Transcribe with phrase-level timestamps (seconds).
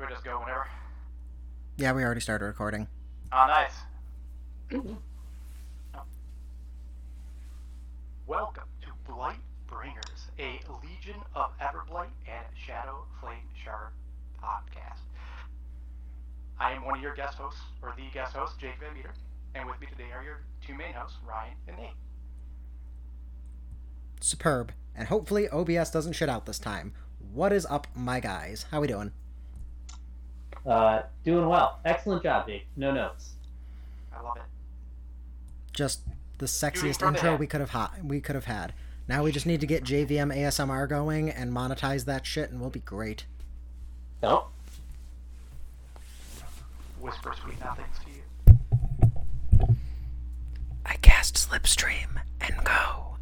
[0.00, 0.66] Do I just go whenever?
[1.76, 2.88] Yeah, we already started recording.
[3.32, 3.74] Oh, nice.
[4.72, 6.02] Oh.
[8.26, 13.90] Welcome to Blight Bringers, a Legion of Everblight and Shadow Flame Shard
[14.42, 15.00] podcast.
[16.58, 19.12] I am one of your guest hosts, or the guest host, Jake VanMeter,
[19.54, 21.90] and with me today are your two main hosts, Ryan and Nate.
[24.22, 24.72] Superb.
[24.96, 26.94] And hopefully OBS doesn't shit out this time.
[27.34, 28.64] What is up, my guys?
[28.70, 29.12] How we doing?
[30.66, 31.78] Uh, doing well.
[31.84, 32.66] Excellent job, Jake.
[32.76, 33.30] No notes.
[34.14, 34.42] I love it.
[35.72, 36.00] Just
[36.38, 38.72] the sexiest intro we could have ha- we could have had.
[39.08, 42.70] Now we just need to get JVM ASMR going and monetize that shit, and we'll
[42.70, 43.24] be great.
[44.22, 44.46] No.
[47.00, 48.10] Whisper sweet nothings to
[49.66, 49.76] you.
[50.84, 53.16] I cast Slipstream and go.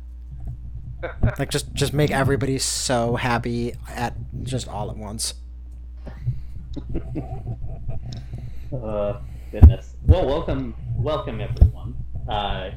[1.39, 5.34] like just just make everybody so happy at just all at once.
[8.70, 9.94] Uh, goodness.
[10.06, 11.97] Well, welcome, welcome everyone.
[12.28, 12.72] Uh,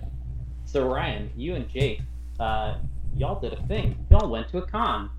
[0.63, 2.01] so Ryan, you and Jake,
[2.39, 2.75] uh,
[3.13, 4.05] y'all did a thing.
[4.09, 5.09] Y'all went to a con.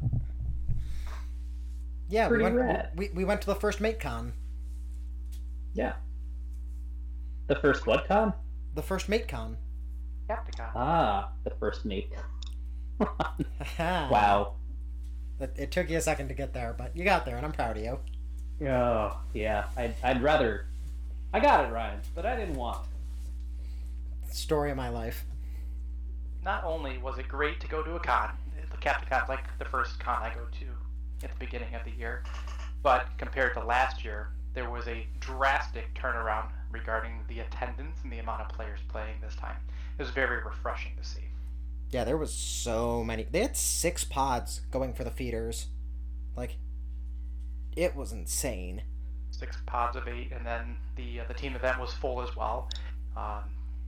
[2.09, 2.91] Yeah, we went, rad.
[2.97, 4.33] we, we went to the first mate con.
[5.75, 5.93] Yeah.
[7.49, 8.33] The first what con?
[8.75, 9.56] The first MateCon.
[10.28, 10.71] Captaincon.
[10.75, 12.11] Ah, the first mate.
[12.99, 14.09] wow.
[14.11, 14.53] wow.
[15.41, 17.53] It, it took you a second to get there, but you got there, and I'm
[17.53, 17.99] proud of you.
[18.63, 19.65] Oh, yeah.
[19.77, 20.67] I'd, I'd rather.
[21.33, 22.85] I got it, Ryan, but I didn't want
[24.29, 24.35] it.
[24.35, 25.25] Story of my life.
[26.45, 28.31] Not only was it great to go to a con,
[28.71, 32.25] the Captaincon's like the first con I go to at the beginning of the year,
[32.83, 38.19] but compared to last year, there was a drastic turnaround regarding the attendance and the
[38.19, 39.57] amount of players playing this time.
[39.99, 41.25] It was very refreshing to see.
[41.91, 43.27] Yeah, there was so many.
[43.31, 45.67] They had six pods going for the feeders.
[46.37, 46.57] Like,
[47.77, 48.83] it was insane.
[49.31, 52.69] Six pods of eight, and then the uh, the team event was full as well.
[53.17, 53.45] Um,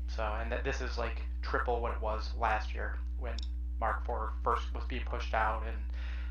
[0.08, 3.34] so, and that this is like triple what it was last year when
[3.80, 5.76] Mark IV first was being pushed out, and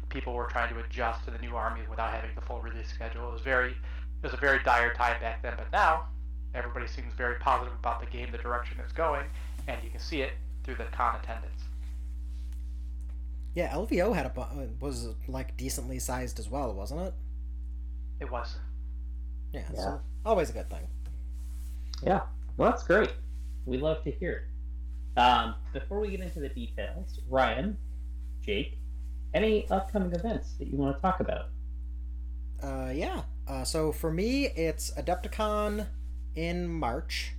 [0.09, 3.29] people were trying to adjust to the new army without having the full release schedule.
[3.29, 5.53] It was very, it was a very dire time back then.
[5.57, 6.05] But now,
[6.53, 9.25] everybody seems very positive about the game, the direction it's going,
[9.67, 10.33] and you can see it
[10.63, 11.61] through the con attendance.
[13.53, 17.13] Yeah, LVO had a was like decently sized as well, wasn't it?
[18.23, 18.55] It was.
[19.51, 19.79] Yeah, Yeah.
[19.79, 20.87] so always a good thing.
[22.01, 22.21] Yeah,
[22.55, 23.11] well, that's great.
[23.65, 24.31] We love to hear
[25.15, 25.19] it.
[25.19, 27.77] Um, before we get into the details, Ryan,
[28.41, 28.77] Jake,
[29.33, 31.49] any upcoming events that you want to talk about?
[32.61, 33.23] Uh, yeah.
[33.45, 35.87] Uh, so for me, it's Adepticon
[36.35, 37.33] in March.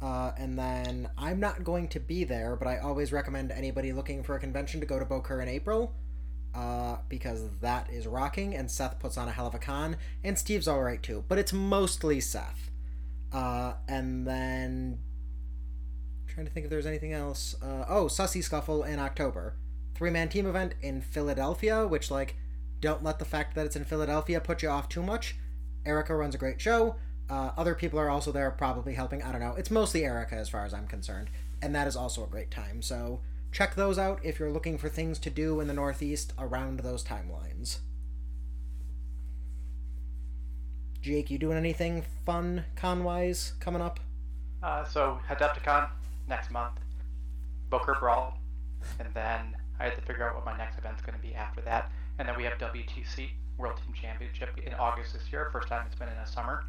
[0.00, 4.22] Uh, and then I'm not going to be there, but I always recommend anybody looking
[4.22, 5.94] for a convention to go to Bokur in April.
[6.56, 10.38] Uh, because that is rocking, and Seth puts on a hell of a con, and
[10.38, 12.70] Steve's alright too, but it's mostly Seth.
[13.30, 14.98] Uh, and then.
[16.26, 17.54] trying to think if there's anything else.
[17.62, 19.54] Uh, oh, Sussy Scuffle in October.
[19.94, 22.36] Three man team event in Philadelphia, which, like,
[22.80, 25.36] don't let the fact that it's in Philadelphia put you off too much.
[25.84, 26.96] Erica runs a great show.
[27.28, 29.22] Uh, other people are also there, probably helping.
[29.22, 29.54] I don't know.
[29.58, 31.28] It's mostly Erica as far as I'm concerned,
[31.60, 32.80] and that is also a great time.
[32.80, 33.20] So
[33.56, 37.02] check those out if you're looking for things to do in the Northeast around those
[37.02, 37.78] timelines.
[41.00, 43.98] Jake, you doing anything fun con wise coming up?
[44.62, 45.88] Uh, so Adepticon
[46.28, 46.74] next month,
[47.70, 48.38] Booker Brawl,
[48.98, 51.62] and then I had to figure out what my next event's going to be after
[51.62, 51.90] that.
[52.18, 55.98] And then we have WTC World Team Championship in August this year, first time it's
[55.98, 56.64] been in a summer.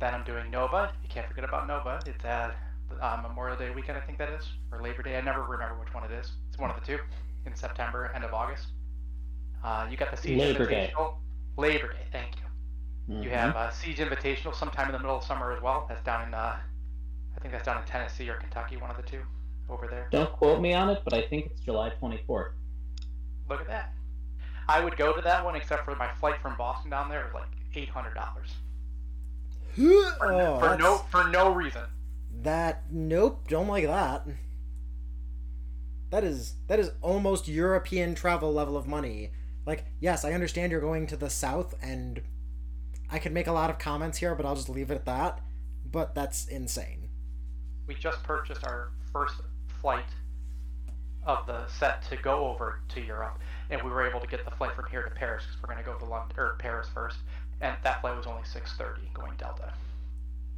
[0.00, 0.90] Then I'm doing Nova.
[1.02, 2.00] You can't forget about Nova.
[2.06, 2.52] It's uh,
[3.00, 5.16] uh, Memorial Day weekend, I think that is, or Labor Day.
[5.16, 6.32] I never remember which one it is.
[6.48, 6.98] It's one of the two
[7.46, 8.68] in September, end of August.
[9.64, 10.92] Uh, you got the Siege Labor Day.
[11.56, 12.42] Labor Day, thank you.
[13.22, 13.32] You Mhm.
[13.32, 15.86] have uh, Siege Invitational sometime in the middle of summer as well.
[15.88, 16.56] That's down in, uh,
[17.36, 19.22] I think that's down in Tennessee or Kentucky, one of the two,
[19.68, 20.08] over there.
[20.10, 22.52] Don't quote me on it, but I think it's July 24th.
[23.48, 23.92] Look at that.
[24.68, 27.34] I would go to that one, except for my flight from Boston down there was
[27.34, 28.54] like eight hundred dollars
[29.74, 31.82] for, Oh, for no for no reason.
[32.42, 34.26] That nope, don't like that.
[36.10, 39.30] That is that is almost European travel level of money.
[39.64, 42.20] Like, yes, I understand you're going to the south and
[43.10, 45.40] I could make a lot of comments here, but I'll just leave it at that.
[45.90, 47.08] But that's insane.
[47.86, 49.34] We just purchased our first
[49.80, 50.06] flight
[51.24, 53.38] of the set to go over to Europe,
[53.70, 55.84] and we were able to get the flight from here to Paris because we're going
[55.84, 57.18] to go to London or Paris first,
[57.60, 59.72] and that flight was only six thirty going Delta.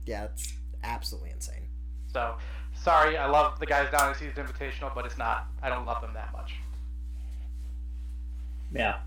[0.06, 1.68] Yeah, it's absolutely insane.
[2.14, 2.36] So,
[2.74, 5.48] sorry, I love the guys down at Seasons Invitational, but it's not.
[5.62, 6.54] I don't love them that much.
[8.72, 8.98] Yeah.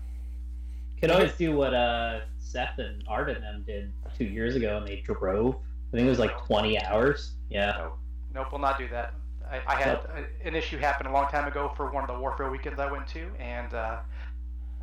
[1.00, 4.86] Could always do what uh, Seth and Art and them did two years ago, and
[4.86, 5.54] they drove.
[5.54, 7.32] I think it was like 20 hours.
[7.48, 7.76] Yeah.
[7.78, 7.98] Nope,
[8.34, 9.14] nope, we'll not do that.
[9.50, 10.00] I, I had
[10.44, 13.06] an issue happen a long time ago for one of the Warfare weekends I went
[13.08, 13.96] to, and uh,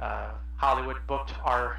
[0.01, 1.77] uh, Hollywood booked our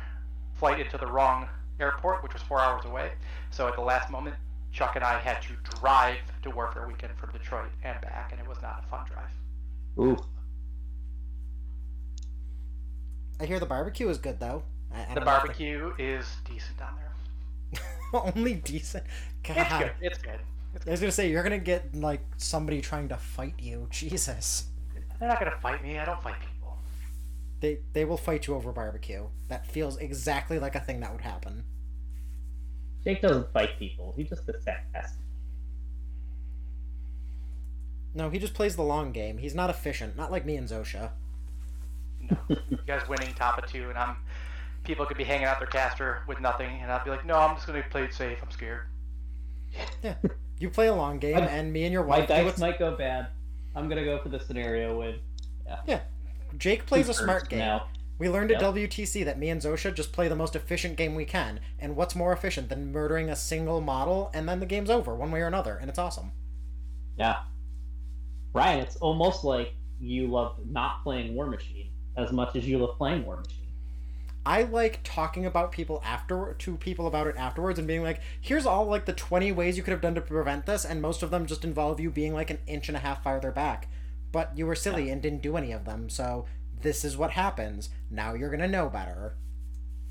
[0.55, 1.49] flight into the wrong
[1.81, 3.11] airport, which was four hours away.
[3.51, 4.37] So at the last moment,
[4.77, 8.47] Chuck and I had to drive to Warfare weekend from Detroit and back, and it
[8.47, 9.31] was not a fun drive.
[9.99, 10.19] Ooh.
[13.41, 14.65] I hear the barbecue is good though.
[14.95, 17.81] I, I The don't barbecue is decent down there.
[18.13, 19.05] they- only decent.
[19.43, 19.93] God, It's good.
[20.03, 20.41] It's good.
[20.87, 23.87] I was gonna say you're gonna get like somebody trying to fight you.
[23.91, 24.67] Jesus,
[25.19, 25.99] They're not gonna fight me.
[25.99, 26.77] I don't fight people.
[27.61, 29.27] they they will fight you over barbecue.
[29.49, 31.65] That feels exactly like a thing that would happen.
[33.07, 34.13] Jake doesn't fight people.
[34.17, 35.13] He just attacks.
[38.17, 39.39] No, he just plays the long game.
[39.39, 40.17] He's not efficient.
[40.17, 41.11] Not like me and Zosha.
[42.29, 44.17] No, you guys winning top of two, and I'm.
[44.83, 47.55] People could be hanging out their caster with nothing, and I'd be like, no, I'm
[47.55, 48.39] just gonna play it safe.
[48.43, 48.83] I'm scared.
[50.03, 50.15] Yeah,
[50.59, 52.27] you play a long game, My- and me and your wife.
[52.27, 53.29] do dice might go bad.
[53.77, 55.17] I'm gonna go for the scenario with
[55.67, 55.79] Yeah.
[55.87, 56.01] Yeah.
[56.59, 57.59] Jake plays a smart game.
[57.61, 57.87] Now.
[58.19, 61.27] We learned at WTC that me and Zosha just play the most efficient game we
[61.27, 61.61] can.
[61.79, 65.31] And what's more efficient than murdering a single model and then the game's over one
[65.31, 66.33] way or another, and it's awesome.
[67.19, 67.37] Yeah.
[68.55, 72.97] Ryan, it's almost like you love not playing War Machine as much as you love
[72.97, 73.67] playing War Machine.
[74.47, 78.65] I like talking about people after to people about it afterwards and being like, here's
[78.65, 81.31] all like the 20 ways you could have done to prevent this, and most of
[81.31, 83.89] them just involve you being like an inch and a half farther back.
[84.31, 86.47] But you were silly and didn't do any of them, so
[86.87, 87.91] this is what happens.
[88.11, 89.37] Now you're gonna know better.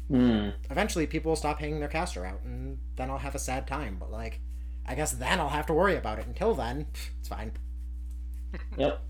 [0.09, 0.49] Hmm.
[0.69, 3.95] Eventually, people will stop hanging their caster out, and then I'll have a sad time.
[3.99, 4.41] But like,
[4.85, 6.27] I guess then I'll have to worry about it.
[6.27, 6.87] Until then,
[7.19, 7.53] it's fine.
[8.77, 9.01] Yep.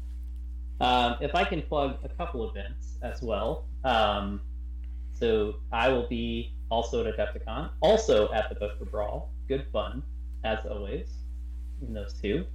[0.81, 3.65] Um, if I can plug a couple events as well.
[3.83, 4.41] Um,
[5.13, 9.31] so I will be also at Adepticon, also at the Booker Brawl.
[9.47, 10.01] Good fun,
[10.43, 11.09] as always,
[11.85, 12.45] in those two.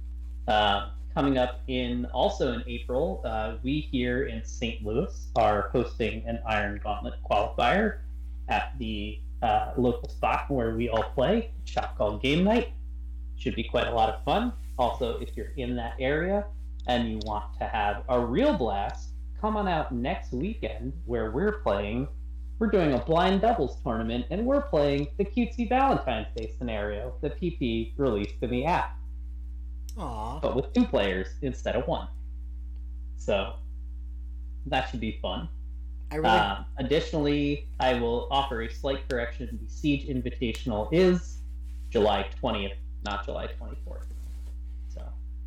[0.49, 4.85] Uh, coming up in also in April, uh, we here in St.
[4.85, 7.99] Louis are hosting an Iron Gauntlet qualifier
[8.49, 12.69] at the uh, local spot where we all play, shop called Game Night.
[13.37, 14.53] Should be quite a lot of fun.
[14.77, 16.45] Also, if you're in that area,
[16.87, 19.09] and you want to have a real blast,
[19.39, 22.07] come on out next weekend where we're playing.
[22.59, 27.39] We're doing a blind doubles tournament and we're playing the cutesy Valentine's Day scenario that
[27.39, 28.97] PP released in the app,
[29.97, 30.39] Aw.
[30.39, 32.07] but with two players instead of one.
[33.17, 33.53] So
[34.67, 35.49] that should be fun.
[36.11, 36.29] I really.
[36.29, 39.59] Um, additionally, I will offer a slight correction.
[39.61, 41.37] The Siege Invitational is
[41.89, 42.73] July 20th,
[43.05, 44.05] not July 24th.
[44.93, 45.03] So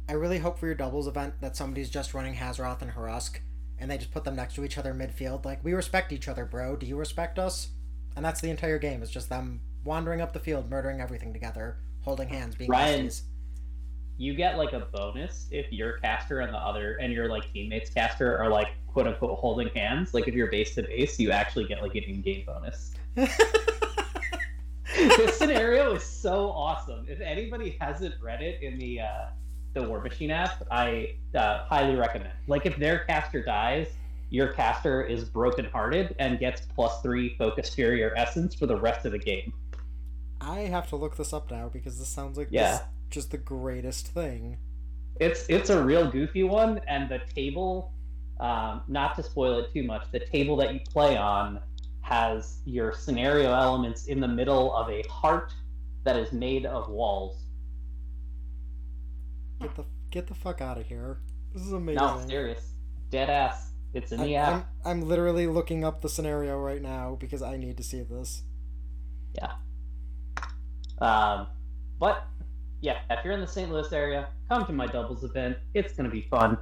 [0.09, 3.39] I really hope for your doubles event that somebody's just running Hazroth and Harusk,
[3.79, 5.45] and they just put them next to each other midfield.
[5.45, 6.77] Like, we respect each other, bro.
[6.77, 7.69] Do you respect us?
[8.17, 9.03] And that's the entire game.
[9.03, 13.23] It's just them wandering up the field, murdering everything together, holding hands, being Ryan- besties.
[14.17, 17.91] You get like a bonus if your caster and the other and your like teammates
[17.91, 20.15] caster are like quote unquote holding hands.
[20.15, 22.93] Like if you're base to base, you actually get like an in-game bonus.
[24.97, 27.07] this scenario is so awesome.
[27.09, 29.27] If anybody hasn't read it in the uh,
[29.75, 32.33] the War Machine app, I uh, highly recommend.
[32.47, 33.89] Like if their caster dies,
[34.31, 39.05] your caster is brokenhearted and gets plus three focus fury or essence for the rest
[39.05, 39.53] of the game.
[40.41, 42.81] I have to look this up now because this sounds like Yeah.
[43.15, 44.59] Just the greatest thing.
[45.21, 47.93] It's it's a real goofy one, and the table,
[48.41, 51.61] um, not to spoil it too much, the table that you play on
[52.01, 55.55] has your scenario elements in the middle of a heart
[56.03, 57.45] that is made of walls.
[59.61, 61.21] Get the get the fuck out of here.
[61.55, 62.03] This is amazing.
[62.03, 62.73] No, serious,
[63.11, 63.71] dead ass.
[63.95, 64.69] It's in the I'm, app.
[64.85, 68.43] I'm, I'm literally looking up the scenario right now because I need to see this.
[69.37, 69.53] Yeah.
[71.01, 71.47] Um,
[72.01, 72.27] but
[72.85, 73.73] yeah, if you're in the St.
[73.73, 75.57] Louis area, come to my doubles event.
[75.73, 76.59] It's going to be fun.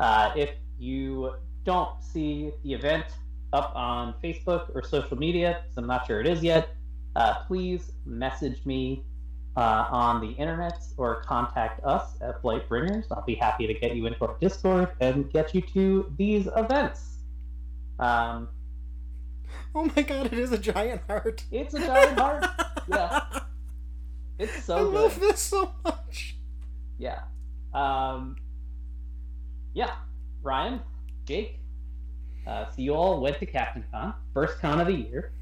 [0.00, 3.04] Uh, if you don't see the event
[3.52, 6.70] up on Facebook or social media, because I'm not sure it is yet,
[7.14, 9.04] uh, please message me
[9.58, 13.04] uh, on the internet or contact us at Blight Bringers.
[13.10, 17.18] I'll be happy to get you into our Discord and get you to these events.
[17.98, 18.48] Um,
[19.74, 21.44] Oh my god, it is a giant heart.
[21.52, 22.46] it's a giant heart.
[22.88, 23.40] Yeah.
[24.38, 24.94] It's so I good.
[24.94, 26.36] love this so much.
[26.98, 27.20] Yeah.
[27.74, 28.36] Um,
[29.74, 29.92] yeah.
[30.42, 30.80] Ryan,
[31.24, 31.58] Jake,
[32.46, 35.32] uh, so you all went to Captain Con, first con of the year.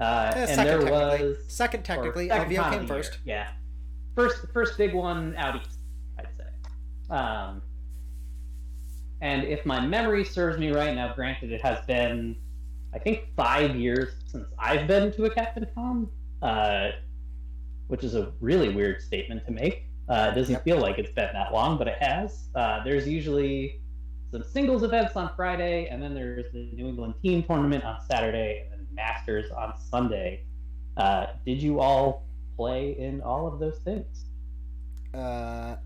[0.00, 1.28] Uh, Eh, and second there technically.
[1.28, 3.18] was Second technically, second LVO came the year, first.
[3.24, 3.48] Yeah.
[4.16, 5.78] First, first big one out east,
[6.18, 7.14] I'd say.
[7.14, 7.62] Um,
[9.20, 12.36] and if my memory serves me right now, granted it has been
[12.92, 16.08] I think five years since I've been to a Captain Con,
[16.42, 16.90] uh,
[17.90, 19.86] which is a really weird statement to make.
[20.08, 20.64] Uh, it doesn't yep.
[20.64, 22.48] feel like it's been that long, but it has.
[22.54, 23.80] Uh, there's usually
[24.30, 28.68] some singles events on Friday, and then there's the New England team tournament on Saturday,
[28.72, 30.44] and then Masters on Sunday.
[30.96, 34.24] Uh, did you all play in all of those things?
[35.12, 35.76] Uh,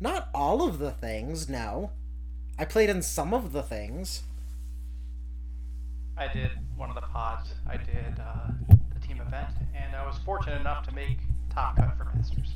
[0.00, 1.48] not all of the things.
[1.48, 1.90] No,
[2.58, 4.22] I played in some of the things.
[6.16, 7.50] I did one of the pods.
[7.66, 8.77] I did uh, the team
[9.28, 11.18] event, and I was fortunate enough to make
[11.54, 12.54] top cut for Masters.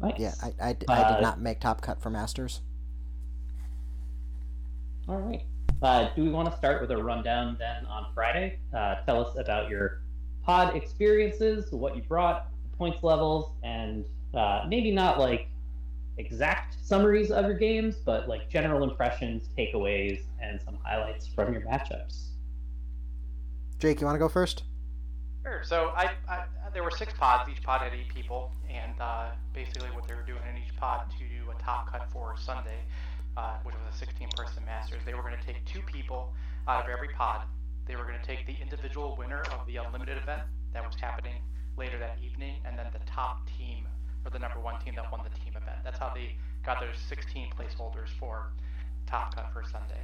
[0.00, 0.14] Nice.
[0.18, 2.60] Yeah, I, I, I uh, did not make top cut for Masters.
[5.08, 5.42] All right.
[5.82, 8.58] Uh, do we want to start with a rundown then on Friday?
[8.74, 10.02] Uh, tell us about your
[10.42, 15.48] pod experiences, what you brought, points levels, and uh, maybe not like
[16.16, 21.62] exact summaries of your games, but like general impressions, takeaways, and some highlights from your
[21.62, 22.28] matchups.
[23.78, 24.62] Jake, you want to go first?
[25.44, 25.62] Sure.
[25.62, 27.48] So I, I, there were six pods.
[27.50, 31.04] Each pod had eight people, and uh, basically what they were doing in each pod
[31.18, 32.80] to do a top cut for Sunday,
[33.36, 35.02] uh, which was a 16-person Masters.
[35.04, 36.32] They were going to take two people
[36.66, 37.42] out of every pod.
[37.86, 41.34] They were going to take the individual winner of the unlimited event that was happening
[41.76, 43.86] later that evening, and then the top team
[44.24, 45.76] or the number one team that won the team event.
[45.84, 48.50] That's how they got their 16 placeholders for
[49.06, 50.00] Top Cut for Sunday.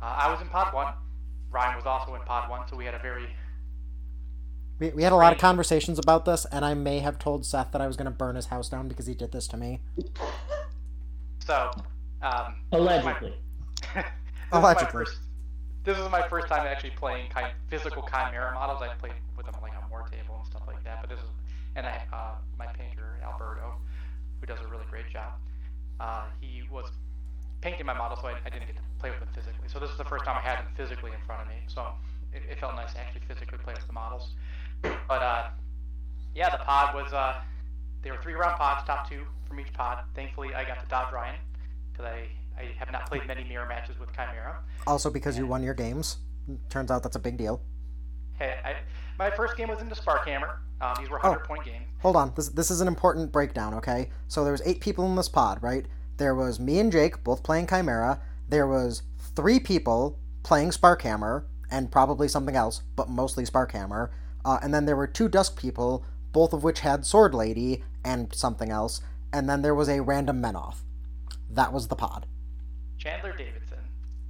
[0.00, 0.94] Uh, I was in Pod 1.
[1.50, 3.34] Ryan was also in Pod 1, so we had a very.
[4.78, 7.72] We, we had a lot of conversations about this, and I may have told Seth
[7.72, 9.80] that I was going to burn his house down because he did this to me.
[11.44, 11.72] So.
[12.22, 13.34] Um, Allegedly.
[13.94, 14.04] this
[14.52, 15.02] Allegedly.
[15.02, 15.18] Is
[15.82, 18.80] this is my first time actually playing kind of physical chimera models.
[18.80, 21.26] I've played with them like on War Table and stuff like that, but this is
[21.74, 23.74] and I, uh, my painter Alberto,
[24.40, 25.32] who does a really great job.
[25.98, 26.90] Uh, he was
[27.60, 29.68] painting my model, so I, I, didn't get to play with them physically.
[29.68, 31.54] So this is the first time I had them physically in front of me.
[31.68, 31.86] So
[32.32, 34.34] it, it felt nice to actually physically play with the models.
[34.82, 35.48] But uh,
[36.34, 37.34] yeah, the pod was uh,
[38.02, 40.04] they were three round pods, top two from each pod.
[40.14, 41.36] Thankfully, I got to dodge Ryan
[41.92, 44.58] because I, I have not played many mirror matches with Chimera.
[44.86, 46.18] Also, because and, you won your games.
[46.68, 47.62] Turns out that's a big deal.
[48.38, 48.76] Hey, I,
[49.18, 50.56] my first game was into Sparkhammer.
[50.80, 51.84] Um, these were 100 oh, point games.
[52.00, 52.32] Hold on.
[52.34, 54.10] This, this is an important breakdown, okay?
[54.26, 55.86] So there was eight people in this pod, right?
[56.16, 58.20] There was me and Jake both playing Chimera.
[58.48, 59.02] There was
[59.36, 64.10] three people playing Sparkhammer and probably something else, but mostly Sparkhammer.
[64.44, 68.34] Uh, and then there were two Dusk people, both of which had Sword Lady and
[68.34, 69.00] something else.
[69.32, 70.78] And then there was a random Menoth.
[71.50, 72.26] That was the pod.
[72.98, 73.78] Chandler Davidson,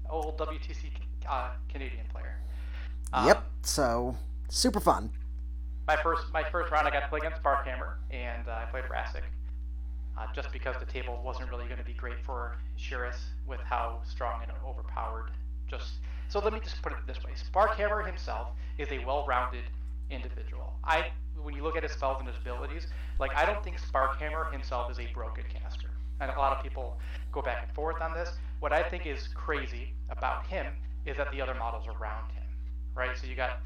[0.08, 0.90] old WTC
[1.28, 2.36] uh, Canadian player.
[3.12, 3.44] Um, yep.
[3.62, 4.16] So
[4.48, 5.10] super fun.
[5.86, 8.84] My first my first round, I got to play against Sparkhammer, and uh, I played
[8.90, 9.24] Rassic.
[10.16, 13.16] Uh, just because the table wasn't really going to be great for Shiras
[13.46, 15.30] with how strong and overpowered.
[15.68, 15.94] Just
[16.28, 19.64] so let me just put it this way: Sparkhammer himself is a well-rounded
[20.12, 20.74] individual.
[20.84, 21.10] I,
[21.42, 22.86] when you look at his spells and his abilities,
[23.18, 25.90] like I don't think Sparkhammer himself is a broken caster.
[26.20, 26.98] And a lot of people
[27.32, 28.30] go back and forth on this.
[28.60, 30.66] What I think is crazy about him
[31.04, 32.44] is that the other models around him,
[32.94, 33.16] right?
[33.18, 33.58] So you got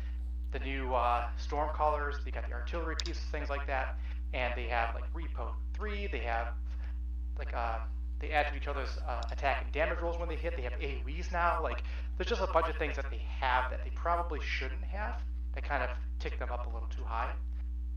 [0.52, 3.96] the new uh, storm colors, they got the artillery pieces, things like that,
[4.32, 6.06] and they have like repo three.
[6.06, 6.48] They have
[7.38, 7.78] like uh,
[8.20, 10.56] they add to each other's uh, attack and damage rolls when they hit.
[10.56, 11.62] They have AOE's now.
[11.62, 11.82] Like
[12.16, 15.20] there's just a bunch of things that they have that they probably shouldn't have.
[15.56, 17.32] That kind of tick them up a little too high.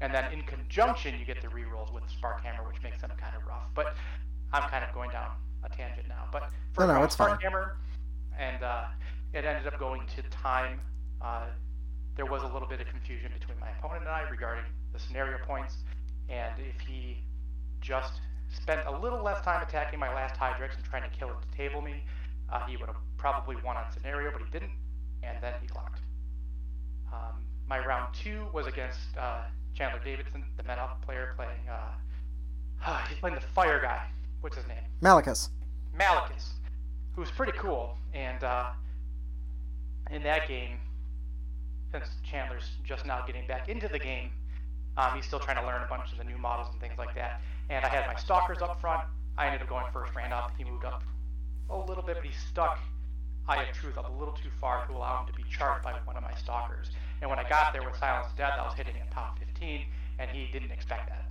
[0.02, 3.36] And then in conjunction, you get the rerolls with Spark Hammer, which makes them kind
[3.36, 3.68] of rough.
[3.76, 3.96] But
[4.52, 5.30] I'm kind of going down
[5.64, 6.26] a tangent now.
[6.32, 7.74] But for no, no, Sparkhammer,
[8.40, 8.86] and uh,
[9.34, 10.80] it ended up going to time.
[11.22, 11.48] Uh,
[12.16, 14.64] there was a little bit of confusion between my opponent and I regarding
[14.94, 15.78] the scenario points,
[16.30, 17.24] and if he
[17.82, 18.14] just
[18.50, 21.58] spent a little less time attacking my last Hydrex and trying to kill it to
[21.58, 22.04] table me,
[22.52, 24.72] uh, he would have probably won on scenario, but he didn't,
[25.24, 26.00] and then he clocked.
[27.14, 29.42] Um, my round two was against uh,
[29.76, 31.70] Chandler Davidson, the Menoth player, playing.
[31.70, 34.06] Uh, he's playing the fire guy.
[34.42, 34.78] What's his name?
[35.02, 35.50] Malekus.
[35.98, 36.50] Malekus,
[37.16, 38.70] who's pretty cool, and uh,
[40.10, 40.78] in that game,
[41.92, 44.32] since Chandler's just now getting back into the game,
[44.98, 47.14] um, he's still trying to learn a bunch of the new models and things like
[47.16, 47.42] that.
[47.70, 49.02] And I had my stalkers up front.
[49.38, 50.52] I ended up going first, ran up.
[50.58, 51.04] He moved up
[51.70, 52.80] a little bit, but he stuck
[53.48, 55.94] Eye of Truth up a little too far to allow him to be charged by
[56.06, 56.92] one of my stalkers.
[57.22, 59.86] And when I got there with Silence Death, I was hitting at top 15,
[60.20, 61.26] and he didn't expect that.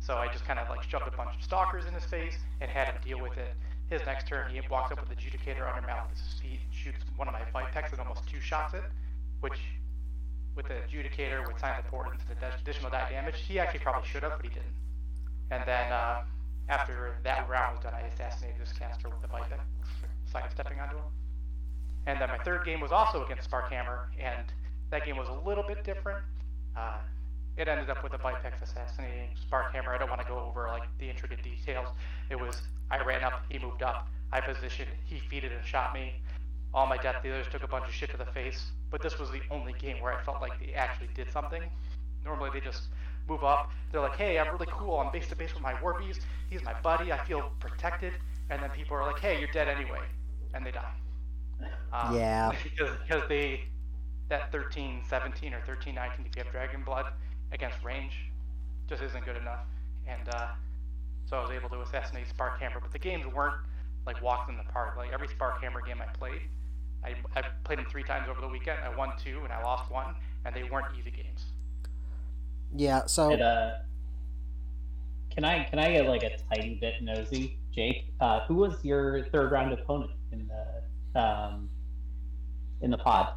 [0.00, 2.70] So I just kind of like shoved a bunch of stalkers in his face and
[2.70, 3.54] had him deal with it.
[3.90, 7.28] His next turn, he walks up with the Adjudicator under Malekus's feet and shoots one
[7.28, 8.82] of my Vipeks and almost two shots it,
[9.40, 9.58] which,
[10.54, 14.32] with the Adjudicator, with Silent Importance and additional die damage, he actually probably should have,
[14.36, 14.74] but he didn't.
[15.50, 16.22] And then, uh,
[16.68, 19.60] after that round was done, I assassinated this caster with the Vipex,
[20.32, 21.04] sidestepping onto him.
[22.06, 24.44] And then my third game was also against Sparkhammer, and
[24.90, 26.22] that game was a little bit different.
[26.76, 26.98] Uh,
[27.56, 29.88] it ended up with a Vipex assassinating Sparkhammer.
[29.88, 31.88] I don't want to go over like the intricate details.
[32.30, 36.14] It was I ran up, he moved up, I positioned, he feeded and shot me.
[36.72, 39.30] All my death dealers took a bunch of shit to the face, but this was
[39.30, 41.62] the only game where I felt like they actually did something.
[42.24, 42.82] Normally they just
[43.28, 43.70] move up.
[43.90, 44.98] They're like, hey, I'm really cool.
[44.98, 46.20] I'm base to base with my Warbeast.
[46.50, 47.12] He's my buddy.
[47.12, 48.12] I feel protected.
[48.50, 50.00] And then people are like, hey, you're dead anyway.
[50.54, 50.92] And they die.
[51.92, 52.52] Um, yeah.
[52.62, 53.64] Because, because they,
[54.28, 57.06] that 13 17 or 13 19 if you have Dragon Blood
[57.52, 58.12] against range
[58.88, 59.60] just isn't good enough.
[60.06, 60.48] And uh,
[61.28, 62.80] so I was able to assassinate Sparkhammer.
[62.80, 63.56] But the games weren't
[64.06, 64.96] like walks in the park.
[64.96, 66.42] Like every Sparkhammer game I played,
[67.04, 68.78] I, I played them three times over the weekend.
[68.84, 71.46] I won two and I lost one, and they weren't easy games.
[72.74, 73.06] Yeah.
[73.06, 73.30] So.
[73.30, 73.70] And, uh,
[75.30, 78.06] can I can I get like a tiny bit nosy, Jake?
[78.20, 80.75] Uh, who was your third round opponent in the
[81.16, 81.68] um,
[82.80, 83.34] in the pod?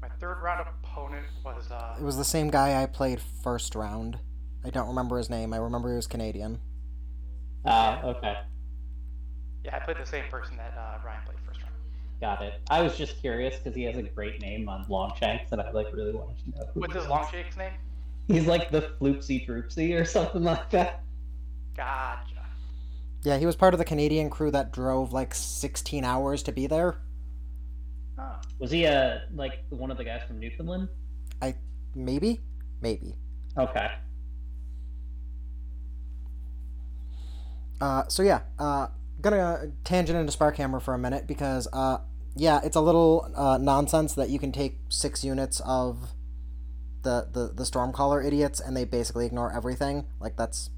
[0.00, 1.70] My third round opponent was.
[1.70, 1.96] Uh...
[1.98, 4.18] It was the same guy I played first round.
[4.64, 5.52] I don't remember his name.
[5.52, 6.60] I remember he was Canadian.
[7.64, 8.36] Ah, uh, okay.
[9.64, 11.74] Yeah, I played the same person that uh, Ryan played first round.
[12.20, 12.60] Got it.
[12.70, 15.92] I was just curious because he has a great name on Longshanks, and I like
[15.92, 16.66] really wanted to know.
[16.74, 17.72] What's his Longshanks name?
[18.28, 21.02] He's like the Floopsy Droopsy or something like that.
[21.76, 22.31] Gotcha.
[23.24, 26.66] Yeah, he was part of the Canadian crew that drove like 16 hours to be
[26.66, 26.96] there.
[28.18, 28.36] Oh.
[28.58, 30.88] Was he uh like one of the guys from Newfoundland?
[31.40, 31.54] I
[31.94, 32.40] maybe,
[32.80, 33.16] maybe.
[33.56, 33.90] Okay.
[37.80, 38.86] Uh, so yeah, uh,
[39.20, 41.98] gonna tangent into Sparkhammer for a minute because uh,
[42.36, 46.12] yeah, it's a little uh, nonsense that you can take six units of
[47.02, 50.06] the the the Stormcaller idiots and they basically ignore everything.
[50.20, 50.70] Like that's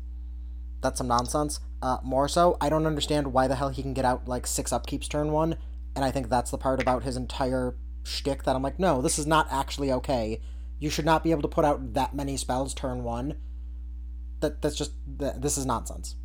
[0.84, 1.58] that's some nonsense.
[1.82, 4.70] Uh, more so, I don't understand why the hell he can get out like six
[4.70, 5.56] upkeeps turn one,
[5.96, 7.74] and I think that's the part about his entire
[8.04, 10.40] shtick that I'm like, no, this is not actually okay.
[10.78, 13.36] You should not be able to put out that many spells turn one.
[14.40, 16.16] That that's just this is nonsense.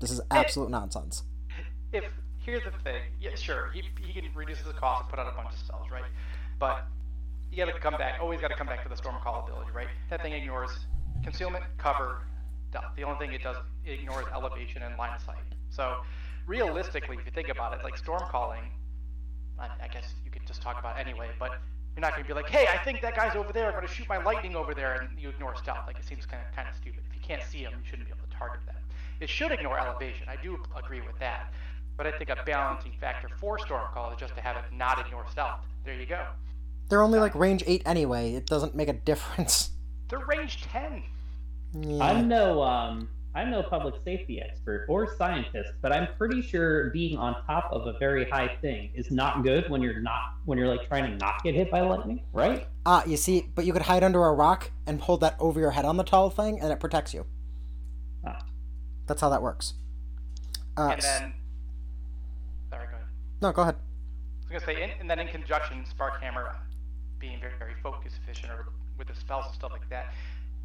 [0.00, 1.22] This is absolute nonsense.
[1.92, 2.04] If
[2.38, 5.36] here's the thing, yeah, sure, he, he can reduce his cost and put out a
[5.36, 6.04] bunch of spells, right?
[6.58, 6.86] But
[7.50, 8.18] you got to come back.
[8.20, 9.88] Always got to come back to the storm call ability, right?
[10.10, 10.70] That thing ignores
[11.22, 12.22] concealment, cover,
[12.96, 15.36] The only thing it does it ignores elevation and line of sight.
[15.70, 15.96] So
[16.46, 18.62] realistically, if you think about it, like storm calling,
[19.58, 21.58] I, I guess you could just talk about anyway, but
[21.94, 23.66] you're not going to be like, hey, I think that guy's over there.
[23.66, 25.86] I'm going to shoot my lightning over there, and you ignore stealth.
[25.86, 27.02] Like it seems kind of kind of stupid.
[27.10, 28.76] If you can't see him, you shouldn't be able to target them.
[29.20, 30.26] It should ignore elevation.
[30.28, 31.52] I do agree with that.
[31.96, 35.26] But I think a balancing factor for Stormcall is just to have it not ignore
[35.30, 35.60] stealth.
[35.84, 36.24] There you go.
[36.88, 38.34] They're only like range 8 anyway.
[38.34, 39.70] It doesn't make a difference.
[40.08, 41.02] They're range 10.
[41.74, 42.04] Yeah.
[42.04, 47.16] I'm no um I'm no public safety expert or scientist, but I'm pretty sure being
[47.16, 50.68] on top of a very high thing is not good when you're not when you're
[50.68, 52.68] like trying to not get hit by lightning, right?
[52.84, 55.58] Ah, uh, you see, but you could hide under a rock and hold that over
[55.58, 57.24] your head on the tall thing, and it protects you.
[58.26, 58.44] Ah.
[59.06, 59.74] That's how that works.
[60.76, 61.32] Uh, and then,
[62.70, 63.06] sorry, go ahead.
[63.40, 63.76] No, go ahead.
[63.76, 66.54] I was gonna say, in, and then in conjunction, Sparkhammer
[67.18, 68.66] being very, very focus efficient or
[68.98, 70.12] with the spells and stuff like that,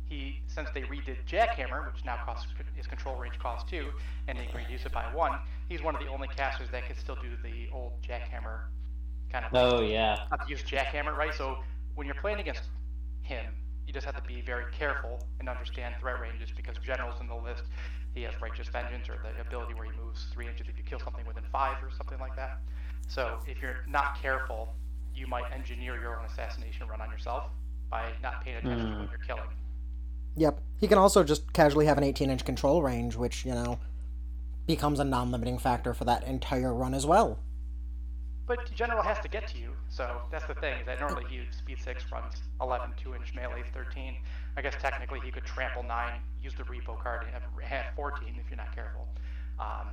[0.10, 3.88] he since they redid Jackhammer, which now costs his control range costs two,
[4.28, 5.40] and he can reduce it by one.
[5.68, 8.62] He's one of the only casters that can still do the old Jackhammer
[9.32, 9.54] kind of.
[9.54, 10.18] Oh yeah.
[10.32, 11.34] Not to use Jackhammer, right?
[11.34, 11.58] So
[11.96, 12.64] when you're playing against
[13.22, 13.46] him,
[13.86, 17.36] you just have to be very careful and understand threat ranges because generals in the
[17.36, 17.64] list
[18.14, 21.00] he has Righteous Vengeance or the ability where he moves three inches if you kill
[21.00, 22.60] something within five or something like that.
[23.08, 24.74] So if you're not careful,
[25.16, 27.46] you might engineer your own assassination run on yourself
[27.90, 28.94] by not paying attention mm.
[28.94, 29.50] to what you're killing.
[30.38, 30.62] Yep.
[30.80, 33.80] He can also just casually have an 18 inch control range, which, you know,
[34.68, 37.40] becomes a non limiting factor for that entire run as well.
[38.46, 41.80] But General has to get to you, so that's the thing, that normally he speed
[41.84, 44.16] 6 runs 11 2 inch melee 13.
[44.56, 48.50] I guess technically he could trample 9, use the repo card, and have 14 if
[48.50, 49.06] you're not careful.
[49.60, 49.88] Um,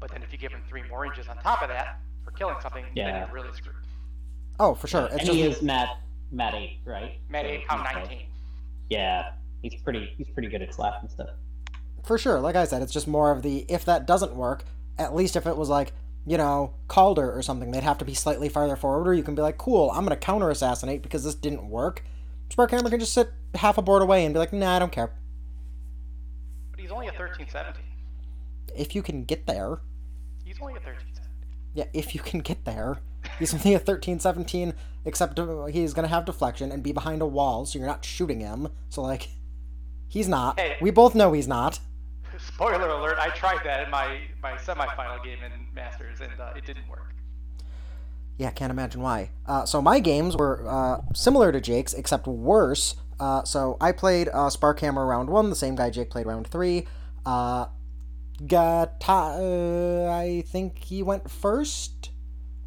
[0.00, 2.56] but then if you give him 3 more inches on top of that for killing
[2.60, 3.12] something, yeah.
[3.12, 3.76] then you're really screwed.
[4.58, 5.04] Oh, for sure.
[5.04, 5.32] It's and just...
[5.32, 5.98] he is Matt,
[6.32, 7.12] Matt 8, right?
[7.28, 8.22] Matt 8, pound 19.
[8.90, 9.30] Yeah,
[9.62, 11.30] he's pretty, he's pretty good at slapping stuff.
[12.04, 12.40] For sure.
[12.40, 14.64] Like I said, it's just more of the if that doesn't work,
[14.96, 15.92] at least if it was like,
[16.26, 19.34] you know, Calder or something, they'd have to be slightly farther forward, or you can
[19.34, 22.04] be like, cool, I'm going to counter assassinate because this didn't work.
[22.50, 25.12] Sparkhammer can just sit half a board away and be like, nah, I don't care.
[26.70, 27.82] But he's only a 13 17.
[28.76, 29.80] If you can get there.
[30.44, 31.24] He's only a 13 17.
[31.74, 32.98] Yeah, if you can get there.
[33.38, 37.22] He's only a 13 17, except uh, he's going to have deflection and be behind
[37.22, 38.68] a wall, so you're not shooting him.
[38.88, 39.28] So, like,
[40.08, 40.58] he's not.
[40.58, 41.80] Hey, we both know he's not.
[42.38, 46.64] Spoiler alert, I tried that in my, my semifinal game in Masters, and uh, it
[46.64, 47.14] didn't work.
[48.38, 49.30] Yeah, can't imagine why.
[49.46, 52.94] Uh, so my games were uh, similar to Jake's, except worse.
[53.18, 56.86] Uh, so I played uh, Sparkhammer round one, the same guy Jake played round three.
[57.26, 57.66] Uh,
[58.46, 62.10] got I think he went first.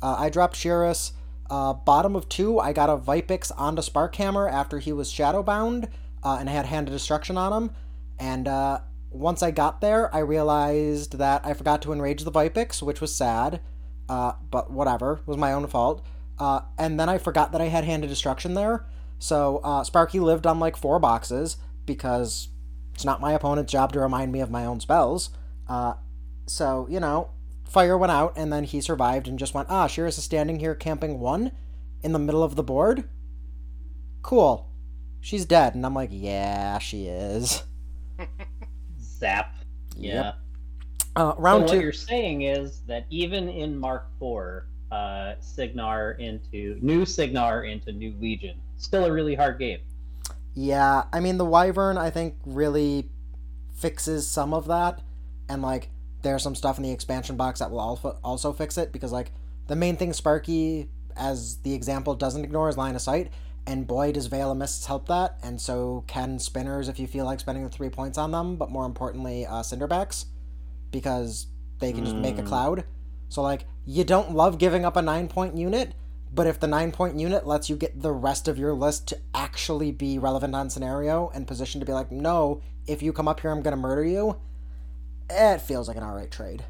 [0.02, 1.14] Uh, I dropped Shiras.
[1.50, 5.90] Uh, bottom of two, I got a Vipex onto Sparkhammer after he was shadowbound,
[6.24, 7.72] uh, and I had Hand of Destruction on him.
[8.20, 12.82] And uh, once I got there, I realized that I forgot to enrage the Vipex,
[12.82, 13.62] which was sad.
[14.08, 16.06] Uh, but whatever, it was my own fault.
[16.40, 18.86] Uh, and then I forgot that I had Hand of Destruction there.
[19.20, 22.50] So uh, Sparky lived on like four boxes because
[22.94, 25.30] it's not my opponent's job to remind me of my own spells.
[25.68, 25.94] Uh,
[26.48, 27.30] so, you know,
[27.64, 30.76] fire went out and then he survived and just went, ah, Shiras is standing here
[30.76, 31.52] camping one
[32.02, 33.08] in the middle of the board.
[34.24, 34.71] Cool.
[35.22, 35.76] She's dead.
[35.76, 37.64] And I'm like, yeah, she is.
[39.02, 39.56] Zap.
[39.96, 40.14] Yeah.
[40.14, 40.36] Yep.
[41.16, 41.78] Uh, round so two.
[41.78, 47.92] what you're saying is that even in Mark IV, uh, Cygnar into new Cygnar into
[47.92, 49.80] new Legion, still a really hard game.
[50.54, 53.10] Yeah, I mean the Wyvern I think really
[53.76, 55.02] fixes some of that,
[55.50, 55.90] and like
[56.22, 59.32] there's some stuff in the expansion box that will also also fix it because like
[59.68, 63.32] the main thing Sparky, as the example, doesn't ignore is line of sight,
[63.68, 67.26] and boy does Veil of Mists help that, and so can Spinners if you feel
[67.26, 70.26] like spending the three points on them, but more importantly, uh, Cinderbacks,
[70.92, 71.48] because
[71.80, 72.48] they can just make a Mm.
[72.48, 72.84] cloud.
[73.30, 75.94] So like you don't love giving up a nine point unit,
[76.34, 79.20] but if the nine point unit lets you get the rest of your list to
[79.34, 83.40] actually be relevant on scenario and positioned to be like, no, if you come up
[83.40, 84.38] here, I'm gonna murder you.
[85.30, 86.66] It feels like an alright trade.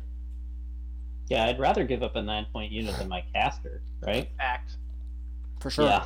[1.28, 4.30] Yeah, I'd rather give up a nine point unit than my caster, right?
[4.40, 4.76] Act.
[5.60, 5.86] For sure.
[5.86, 6.06] Yeah.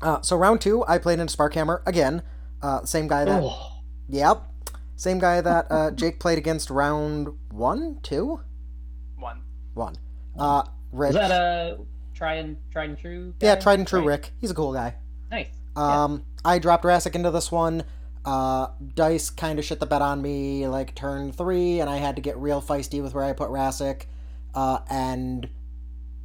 [0.00, 2.22] Uh, so round two, I played into Sparkhammer again.
[2.62, 3.42] Uh, same guy that.
[3.42, 4.42] Oh, Yep.
[4.96, 8.40] Same guy that uh, Jake played against round one, two,
[9.16, 9.42] One.
[9.74, 9.96] one.
[10.36, 11.10] Uh, Rich.
[11.10, 11.78] is that a
[12.14, 13.34] try and tried and true?
[13.40, 14.06] yeah, tried and true Right.
[14.08, 14.32] Rick.
[14.40, 14.96] He's a cool guy.
[15.30, 15.48] Nice.
[15.76, 17.84] Um, I dropped Rassic into this one.
[18.24, 22.16] Uh, Dice kind of shit the bet on me like turn three, and I had
[22.16, 24.08] to get real feisty with where I put Rassic.
[24.54, 25.48] Uh, and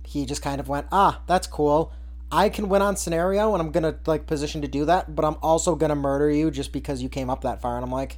[0.04, 1.94] he just kind of went, ah, that's cool.
[2.34, 5.38] I can win on scenario, and I'm gonna like position to do that, but I'm
[5.44, 7.76] also gonna murder you just because you came up that far.
[7.76, 8.18] And I'm like,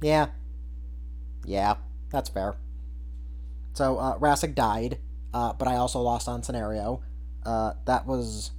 [0.00, 0.28] yeah,
[1.44, 1.74] yeah,
[2.10, 2.56] that's fair.
[3.74, 4.98] So uh, Rassic died,
[5.34, 7.02] uh, but I also lost on scenario.
[7.44, 8.52] Uh, that was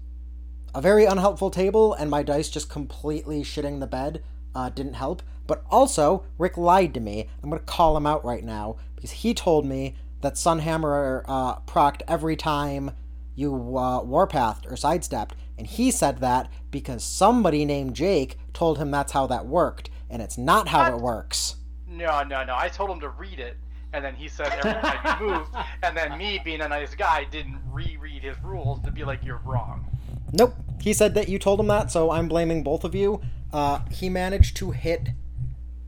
[0.75, 4.23] a very unhelpful table, and my dice just completely shitting the bed
[4.53, 5.23] uh, didn't help.
[5.47, 7.27] But also, Rick lied to me.
[7.41, 12.01] I'm to call him out right now because he told me that Sunhammer uh, procced
[12.07, 12.91] every time
[13.37, 18.89] you uh, warpathed or sidestepped, and he said that because somebody named Jake told him
[18.89, 21.55] that's how that worked, and it's not how it works.
[21.87, 22.55] No, no, no.
[22.57, 23.55] I told him to read it,
[23.93, 25.51] and then he said every time you moved,
[25.83, 29.41] and then me, being a nice guy, didn't reread his rules to be like, you're
[29.45, 29.85] wrong.
[30.33, 30.55] Nope.
[30.81, 33.21] He said that you told him that, so I'm blaming both of you.
[33.53, 35.09] Uh, he managed to hit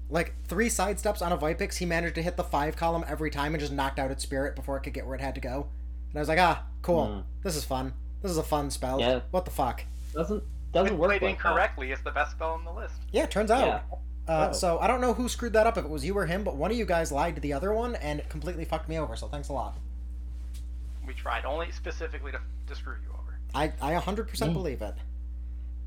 [0.08, 1.78] like three side steps on a Vipex.
[1.78, 4.56] He managed to hit the five column every time and just knocked out its spirit
[4.56, 5.68] before it could get where it had to go.
[6.10, 7.06] And I was like, ah, cool.
[7.08, 7.20] Hmm.
[7.44, 7.94] This is fun.
[8.22, 9.00] This is a fun spell.
[9.00, 9.22] Yeah.
[9.32, 9.84] What the fuck?
[10.14, 11.48] Doesn't doesn't When work played like that.
[11.50, 12.94] incorrectly, it's the best spell on the list.
[13.12, 13.66] Yeah, it turns out.
[13.68, 13.82] Yeah.
[14.28, 14.54] Uh, Oh.
[14.54, 16.56] So I don't know who screwed that up, if it was you or him, but
[16.56, 19.16] one of you guys lied to the other one and it completely fucked me over.
[19.16, 19.76] So thanks a lot.
[21.08, 23.40] We tried only specifically to, to screw you over.
[23.56, 24.54] I I 100% Mm.
[24.54, 24.94] believe it.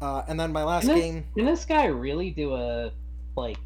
[0.00, 1.24] Uh, and then my last Can this, game.
[1.36, 2.90] can this guy really do a
[3.36, 3.58] like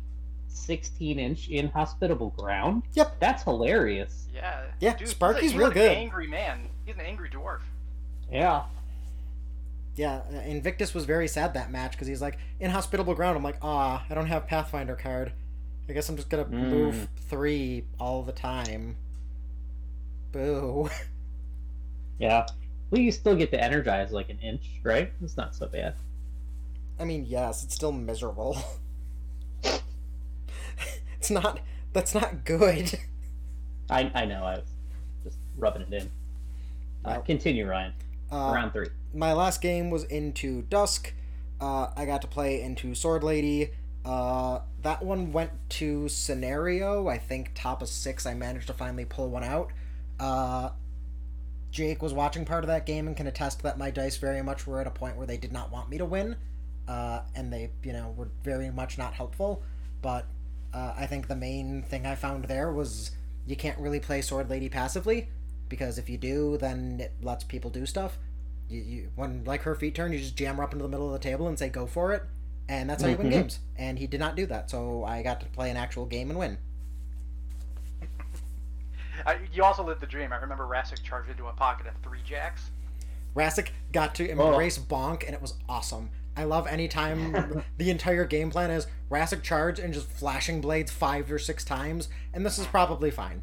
[0.49, 2.83] 16 inch inhospitable ground?
[2.93, 3.17] Yep.
[3.21, 4.27] That's hilarious.
[4.35, 4.65] Yeah.
[4.81, 5.91] Yeah, Dude, he's Sparky's a, he's real good.
[5.93, 6.69] angry man.
[6.87, 7.61] He's an angry dwarf.
[8.33, 8.62] Yeah.
[9.96, 13.37] Yeah, Invictus was very sad that match because he's like inhospitable ground.
[13.37, 15.33] I'm like, ah, I don't have Pathfinder card.
[15.88, 16.51] I guess I'm just gonna Mm.
[16.70, 18.96] move three all the time.
[20.33, 20.88] Boo.
[22.18, 22.46] Yeah.
[22.90, 25.12] Well, you still get to energize like an inch, right?
[25.22, 25.96] It's not so bad.
[26.99, 28.57] I mean, yes, it's still miserable.
[31.18, 31.61] it's not.
[31.92, 32.99] That's not good.
[33.90, 34.44] I I know.
[34.44, 34.64] I was
[35.25, 36.11] just rubbing it in.
[37.07, 37.92] Uh, continue, Ryan.
[38.31, 38.88] Uh, Round three.
[39.14, 41.12] my last game was into Dusk.
[41.61, 43.71] Uh, I got to play into Sword Lady.
[44.05, 47.09] Uh, that one went to scenario.
[47.09, 48.27] I think top of six.
[48.27, 49.73] I managed to finally pull one out.
[50.19, 50.71] Uh,
[51.71, 54.66] Jake was watching part of that game and can attest that my dice very much
[54.66, 56.37] were at a point where they did not want me to win,
[56.88, 59.62] uh, and they, you know, were very much not helpful.
[60.03, 60.27] But
[60.73, 63.12] uh, I think the main thing I found there was
[63.47, 65.29] you can't really play Sword Lady passively
[65.68, 68.18] because if you do, then it lets people do stuff.
[68.68, 71.07] You, you when like her feet turn, you just jam her up into the middle
[71.07, 72.22] of the table and say go for it,
[72.68, 73.31] and that's how you win Mhm.
[73.31, 73.61] games.
[73.76, 76.38] And he did not do that, so I got to play an actual game and
[76.38, 76.59] win.
[79.24, 80.33] I, you also lived the dream.
[80.33, 82.70] I remember Rassic charged into a pocket of three jacks.
[83.35, 86.11] Rassic got to embrace bonk, and it was awesome.
[86.37, 91.31] I love anytime the entire game plan is Rassic charge and just flashing blades five
[91.33, 93.42] or six times, and this is probably fine.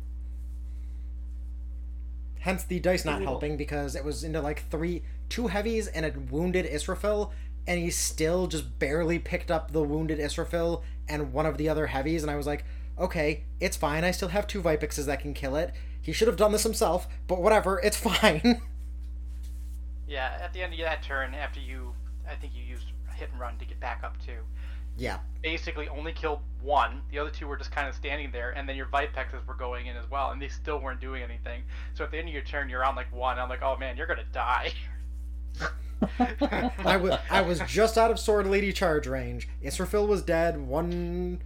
[2.44, 6.12] Hence the dice not helping because it was into like three, two heavies and a
[6.30, 7.32] wounded Israfil,
[7.66, 11.88] and he still just barely picked up the wounded Israfil and one of the other
[11.88, 12.66] heavies, and I was like,
[13.00, 14.04] okay, it's fine.
[14.04, 15.74] I still have two Vipexes that can kill it.
[16.02, 18.62] He should have done this himself, but whatever, it's fine.
[20.06, 21.94] yeah, at the end of that turn, after you,
[22.30, 24.34] I think you used hit and run to get back up to.
[24.98, 25.20] Yeah.
[25.42, 27.02] Basically, only killed one.
[27.12, 29.88] The other two were just kind of standing there, and then your Vipexes were going
[29.88, 31.64] in as well, and they still weren't doing anything.
[31.94, 33.40] So at the end of your turn, you're on like one.
[33.40, 34.72] I'm like, oh man, you're gonna die.
[36.86, 39.48] I was I was just out of Sword Lady charge range.
[39.64, 40.58] Israfil was dead.
[40.60, 41.42] One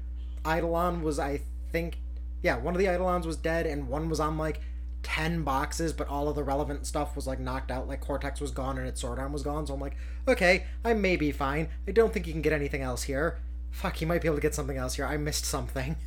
[0.46, 2.00] Eidolon was I think
[2.42, 4.62] yeah, one of the Eidolons was dead, and one was on like
[5.08, 7.88] ten boxes, but all of the relevant stuff was like knocked out.
[7.88, 9.66] Like Cortex was gone and its sword arm was gone.
[9.66, 9.96] So I'm like,
[10.28, 11.70] okay, I may be fine.
[11.88, 13.40] I don't think you can get anything else here.
[13.72, 15.06] Fuck, you might be able to get something else here.
[15.06, 15.96] I missed something.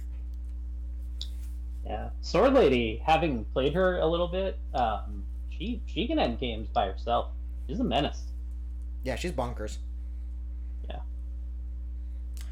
[1.87, 3.03] Yeah, Sword Lady.
[3.05, 7.31] Having played her a little bit, um, she she can end games by herself.
[7.67, 8.23] She's a menace.
[9.03, 9.79] Yeah, she's bonkers.
[10.89, 11.01] Yeah.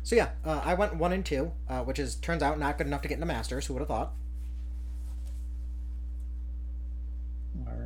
[0.02, 2.88] So yeah, uh, I went one and two, uh, which is turns out not good
[2.88, 3.66] enough to get into Masters.
[3.66, 4.12] Who would have thought?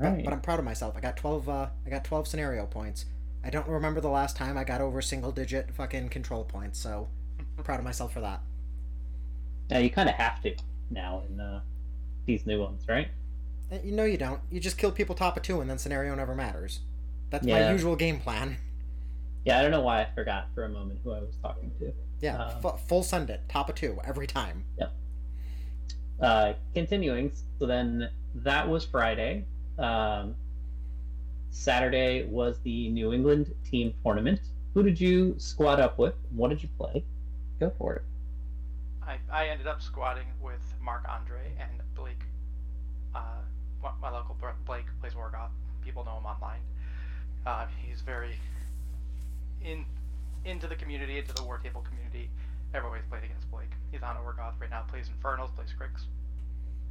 [0.02, 0.24] But, right.
[0.24, 0.96] but I'm proud of myself.
[0.96, 1.48] I got twelve.
[1.48, 3.06] Uh, I got twelve scenario points.
[3.44, 6.78] I don't remember the last time I got over single digit fucking control points.
[6.78, 7.08] So
[7.64, 8.40] proud of myself for that.
[9.70, 10.54] Yeah, you kind of have to
[10.90, 11.60] now in uh,
[12.26, 13.08] these new ones, right?
[13.72, 14.40] Uh, You know you don't.
[14.50, 16.80] You just kill people top of two, and then scenario never matters.
[17.30, 18.56] That's my usual game plan.
[19.44, 21.92] Yeah, I don't know why I forgot for a moment who I was talking to.
[22.20, 24.62] Yeah, Um, fu- full send it, top of two every time.
[24.78, 24.92] Yep.
[26.20, 29.44] Uh, continuing, so then that was Friday.
[29.78, 30.34] Um,
[31.50, 34.40] Saturday was the New England team tournament.
[34.74, 36.14] Who did you squad up with?
[36.34, 37.04] What did you play?
[37.60, 38.02] Go for it.
[39.06, 42.22] I, I ended up squatting with Mark Andre and Blake.
[43.14, 43.20] Uh,
[44.00, 45.50] my- local Blake plays Wargoth.
[45.84, 46.60] People know him online.
[47.44, 48.36] Uh, he's very
[49.64, 49.84] in
[50.44, 52.30] into the community, into the war table community.
[52.74, 53.70] Everybody's played against Blake.
[53.90, 54.82] He's on Wargoth right now.
[54.88, 56.06] Plays Infernals, plays Cricks,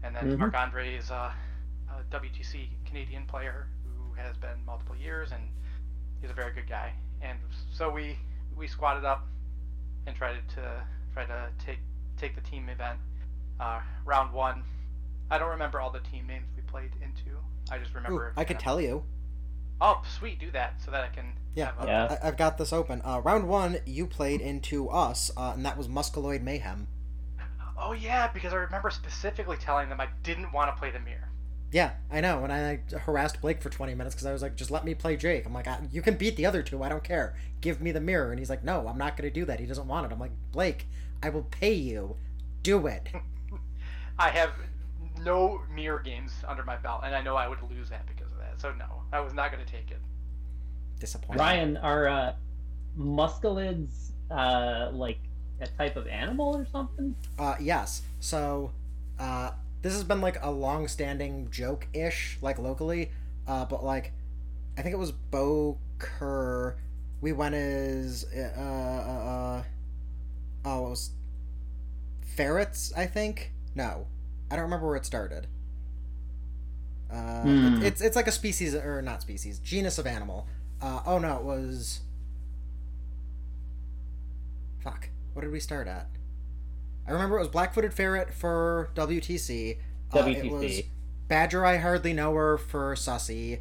[0.04, 0.38] And then Mhm.
[0.40, 1.34] Mark Andre is a,
[2.00, 5.44] a WTC Canadian player who has been multiple years, and
[6.22, 6.94] he's a very good guy.
[7.22, 7.38] And
[7.74, 8.18] so we
[8.56, 9.28] we squatted up
[10.08, 11.80] and tried to try to take
[12.18, 13.00] take the team event.
[13.60, 14.64] Uh, round one,
[15.30, 17.38] I don't remember all the team names we played into.
[17.72, 18.34] I just Ooh, remember.
[18.36, 19.04] I could tell you.
[19.80, 21.34] Oh, sweet, do that so that I can.
[21.56, 22.18] Yeah, have a- Yeah.
[22.22, 23.02] I- I've got this open.
[23.04, 26.88] Uh, round one, you played into us, uh, and that was Mustelid Mayhem.
[27.78, 31.30] Oh yeah, because I remember specifically telling them I didn't want to play the mirror.
[31.72, 32.44] Yeah, I know.
[32.44, 35.16] And I harassed Blake for 20 minutes because I was like, just let me play
[35.16, 35.46] Jake.
[35.46, 36.84] I'm like, I, you can beat the other two.
[36.84, 37.36] I don't care.
[37.62, 38.32] Give me the mirror.
[38.32, 39.60] And he's like, no, I'm not going to do that.
[39.60, 40.14] He doesn't want it.
[40.14, 40.88] I'm like, Blake,
[41.24, 42.18] I will pay you.
[42.62, 43.08] Do it.
[44.20, 44.52] I have
[45.24, 48.38] no mirror games under my belt, and I know I would lose that because of
[48.40, 48.60] that.
[48.62, 50.00] So no, I was not going to take it.
[51.00, 51.40] Disappointing.
[51.40, 52.34] Ryan, are uh,
[52.98, 55.20] mustelids uh, like
[55.60, 57.16] a type of animal or something?
[57.40, 58.02] Uh, yes.
[58.20, 58.72] So,
[59.20, 59.52] uh,
[59.82, 63.12] this has been like a long standing joke ish, like locally.
[63.48, 64.14] Uh, but like,
[64.78, 66.76] I think it was Bo Kerr.
[67.22, 69.64] We went as, uh, uh, uh,
[70.66, 71.12] oh, it was
[72.36, 73.52] ferrets, I think?
[73.76, 74.08] No.
[74.50, 75.48] I don't remember where it started.
[77.12, 77.66] Uh, Hmm.
[77.82, 80.48] it- it's, it's like a species, or not species, genus of animal.
[80.82, 82.00] Uh, oh no, it was.
[84.84, 85.10] Fuck.
[85.34, 86.08] What did we start at?
[87.08, 89.78] I remember it was Black-footed ferret for WTC.
[90.14, 90.82] Uh, It was
[91.28, 91.66] Badger.
[91.66, 93.60] I hardly know her for Sussy.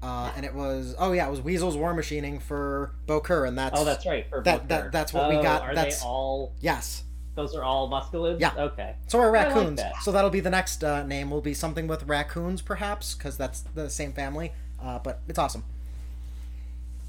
[0.00, 3.78] Uh, and it was oh yeah, it was Weasel's War Machining for Bokur, and that's
[3.80, 4.28] Oh, that's right.
[4.30, 5.62] For that- that- that's what we Oh, got.
[5.62, 6.52] Are That's- they all?
[6.60, 7.02] yes.
[7.34, 8.40] Those are all mustelids.
[8.40, 8.52] Yeah.
[8.56, 8.94] Okay.
[9.08, 9.80] So are I like raccoons.
[9.80, 10.02] that.
[10.02, 11.30] so that'll be the next uh, name.
[11.30, 14.52] Will be something with raccoons, perhaps, because that's the same family.
[14.80, 15.64] Uh, but it's awesome.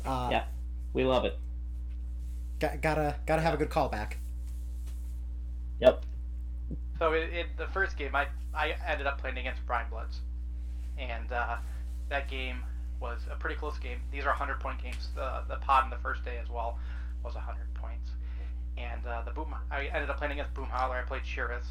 [0.05, 0.43] Uh, Yeah.
[0.93, 1.37] We love it.
[2.59, 4.13] got, gotta gotta have a good callback.
[5.79, 6.05] Yep.
[6.97, 10.17] So in, in the first game, I I ended up playing against Brinebloods,
[10.97, 11.57] and uh,
[12.09, 12.63] that game
[12.99, 13.99] was a pretty close game.
[14.11, 15.09] These are 100 point games.
[15.15, 16.77] The the pod in the first day as well
[17.23, 18.11] was 100 points,
[18.77, 19.55] and uh, the boom.
[19.71, 20.97] I ended up playing against Boom Howler.
[20.97, 21.65] I played Shiraz,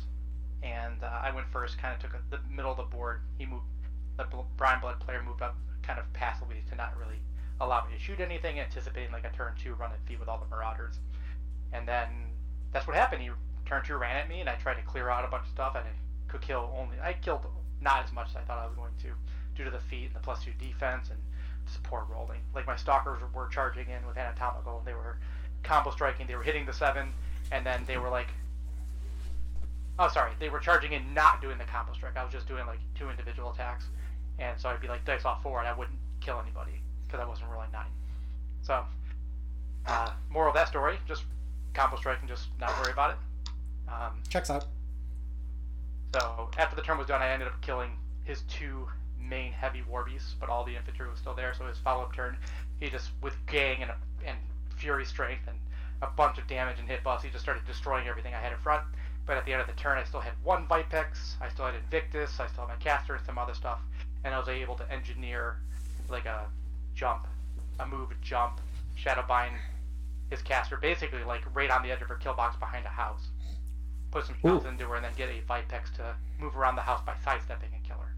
[0.62, 1.78] and uh, I went first.
[1.78, 3.20] Kind of took a, the middle of the board.
[3.38, 3.64] He moved.
[4.16, 4.24] The
[4.56, 7.20] Brineblood player moved up kind of passively to not really
[7.60, 10.38] allow me to shoot anything, anticipating like a turn two run at feet with all
[10.38, 10.98] the Marauders,
[11.72, 12.08] and then
[12.72, 13.22] that's what happened.
[13.22, 13.30] He
[13.68, 15.74] turn two ran at me, and I tried to clear out a bunch of stuff,
[15.76, 16.96] and I could kill only.
[17.00, 17.42] I killed
[17.80, 19.08] not as much as I thought I was going to,
[19.54, 21.18] due to the feet and the plus two defense and
[21.66, 22.40] support rolling.
[22.54, 25.18] Like my stalkers were charging in with anatomical, and they were
[25.62, 26.26] combo striking.
[26.26, 27.12] They were hitting the seven,
[27.52, 28.28] and then they were like,
[29.98, 32.16] oh sorry, they were charging in, not doing the combo strike.
[32.16, 33.84] I was just doing like two individual attacks,
[34.38, 37.28] and so I'd be like dice off four, and I wouldn't kill anybody because I
[37.28, 37.90] wasn't rolling nine.
[38.62, 38.84] So,
[39.86, 41.24] uh, moral of that story: just
[41.74, 43.16] combo strike and just not worry about it.
[43.90, 44.66] Um, Checks out.
[46.14, 47.90] so after the turn was done, I ended up killing
[48.24, 48.88] his two
[49.20, 51.54] main heavy war beasts, but all the infantry was still there.
[51.56, 52.36] So his follow-up turn,
[52.80, 53.90] he just with gang and
[54.26, 54.36] and
[54.76, 55.58] fury strength and
[56.02, 58.58] a bunch of damage and hit buffs, he just started destroying everything I had in
[58.58, 58.84] front.
[59.26, 61.74] But at the end of the turn, I still had one Vipex, I still had
[61.74, 63.80] Invictus, I still had my caster and some other stuff,
[64.24, 65.56] and I was able to engineer
[66.08, 66.46] like a
[66.94, 67.26] jump,
[67.80, 68.60] a move jump,
[68.96, 69.58] Shadowbind
[70.30, 73.28] his caster basically like right on the edge of her kill box behind a house.
[74.10, 74.68] Put some shots Ooh.
[74.68, 77.82] into her and then get a Vipex to move around the house by sidestepping and
[77.84, 78.14] kill her.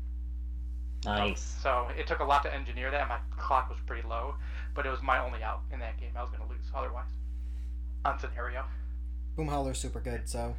[1.05, 1.57] Nice.
[1.63, 3.09] So it took a lot to engineer that.
[3.09, 4.35] My clock was pretty low,
[4.75, 6.11] but it was my only out in that game.
[6.17, 7.09] I was going to lose otherwise.
[8.05, 8.65] On scenario.
[9.37, 10.55] Boom Howler's super good, so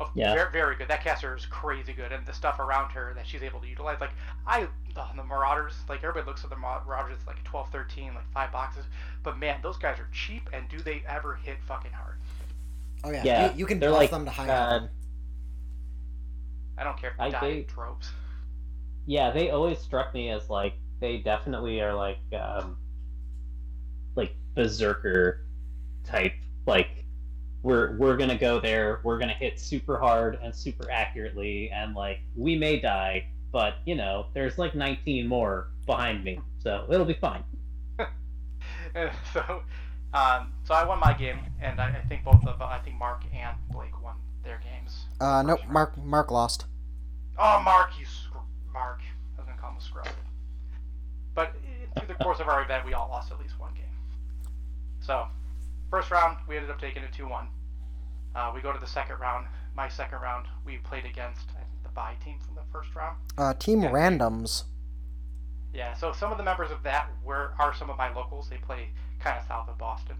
[0.00, 0.34] Oh, Yeah.
[0.34, 0.88] Very, very good.
[0.88, 4.00] That caster is crazy good, and the stuff around her that she's able to utilize.
[4.00, 4.12] Like
[4.46, 5.74] I, oh, the Marauders.
[5.88, 8.84] Like everybody looks at the Marauders it's like 12, 13, like five boxes.
[9.22, 12.16] But man, those guys are cheap, and do they ever hit fucking hard?
[13.04, 14.88] Oh yeah, Yeah, you, you can they're buff like, them to high uh, on.
[16.76, 17.66] I don't care if I they die in.
[19.06, 22.76] Yeah, they always struck me as like they definitely are like um
[24.16, 25.46] like berserker
[26.04, 26.32] type
[26.66, 27.04] like
[27.62, 32.20] we're we're gonna go there we're gonna hit super hard and super accurately and like
[32.36, 37.14] we may die but you know there's like 19 more behind me so it'll be
[37.14, 37.42] fine
[39.32, 39.62] so,
[40.14, 43.22] um, so I won my game, and I, I think both of I think Mark
[43.34, 45.04] and Blake won their games.
[45.20, 45.60] Uh, nope.
[45.68, 46.64] Mark Mark lost.
[47.38, 48.38] Oh, Mark, you scr-
[48.72, 49.00] Mark.
[49.36, 50.08] I was gonna call him a scrub.
[51.34, 51.54] But
[51.94, 53.84] i- through the course of our event, we all lost at least one game.
[55.00, 55.26] So,
[55.90, 57.48] first round, we ended up taking 2 1.
[58.34, 59.46] Uh, we go to the second round.
[59.74, 63.16] My second round, we played against I think, the bye team from the first round.
[63.36, 63.90] Uh, Team Yeah.
[63.90, 64.64] Randoms.
[65.72, 68.48] Yeah, so some of the members of that were are some of my locals.
[68.48, 68.88] They play
[69.20, 70.16] kind of south of Boston.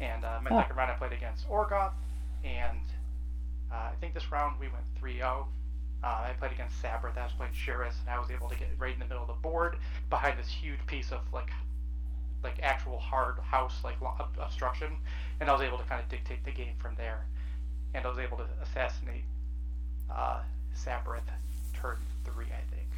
[0.00, 0.60] And uh, my Oh.
[0.60, 1.92] second round, I played against Orgoth,
[2.44, 2.80] and
[3.70, 5.46] uh, I think this round we went 3-0.
[6.04, 7.16] Uh, I played against Sabrith.
[7.16, 9.28] I was playing Shiris, and I was able to get right in the middle of
[9.28, 9.76] the board
[10.10, 11.50] behind this huge piece of like,
[12.42, 13.96] like actual hard house like
[14.40, 14.96] obstruction,
[15.40, 17.24] and I was able to kind of dictate the game from there.
[17.94, 19.22] And I was able to assassinate
[20.10, 20.40] uh,
[20.74, 21.20] Sabrith
[21.74, 22.88] turn three, I think.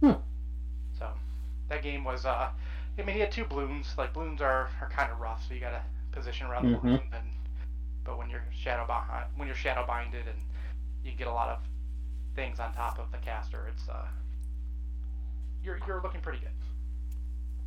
[0.00, 0.20] Hmm.
[0.98, 1.08] So
[1.68, 2.24] that game was.
[2.24, 2.48] Uh,
[2.98, 3.94] I mean, he had two balloons.
[3.96, 5.82] Like balloons are, are kind of rough, so you gotta
[6.12, 6.82] position around the Mhm.
[6.82, 7.00] balloon.
[7.12, 7.24] And
[8.04, 10.38] but when you're shadow behind, when you're shadow binded, and
[11.04, 11.60] you get a lot of
[12.34, 14.06] things on top of the caster, it's uh,
[15.62, 16.50] you're you're looking pretty good.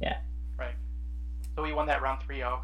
[0.02, 0.18] Yeah.
[0.58, 0.76] Right.
[1.56, 2.60] So we won that round 3-0.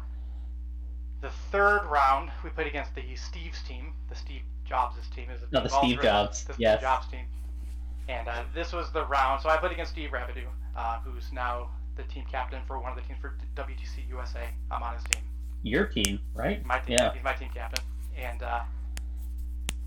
[1.20, 3.92] The third round, we played against the Steve's team.
[4.08, 6.78] The Steve Jobs' team is No, the Steve Jobs, The yes.
[6.78, 7.26] Steve Jobs team.
[8.08, 9.42] And uh, this was the round.
[9.42, 12.96] So I played against Steve Rabideau, uh, who's now the team captain for one of
[12.96, 14.48] the teams for WTC USA.
[14.70, 15.22] I'm on his team.
[15.62, 16.96] your team right My team.
[16.98, 17.84] yeah He's my team captain.
[18.16, 18.60] And uh,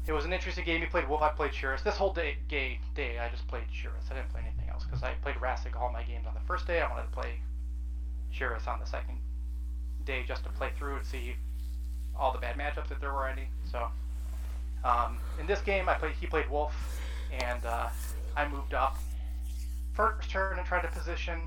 [0.05, 0.81] it was an interesting game.
[0.81, 1.21] He played Wolf.
[1.21, 1.83] I played Shiris.
[1.83, 4.11] This whole day, day, day I just played Shiris.
[4.11, 6.67] I didn't play anything else because I played Rastic all my games on the first
[6.67, 6.81] day.
[6.81, 7.39] I wanted to play
[8.33, 9.17] Shiris on the second
[10.05, 11.35] day just to play through and see
[12.15, 13.47] all the bad matchups if there were any.
[13.71, 13.87] So
[14.83, 16.13] um, in this game, I played.
[16.19, 16.73] He played Wolf,
[17.31, 17.89] and uh,
[18.35, 18.97] I moved up
[19.93, 21.41] first turn and tried to position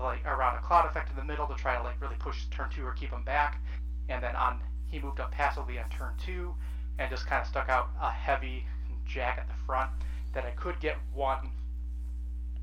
[0.00, 2.44] to, like around a cloud effect in the middle to try to like really push
[2.50, 3.60] turn two or keep him back.
[4.08, 6.54] And then on he moved up passively on turn two
[6.98, 8.66] and just kind of stuck out a heavy
[9.06, 9.90] jack at the front
[10.34, 11.50] that I could get one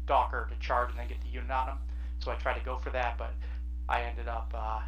[0.05, 1.77] Docker to charge and then get the unit on him.
[2.19, 3.33] So I tried to go for that, but
[3.87, 4.81] I ended up uh,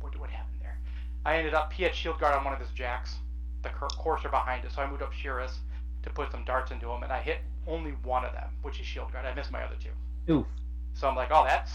[0.00, 0.78] what what happened there?
[1.24, 3.16] I ended up he had shield guard on one of his jacks,
[3.62, 5.56] the courser behind it, so I moved up Shiras
[6.02, 8.86] to put some darts into him, and I hit only one of them, which is
[8.86, 9.24] shield guard.
[9.24, 10.32] I missed my other two.
[10.32, 10.46] oof
[10.94, 11.70] So I'm like, oh, that's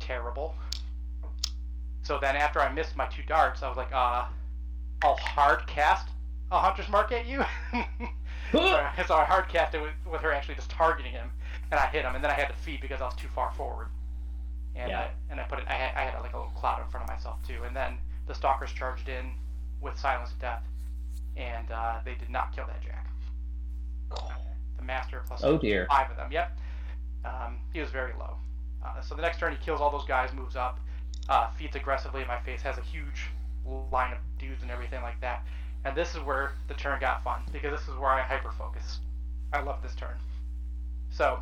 [0.00, 0.54] terrible.
[2.02, 4.24] So then after I missed my two darts, I was like, uh,
[5.02, 6.08] I'll hard cast
[6.50, 7.44] a hunter's mark at you.
[8.52, 11.30] so, I- so I hard cast it with, with her actually just targeting him,
[11.70, 13.52] and I hit him, and then I had to feed because I was too far
[13.52, 13.88] forward.
[14.74, 15.00] And Yeah.
[15.00, 17.04] I, and I put it, I had, I had like a little cloud in front
[17.08, 19.32] of myself too, and then the stalkers charged in
[19.80, 20.62] with silence of death,
[21.36, 23.06] and uh, they did not kill that jack.
[24.76, 26.30] The master plus oh dear five of them.
[26.32, 26.58] Yep.
[27.24, 28.36] Um, he was very low.
[28.84, 30.78] Uh, so the next turn, he kills all those guys, moves up,
[31.28, 33.28] uh, feeds aggressively in my face, has a huge
[33.90, 35.44] line of dudes and everything like that,
[35.84, 39.00] And this is where the turn got fun because this is where I hyper focus.
[39.52, 40.16] I love this turn.
[41.10, 41.40] So,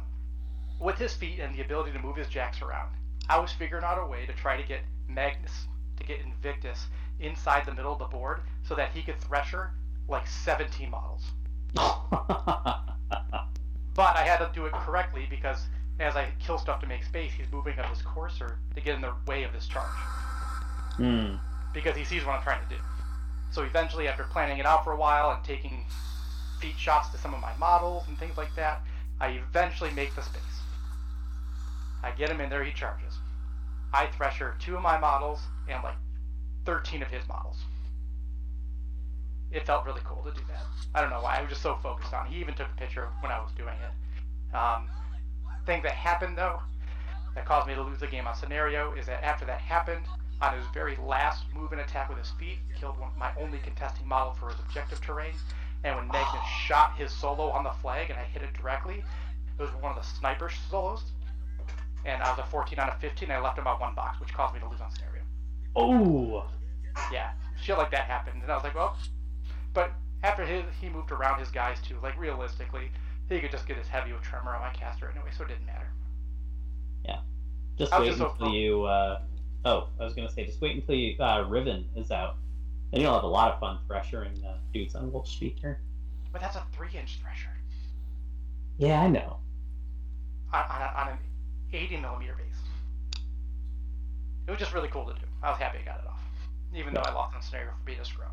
[0.79, 2.91] with his feat and the ability to move his jacks around,
[3.29, 5.67] I was figuring out a way to try to get Magnus,
[5.99, 6.87] to get Invictus
[7.21, 9.73] inside the middle of the board so that he could Thresher
[10.09, 11.23] like 17 models.
[11.75, 11.87] but
[14.17, 15.67] I had to do it correctly because
[16.01, 19.03] as I kill stuff to make space, he's moving up his courser to get in
[19.03, 19.87] the way of this charge.
[20.97, 21.35] Hmm.
[21.75, 22.81] Because he sees what I'm trying to do.
[23.53, 25.85] So eventually, after planning it out for a while and taking
[26.61, 28.81] feat shots to some of my models and things like that,
[29.21, 30.43] I eventually make the space.
[32.03, 33.15] I get him in there, he charges.
[33.93, 35.97] I thresher two of my models and like
[36.65, 37.57] 13 of his models.
[39.51, 40.65] It felt really cool to do that.
[40.95, 41.37] I don't know why.
[41.37, 42.33] I was just so focused on it.
[42.33, 44.57] He even took a picture when I was doing it.
[44.57, 44.89] Um,
[45.67, 46.61] thing that happened though,
[47.35, 50.05] that caused me to lose the game on scenario, is that after that happened,
[50.43, 54.09] on his very last move and attack with his feat, killed one, my only contesting
[54.09, 55.35] model for his objective terrain.
[55.85, 59.05] And when Magnus shot his solo on the flag and I hit it directly,
[59.59, 61.03] it was one of the sniper solos.
[62.07, 63.31] And I was a 14 out of 15.
[63.31, 65.23] And I left him out one box, which caused me to lose on scenario.
[65.77, 66.47] Oh.
[67.13, 68.97] Yeah, shit like that happened, and I was like, well,
[69.73, 69.93] but
[70.23, 71.97] after his, he moved around his guys too.
[72.03, 72.91] Like realistically,
[73.35, 75.67] he could just get his heavy with tremor on my caster anyway, so it didn't
[75.67, 75.87] matter.
[77.05, 77.21] Yeah.
[77.79, 78.85] Just wait just so until you.
[78.85, 79.23] Uh...
[79.65, 82.37] Oh, I was gonna say, just wait until you uh, Riven is out,
[82.93, 85.79] and you'll have a lot of fun threshering uh, dudes on Wolf Speaker.
[86.33, 87.51] But that's a three-inch thresher
[88.79, 89.39] Yeah, I know.
[90.53, 91.19] on, on, a, on an
[91.73, 93.21] 80 millimeter base.
[94.47, 95.27] It was just really cool to do.
[95.43, 96.23] I was happy I got it off,
[96.75, 98.31] even though I lost on scenario for being a scrub.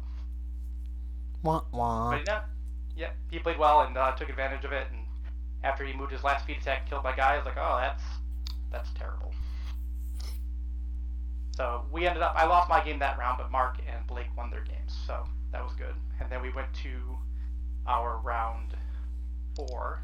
[1.44, 2.12] Wah wah.
[2.12, 2.42] But yeah,
[2.98, 4.88] yeah, he played well and uh, took advantage of it.
[4.92, 5.06] And
[5.64, 8.04] after he moved his last feat attack, killed my guy, I was like, oh, that's
[8.72, 9.34] that's terrible.
[11.56, 12.34] So we ended up.
[12.36, 15.64] I lost my game that round, but Mark and Blake won their games, so that
[15.64, 15.96] was good.
[16.20, 17.18] And then we went to
[17.88, 18.76] our round
[19.56, 20.02] four.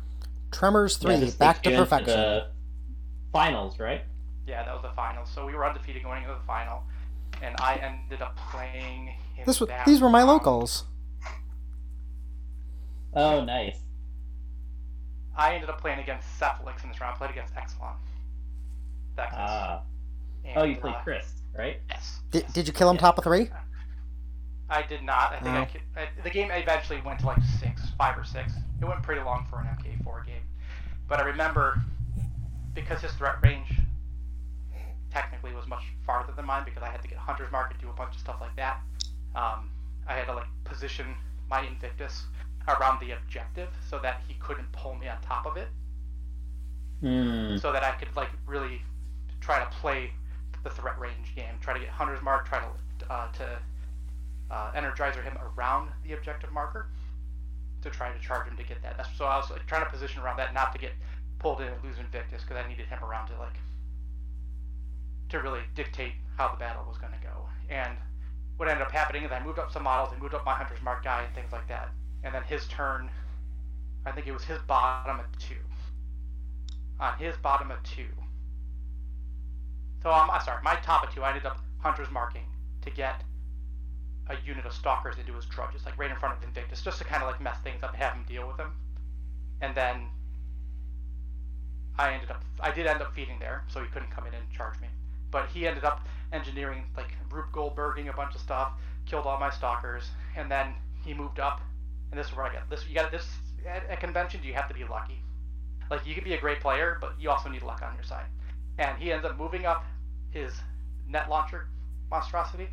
[0.51, 2.15] Tremors three, this back to perfection.
[2.15, 2.47] the
[3.31, 4.01] finals, right?
[4.47, 5.25] Yeah, that was the final.
[5.25, 6.83] So we were undefeated going into the final,
[7.41, 9.13] and I ended up playing.
[9.37, 10.29] In This was, that these were my round.
[10.29, 10.85] locals.
[13.15, 13.77] Oh, nice.
[15.35, 17.15] I ended up playing against Cephalyx in this round.
[17.15, 17.95] I played against Exulon.
[19.15, 19.37] Thexus.
[19.39, 19.81] Ah.
[20.45, 21.25] And, Oh, you played uh, Chris,
[21.57, 21.79] right?
[21.89, 22.19] Yes.
[22.31, 23.01] Did, did you kill him Yeah.
[23.01, 23.49] top of three?
[24.69, 25.33] I did not.
[25.33, 25.65] I think I, Oh.
[25.65, 28.53] ki- I the game eventually went to like six, five or six.
[28.81, 30.41] It went pretty long for an MK4 game,
[31.07, 31.81] but I remember
[32.73, 33.79] because his threat range
[35.11, 37.89] technically was much farther than mine because I had to get Hunter's Mark and do
[37.89, 38.81] a bunch of stuff like that.
[39.35, 39.69] Um,
[40.07, 41.15] I had to like position
[41.49, 42.23] my Invictus
[42.67, 45.69] around the objective so that he couldn't pull me on top of it,
[47.01, 47.57] Hmm.
[47.57, 48.81] so that I could like really
[49.41, 50.13] try to play
[50.63, 53.59] the threat range game, try to get Hunter's Mark, try to uh, to
[54.49, 56.87] uh, energizer him around the objective marker
[57.81, 58.95] to try to charge him to get that.
[58.97, 60.93] That's so I was like, trying to position around that, not to get
[61.39, 63.57] pulled in and lose Invictus because I needed him around to like
[65.29, 67.49] to really dictate how the battle was going to go.
[67.69, 67.97] And
[68.57, 70.81] what ended up happening is I moved up some models, I moved up my Hunter's
[70.81, 71.89] Mark guy and things like that.
[72.23, 73.09] And then his turn,
[74.05, 75.55] I think it was his bottom of two.
[76.99, 78.07] On his bottom of two.
[80.01, 82.45] So um, I'm sorry, my top of two, I ended up Hunter's marking
[82.81, 83.23] to get
[84.29, 87.03] a unit of stalkers into his drudges, like right in front of Invictus, just to
[87.03, 88.71] kind of like mess things up and have him deal with them.
[89.61, 90.07] And then
[91.97, 94.49] I ended up, I did end up feeding there, so he couldn't come in and
[94.51, 94.87] charge me.
[95.31, 98.71] But he ended up engineering, like Rube Goldberging a bunch of stuff,
[99.05, 101.61] killed all my stalkers, and then he moved up.
[102.13, 102.87] And this is where I got this.
[102.87, 103.25] You got this
[103.67, 104.45] at, at conventions.
[104.45, 105.19] You have to be lucky.
[105.89, 108.27] Like you could be a great player, but you also need luck on your side.
[108.77, 109.83] And he ends up moving up
[110.29, 110.53] his
[111.09, 111.69] net launcher
[112.11, 112.67] monstrosity.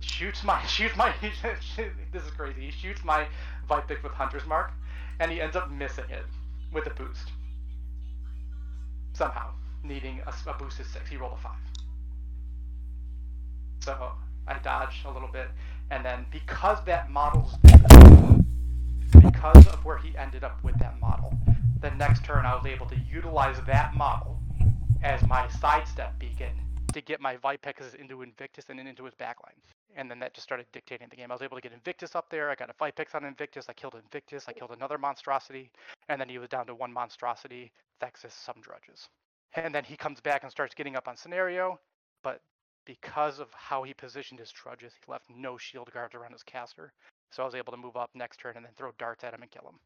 [0.00, 2.66] Shoots my shoots my this is crazy.
[2.66, 3.26] He shoots my
[3.66, 4.72] Vipex with Hunter's Mark,
[5.20, 6.26] and he ends up missing it
[6.70, 7.30] with a boost.
[9.14, 11.56] Somehow, needing a, a boost of six, he rolled a five.
[13.80, 14.12] So
[14.46, 15.48] I dodged a little bit,
[15.94, 17.54] and then because that model's
[19.12, 21.32] because of where he ended up with that model,
[21.80, 24.40] the next turn I was able to utilize that model
[25.04, 26.50] as my sidestep beacon
[26.92, 29.54] to get my Vipexes into Invictus and then into his backline.
[29.94, 31.30] And then that just started dictating the game.
[31.30, 32.50] I was able to get Invictus up there.
[32.50, 33.66] I got a Vipex on Invictus.
[33.68, 34.46] I killed Invictus.
[34.48, 35.70] I killed another monstrosity.
[36.08, 37.70] And then he was down to one monstrosity,
[38.00, 39.08] Thexus, some drudges.
[39.54, 41.78] And then he comes back and starts getting up on scenario.
[42.24, 42.40] But
[42.84, 46.92] because of how he positioned his drudges, he left no shield guards around his caster.
[47.30, 49.42] So I was able to move up next turn and then throw darts at him
[49.42, 49.78] and kill him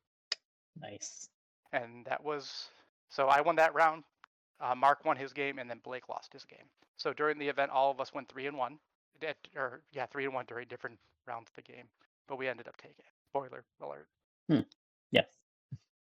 [0.81, 1.29] Nice.
[1.73, 2.69] and that was
[3.09, 4.05] so I won that round.
[4.61, 6.67] Uh, Mark won his game, and then Blake lost his game.
[6.97, 8.79] So during the event, all of us went three and one,
[9.57, 11.85] or yeah, three and one during different rounds of the game.
[12.27, 13.13] but we ended up taking it.
[13.31, 14.09] Spoiler alert.
[14.51, 14.61] Hmm.
[15.13, 15.27] Yes.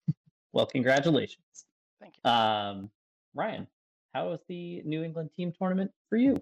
[0.54, 1.66] well, congratulations.
[2.02, 2.30] Thank you.
[2.30, 2.90] Um,
[3.36, 3.68] Ryan,
[4.14, 6.42] how was the New England team tournament for you?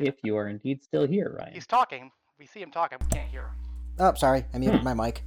[0.00, 1.52] If you are indeed still here, Ryan.
[1.52, 2.10] He's talking.
[2.38, 2.98] We see him talking.
[3.00, 3.50] We can't hear him.
[3.98, 5.22] Oh, sorry, I muted my mic.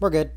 [0.00, 0.32] We're good.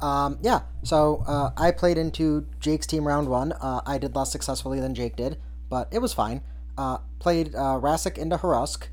[0.00, 3.52] Um, yeah, so uh, I played into Jake's team round one.
[3.52, 5.38] Uh, I did less successfully than Jake did,
[5.68, 6.42] but it was fine.
[6.78, 8.88] Uh, played uh, Rassic into Harusk,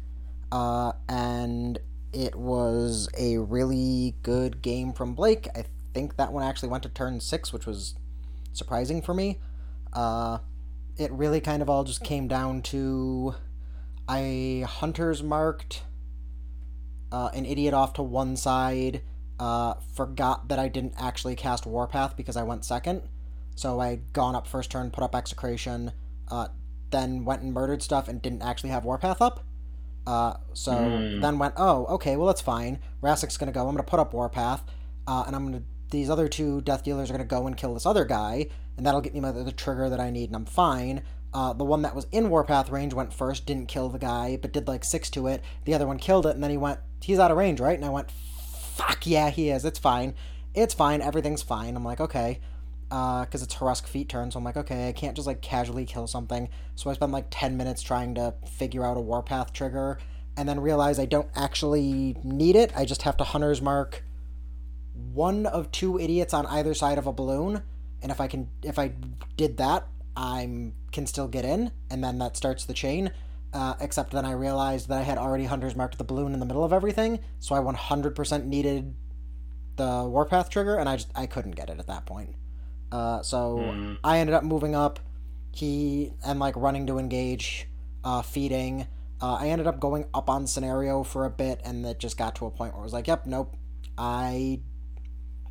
[0.51, 1.80] uh, and
[2.14, 5.47] it was a really good game from Blake.
[5.55, 7.95] I think that one actually went to turn six, which was
[8.53, 9.39] surprising for me.
[9.93, 10.39] Uh,
[10.97, 13.36] it really kind of all just came down to
[14.12, 15.84] I hunters marked
[17.12, 19.01] uh, an idiot off to one side.
[19.39, 23.03] Uh, forgot that I didn't actually cast Warpath because I went second.
[23.55, 25.91] So I'd gone up first turn, put up Execration,
[26.30, 26.49] uh,
[26.89, 29.45] then went and murdered stuff and didn't actually have Warpath up.
[30.05, 31.22] Uh, so Mm.
[31.22, 32.80] then went, oh, okay, well that's fine.
[33.01, 33.62] Rassic's gonna go.
[33.68, 34.64] I'm gonna put up Warpath,
[35.07, 35.64] uh, and I'm gonna.
[35.91, 38.47] These other two Death Dealers are gonna go and kill this other guy,
[38.78, 41.03] and that'll get me my, the trigger that I need, and I'm fine.
[41.34, 44.51] Uh, the one that was in Warpath range went first, didn't kill the guy, but
[44.51, 45.41] did like six to it.
[45.65, 47.75] The other one killed it, and then he went, he's out of range, right?
[47.75, 49.63] And I went, fuck yeah, he is.
[49.63, 50.13] It's fine.
[50.53, 51.01] It's fine.
[51.01, 51.75] Everything's fine.
[51.75, 52.41] I'm like, okay.
[52.89, 56.07] Because it's Harusk feat turn, so I'm like, okay, I can't just like casually kill
[56.07, 56.49] something.
[56.75, 59.97] So I spend like 10 minutes trying to figure out a Warpath trigger,
[60.36, 62.73] and then realize I don't actually need it.
[62.75, 64.03] I just have to Hunter's Mark
[65.13, 67.63] one of two idiots on either side of a balloon,
[68.01, 68.93] and if I can, if I
[69.38, 69.88] did that,
[70.22, 73.11] I'm can still get in, and then that starts the chain.
[73.53, 76.45] Uh, except then I realized that I had already hunters marked the balloon in the
[76.45, 78.93] middle of everything, so I 100% needed
[79.78, 82.36] the warpath trigger, and I just I couldn't get it at that point.
[82.91, 83.93] Uh, so Hmm.
[84.03, 84.99] I ended up moving up.
[85.53, 87.67] He and like running to engage,
[88.03, 88.88] uh, feeding.
[89.22, 92.36] Uh, I ended up going up on scenario for a bit, and it just got
[92.36, 93.55] to a point where I was like, "Yep, nope,
[93.97, 94.61] I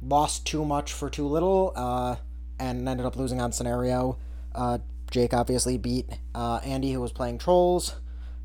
[0.02, 2.16] lost too much for too little," uh,
[2.58, 4.16] and ended up losing on scenario.
[4.55, 4.78] Uh,
[5.11, 7.96] Jake obviously beat uh, Andy, who was playing trolls,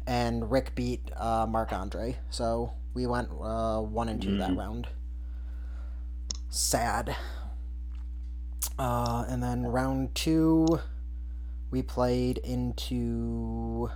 [0.08, 2.18] and Rick beat uh, Mark Andre.
[2.30, 4.58] So we went uh, one and 2 that Mhm.
[4.58, 4.88] round.
[6.50, 7.16] Sad.
[8.80, 10.80] Uh, and then round two,
[11.72, 13.90] we played into.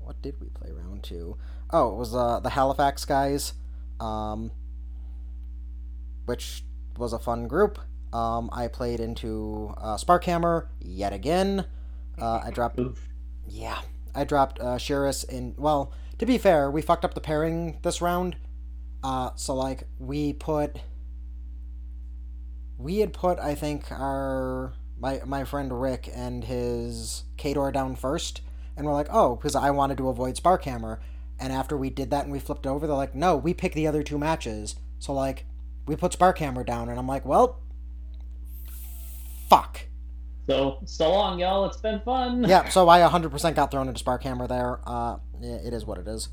[0.00, 1.36] What did we play round two?
[1.70, 3.54] Oh, it was uh, the Halifax guys,
[4.00, 4.50] um,
[6.26, 6.64] which
[6.96, 7.78] was a fun group.
[8.14, 11.66] Um, I played into uh, Sparkhammer yet again.
[12.16, 13.08] Uh, I dropped Oof.
[13.44, 13.80] yeah,
[14.14, 15.54] I dropped uh, Shiris in.
[15.58, 18.36] Well, to be fair, we fucked up the pairing this round.
[19.02, 20.78] Uh, so like we put,
[22.78, 28.42] we had put I think our my my friend Rick and his Khador down first,
[28.76, 31.00] and we're like, oh, because I wanted to avoid Sparkhammer,
[31.40, 33.88] and after we did that and we flipped over, they're like, no, we pick the
[33.88, 34.76] other two matches.
[35.00, 35.46] So like,
[35.84, 37.60] we put Sparkhammer down, and I'm like, well,
[39.56, 39.80] fuck.
[40.46, 41.64] So, so long, y'all.
[41.64, 42.44] It's been fun.
[42.44, 44.80] yeah, so I 100% got thrown into Sparkhammer there.
[44.86, 46.28] Uh, yeah, it is what it is.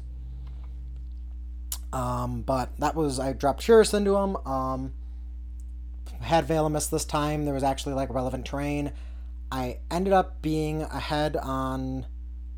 [1.93, 4.37] Um, but that was I dropped Shurus into him.
[4.45, 4.93] Um,
[6.21, 7.45] had Velamis this time.
[7.45, 8.93] There was actually like relevant terrain.
[9.51, 12.05] I ended up being ahead on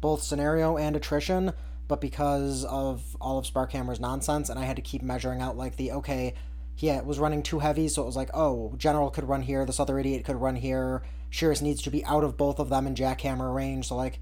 [0.01, 1.53] both scenario and attrition,
[1.88, 5.78] but because of all of Sparkhammer's nonsense, and I had to keep measuring out like
[5.78, 6.36] the okay,
[6.78, 9.65] yeah, it was running too heavy, so it was like, oh, General could run here,
[9.65, 11.03] this other idiot could run here.
[11.32, 14.19] Shirus needs to be out of both of them in Jackhammer range, so like,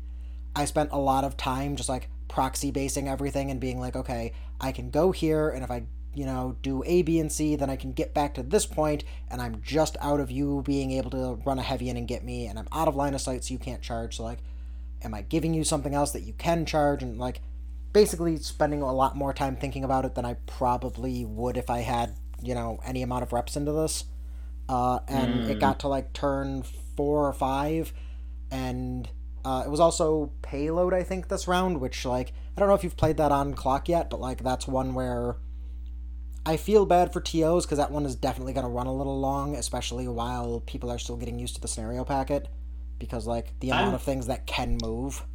[0.55, 4.33] I spent a lot of time just like proxy basing everything and being like, okay,
[4.59, 5.83] I can go here, and if I,
[6.13, 9.03] you know, do A, B, and C, then I can get back to this point,
[9.29, 12.23] and I'm just out of you being able to run a heavy in and get
[12.23, 14.17] me, and I'm out of line of sight, so you can't charge.
[14.17, 14.39] So like,
[15.03, 17.01] am I giving you something else that you can charge?
[17.01, 17.41] And like,
[17.93, 21.79] basically spending a lot more time thinking about it than I probably would if I
[21.79, 24.05] had, you know, any amount of reps into this.
[24.69, 25.59] Uh, and it Mm.
[25.59, 26.63] got to like turn
[26.95, 27.93] four or five,
[28.49, 29.09] and
[29.43, 32.83] uh, it was also payload, I think, this round, which, like, I don't know if
[32.83, 35.37] you've played that on clock yet, but, like, that's one where
[36.45, 39.19] I feel bad for TOs because that one is definitely going to run a little
[39.19, 42.49] long, especially while people are still getting used to the scenario packet.
[42.99, 45.25] Because, like, the amount I'm- of things that can move.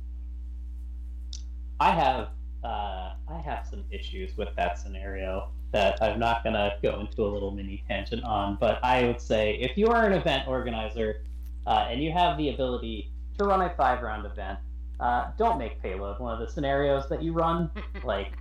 [1.81, 2.29] I have
[2.65, 7.29] uh, I have some issues with that scenario that I'm not gonna go into a
[7.29, 11.23] little mini tangent on, but I would say if you are an event organizer
[11.67, 14.59] uh, and you have the ability to run a five round event,
[15.01, 17.71] uh, don't make payload one of the scenarios that you run.
[18.05, 18.33] like,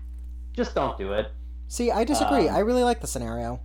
[0.53, 1.31] just don't do it.
[1.67, 2.47] See, I disagree.
[2.47, 3.59] Um, I really like the scenario.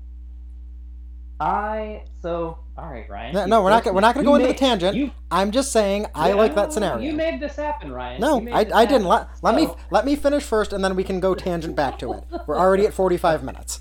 [1.39, 3.35] I so all right, Ryan.
[3.35, 3.85] No, no we're not.
[3.85, 4.97] We're not going to go into made, the tangent.
[4.97, 7.01] You, I'm just saying I yeah, like that scenario.
[7.01, 8.21] You made this happen, Ryan.
[8.21, 9.07] No, I, I didn't.
[9.07, 11.99] Let, let so, me let me finish first, and then we can go tangent back
[11.99, 12.25] to it.
[12.47, 13.81] We're already at 45 minutes.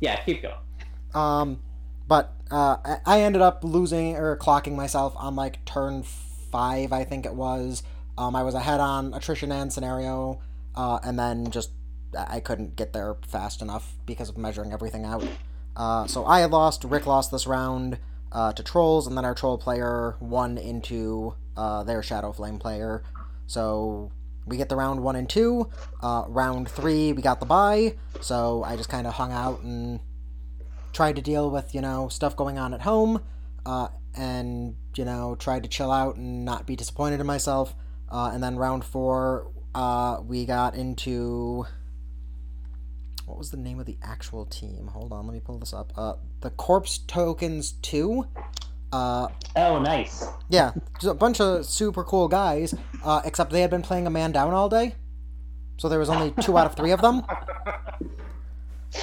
[0.00, 0.54] Yeah, keep going.
[1.14, 1.62] Um,
[2.06, 7.24] but uh, I ended up losing or clocking myself on like turn five, I think
[7.24, 7.82] it was.
[8.16, 10.40] Um, I was ahead on attrition and scenario,
[10.74, 11.70] uh, and then just
[12.16, 15.26] I couldn't get there fast enough because of measuring everything out.
[15.76, 16.84] Uh, so I lost.
[16.84, 17.98] Rick lost this round
[18.32, 23.02] uh, to trolls, and then our troll player won into uh, their shadow flame player.
[23.46, 24.12] So
[24.46, 25.70] we get the round one and two.
[26.02, 27.96] Uh, round three, we got the bye.
[28.20, 30.00] So I just kind of hung out and
[30.92, 33.22] tried to deal with you know stuff going on at home,
[33.66, 37.74] uh, and you know tried to chill out and not be disappointed in myself.
[38.10, 41.66] Uh, and then round four, uh, we got into
[43.28, 44.88] what was the name of the actual team?
[44.88, 45.92] Hold on, let me pull this up.
[45.96, 48.26] Uh, the Corpse Tokens Two.
[48.90, 50.26] Uh, oh, nice.
[50.48, 52.74] Yeah, just a bunch of super cool guys.
[53.04, 54.94] Uh, except they had been playing a man down all day,
[55.76, 57.22] so there was only two out of three of them.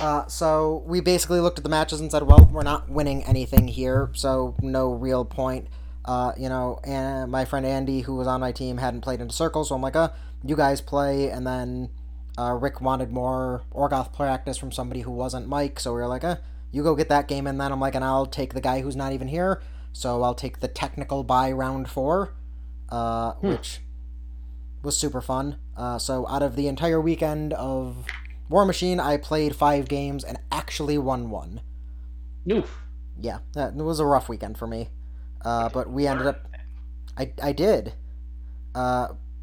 [0.02, 3.68] Uh, so we basically looked at the matches and said, well, we're not winning anything
[3.68, 5.68] here, so no real point.
[6.04, 9.34] Uh, you know, and my friend Andy, who was on my team, hadn't played into
[9.34, 10.10] circles, so I'm like, uh,
[10.44, 11.92] you guys play, and then
[12.38, 16.24] uh, Rick wanted more Orgoth practice from somebody who wasn't Mike, so we were like,
[16.24, 16.38] uh,
[16.72, 18.96] you go get that game, and then I'm like, and I'll take the guy who's
[18.96, 19.62] not even here,
[19.94, 22.34] so I'll take the technical by round four,
[22.90, 23.50] uh, hmm.
[23.50, 23.80] which
[24.84, 25.58] was super fun.
[25.78, 28.06] Uh, so out of the entire weekend of
[28.50, 31.62] War Machine, I played five games and actually won one.
[32.52, 32.82] Oof.
[33.20, 34.90] Yeah, it was a rough weekend for me.
[35.44, 36.48] Uh, but we ended up.
[37.18, 37.94] I, I did.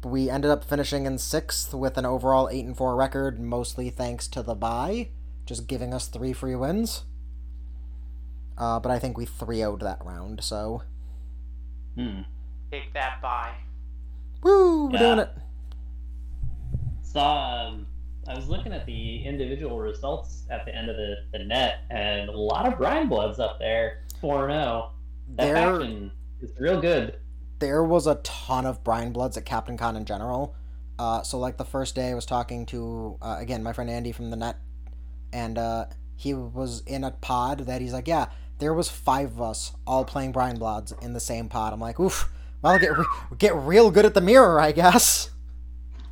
[0.05, 4.27] We ended up finishing in sixth with an overall 8 and 4 record, mostly thanks
[4.29, 5.09] to the bye,
[5.45, 7.03] just giving us three free wins.
[8.57, 10.83] Uh, but I think we 3 0'd that round, so.
[11.95, 12.21] Hmm.
[12.71, 13.55] Take that bye.
[14.41, 14.87] Woo!
[14.87, 14.99] We're yeah.
[14.99, 15.29] doing it.
[17.01, 17.87] Saw um,
[18.27, 22.29] I was looking at the individual results at the end of the, the net, and
[22.29, 24.91] a lot of Brinebloods up there, 4 0.
[25.35, 27.17] That there, faction is real good.
[27.63, 30.53] There was a ton of Brinebloods at Captaincon in general.
[30.99, 34.11] Uh, so, like, the first day I was talking to, uh, again, my friend Andy
[34.11, 34.57] from the net,
[35.31, 35.85] and uh,
[36.17, 38.27] he was in a pod that he's like, yeah,
[38.59, 41.71] there was five of us all playing Brinebloods in the same pod.
[41.71, 42.29] I'm like, oof,
[42.61, 43.05] well, get, re-
[43.37, 45.29] get real good at the mirror, I guess.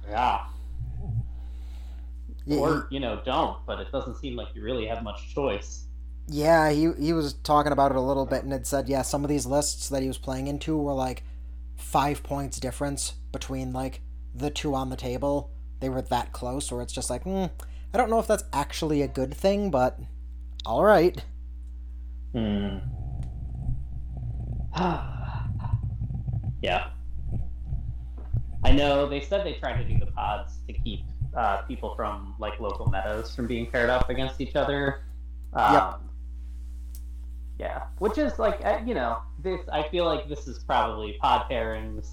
[0.10, 0.46] Yeah
[2.50, 5.86] or you know don't but it doesn't seem like you really have much choice
[6.28, 9.24] yeah he, he was talking about it a little bit and had said yeah some
[9.24, 11.24] of these lists that he was playing into were like
[11.82, 14.02] five points difference between like
[14.34, 15.52] the two on the table.
[15.80, 17.50] They were that close or it's just like mm,
[17.94, 20.00] i don't know if that's actually a good thing but
[20.66, 21.24] all right.
[22.34, 22.78] Hmm.
[26.62, 26.90] Yeah.
[28.64, 31.06] I know they said they tried to do the pods to keep
[31.36, 35.02] uh, people from like local meadows from being paired up against each other.
[35.54, 36.00] Um, yep.
[37.60, 39.62] Yeah, which is like uh, you know this.
[39.72, 42.08] I feel like this is probably pod pairings.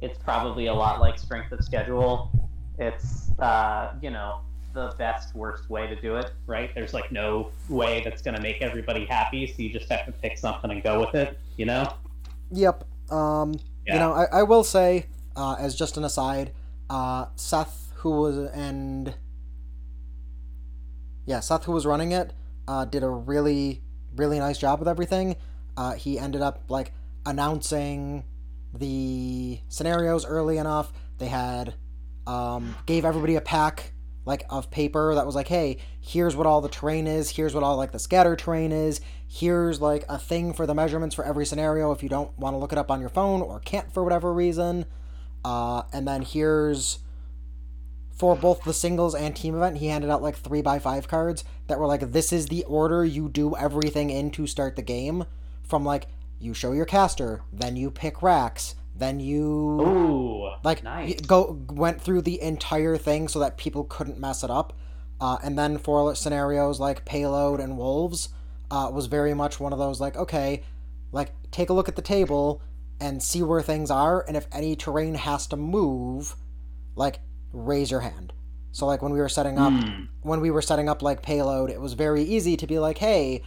[0.00, 2.30] It's probably a lot like strength of schedule.
[2.78, 4.40] It's uh, you know
[4.72, 6.70] the best worst way to do it, right?
[6.74, 10.38] There's like no way that's gonna make everybody happy, so you just have to pick
[10.38, 11.38] something and go with it.
[11.56, 11.92] You know.
[12.52, 12.84] Yep.
[13.10, 13.54] Um,
[13.86, 13.94] yeah.
[13.94, 15.06] You know, I, I will say,
[15.36, 16.52] uh, as just an aside,
[16.88, 19.14] uh, Seth who was and
[21.26, 22.32] yeah, Seth, who was running it,
[22.66, 23.82] uh, did a really
[24.16, 25.36] really nice job with everything.
[25.80, 26.92] Uh, he ended up like
[27.24, 28.22] announcing
[28.74, 30.92] the scenarios early enough.
[31.16, 31.72] They had
[32.26, 33.94] um, gave everybody a pack
[34.26, 37.30] like of paper that was like, hey, here's what all the terrain is.
[37.30, 39.00] Here's what all like the scatter terrain is.
[39.26, 42.58] Here's like a thing for the measurements for every scenario if you don't want to
[42.58, 44.84] look it up on your phone or can't for whatever reason.
[45.46, 46.98] Uh, and then here's
[48.12, 51.42] for both the singles and team event, he handed out like three by five cards
[51.68, 55.24] that were like, this is the order you do everything in to start the game.
[55.70, 56.08] From like,
[56.40, 59.42] you show your caster, then you pick racks, then you
[59.80, 61.20] Ooh, like nice.
[61.20, 64.76] go went through the entire thing so that people couldn't mess it up.
[65.20, 68.30] Uh, and then for scenarios like payload and wolves,
[68.70, 70.62] uh, was very much one of those like, okay,
[71.12, 72.62] like take a look at the table
[73.00, 76.36] and see where things are, and if any terrain has to move,
[76.94, 77.20] like
[77.52, 78.32] raise your hand.
[78.72, 80.08] So like when we were setting up mm.
[80.22, 83.42] when we were setting up like payload, it was very easy to be like, "Hey,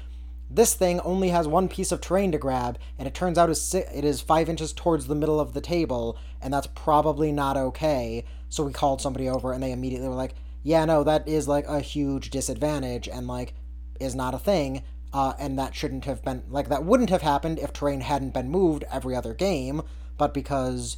[0.54, 4.06] this thing only has one piece of terrain to grab, and it turns out it
[4.06, 8.64] is five inches towards the middle of the table, and that's probably not okay." So
[8.64, 11.80] we called somebody over, and they immediately were like, "Yeah, no, that is like a
[11.80, 13.54] huge disadvantage, and like
[14.00, 14.84] is not a thing."
[15.14, 18.50] uh, and that shouldn't have been like that wouldn't have happened if terrain hadn't been
[18.50, 19.84] moved every other game,
[20.18, 20.98] but because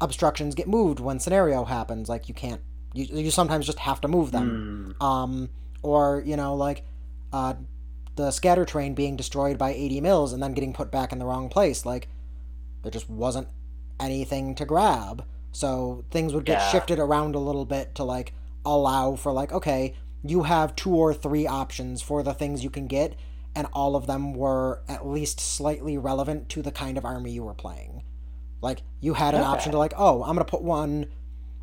[0.00, 2.60] obstructions get moved when scenario happens, like you can't
[2.92, 4.94] you, you sometimes just have to move them.
[5.00, 5.04] Mm.
[5.04, 5.48] Um,
[5.82, 6.84] or you know like
[7.32, 7.54] uh,
[8.18, 11.24] the scatter train being destroyed by 80 mils and then getting put back in the
[11.24, 11.86] wrong place.
[11.86, 12.08] Like
[12.82, 13.46] there just wasn't
[14.00, 15.24] anything to grab.
[15.52, 16.68] So things would get Yeah.
[16.68, 18.34] shifted around a little bit to like
[18.66, 19.94] allow for like okay,
[20.24, 23.14] you have two or three options for the things you can get
[23.54, 27.44] and all of them were at least slightly relevant to the kind of army you
[27.44, 28.02] were playing.
[28.60, 29.48] Like you had an Okay.
[29.50, 31.06] option to like, oh, I'm going to put one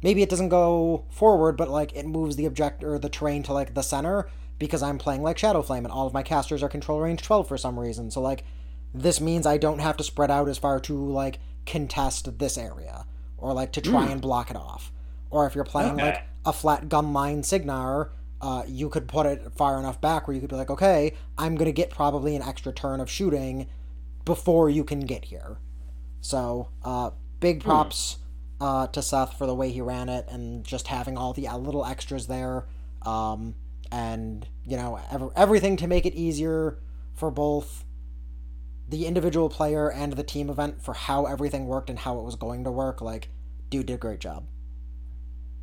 [0.01, 3.51] maybe it doesn't go forward, but like it moves the object or the terrain to
[3.53, 4.29] like the center
[4.59, 7.47] because I'm playing like Shadow Flame and all of my casters are control range 12
[7.47, 8.09] for some reason.
[8.11, 8.43] So like
[8.93, 13.05] this means I don't have to spread out as far to like contest this area
[13.37, 14.91] or like to try and block it off.
[15.29, 16.05] Or if you're playing Okay.
[16.05, 20.35] like a flat gun line Cygnar, uh, you could put it far enough back where
[20.35, 23.67] you could be like, okay, I'm gonna get probably an extra turn of shooting
[24.23, 25.57] before you can get here.
[26.21, 28.17] So, uh, big props
[28.61, 31.57] uh, to Seth for the way he ran it and just having all the uh,
[31.57, 32.65] little extras there,
[33.01, 33.55] um,
[33.95, 36.77] and you know ev- everything to make it easier
[37.13, 37.85] for both
[38.89, 42.35] the individual player and the team event for how everything worked and how it was
[42.35, 43.01] going to work.
[43.01, 43.29] Like,
[43.69, 44.45] dude did a great job.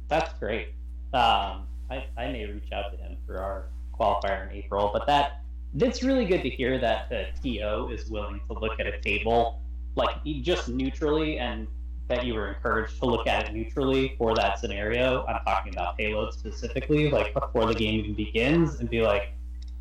[0.08, 0.68] That's great.
[1.12, 3.66] Um, I, I may reach out to him for our
[3.96, 5.42] qualifier in April, but that
[5.74, 9.60] that's really good to hear that the TO is willing to look at a table
[9.94, 11.66] like just neutrally and
[12.12, 15.24] that you were encouraged to look at it neutrally for that scenario.
[15.26, 19.32] I'm talking about payload specifically, like before the game even begins, and be like,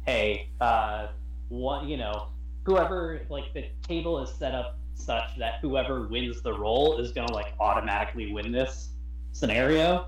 [0.06, 1.08] hey, uh,
[1.50, 2.28] what you know,
[2.64, 7.34] whoever like the table is set up such that whoever wins the roll is gonna
[7.34, 8.92] like automatically win this
[9.34, 10.08] scenario.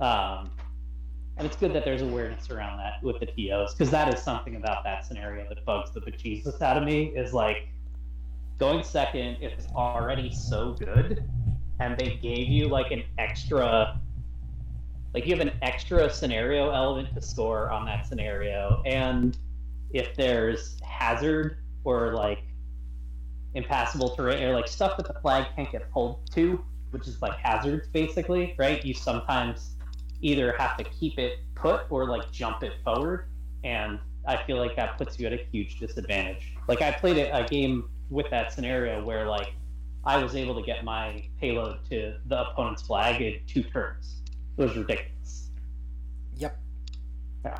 [0.00, 0.50] Um,
[1.36, 4.56] and it's good that there's awareness around that with the TOs because that is something
[4.56, 7.12] about that scenario that bugs the bejesus out of me.
[7.16, 7.68] Is like
[8.58, 11.24] going second is already so good,
[11.80, 13.98] and they gave you like an extra,
[15.14, 19.36] like you have an extra scenario element to score on that scenario, and
[19.92, 22.42] if there's hazard or like
[23.54, 27.36] impassable terrain or like stuff that the flag can't get pulled to, which is like
[27.38, 28.84] hazards basically, right?
[28.84, 29.70] You sometimes
[30.20, 33.24] either have to keep it put or like jump it forward,
[33.64, 36.54] and I feel like that puts you at a huge disadvantage.
[36.68, 39.54] Like I played a, a game with that scenario where like
[40.04, 44.22] I was able to get my payload to the opponent's flag in two turns.
[44.56, 45.50] It was ridiculous.
[46.36, 46.58] Yep.
[47.44, 47.58] Yeah.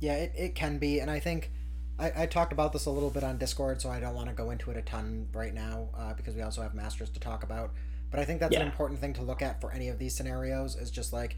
[0.00, 1.50] Yeah, it, it can be, and I think
[1.98, 4.34] I, I talked about this a little bit on Discord, so I don't want to
[4.34, 7.42] go into it a ton right now uh, because we also have masters to talk
[7.42, 7.72] about.
[8.10, 10.76] But I think that's an important thing to look at for any of these scenarios
[10.76, 11.36] is just like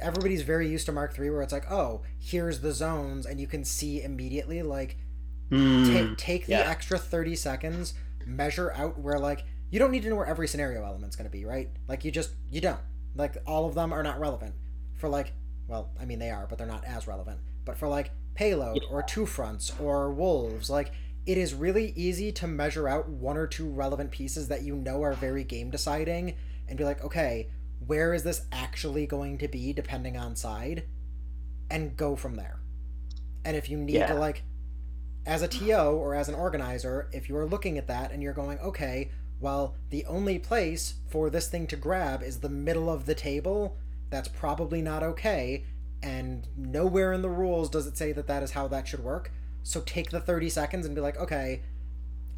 [0.00, 3.48] everybody's very used to Mark Three, where it's like, oh, here's the zones, and you
[3.48, 4.62] can see immediately.
[4.62, 4.96] Like,
[5.50, 6.70] ta- take the yeah.
[6.70, 7.94] extra 30 seconds
[8.28, 11.36] measure out where like you don't need to know where every scenario element's going to
[11.36, 11.70] be right?
[11.88, 12.80] Like you just you don't.
[13.14, 14.54] Like all of them are not relevant
[14.96, 15.32] for like
[15.68, 17.38] well i mean they are but they're not as relevant.
[17.64, 20.92] But for like payload or two fronts or wolves like
[21.26, 25.02] it is really easy to measure out one or two relevant pieces that you know
[25.02, 26.36] are very game deciding
[26.68, 27.48] and be like okay
[27.86, 30.84] where is this actually going to be depending on side?
[31.70, 32.58] And go from there.
[33.44, 34.06] And if you need Yeah.
[34.06, 34.42] to like
[35.28, 38.32] as a TO or as an organizer, if you are looking at that and you're
[38.32, 39.10] going, okay,
[39.40, 43.76] well, the only place for this thing to grab is the middle of the table,
[44.08, 45.66] that's probably not okay.
[46.02, 49.30] And nowhere in the rules does it say that that is how that should work.
[49.62, 51.62] So take the 30 seconds and be like, okay,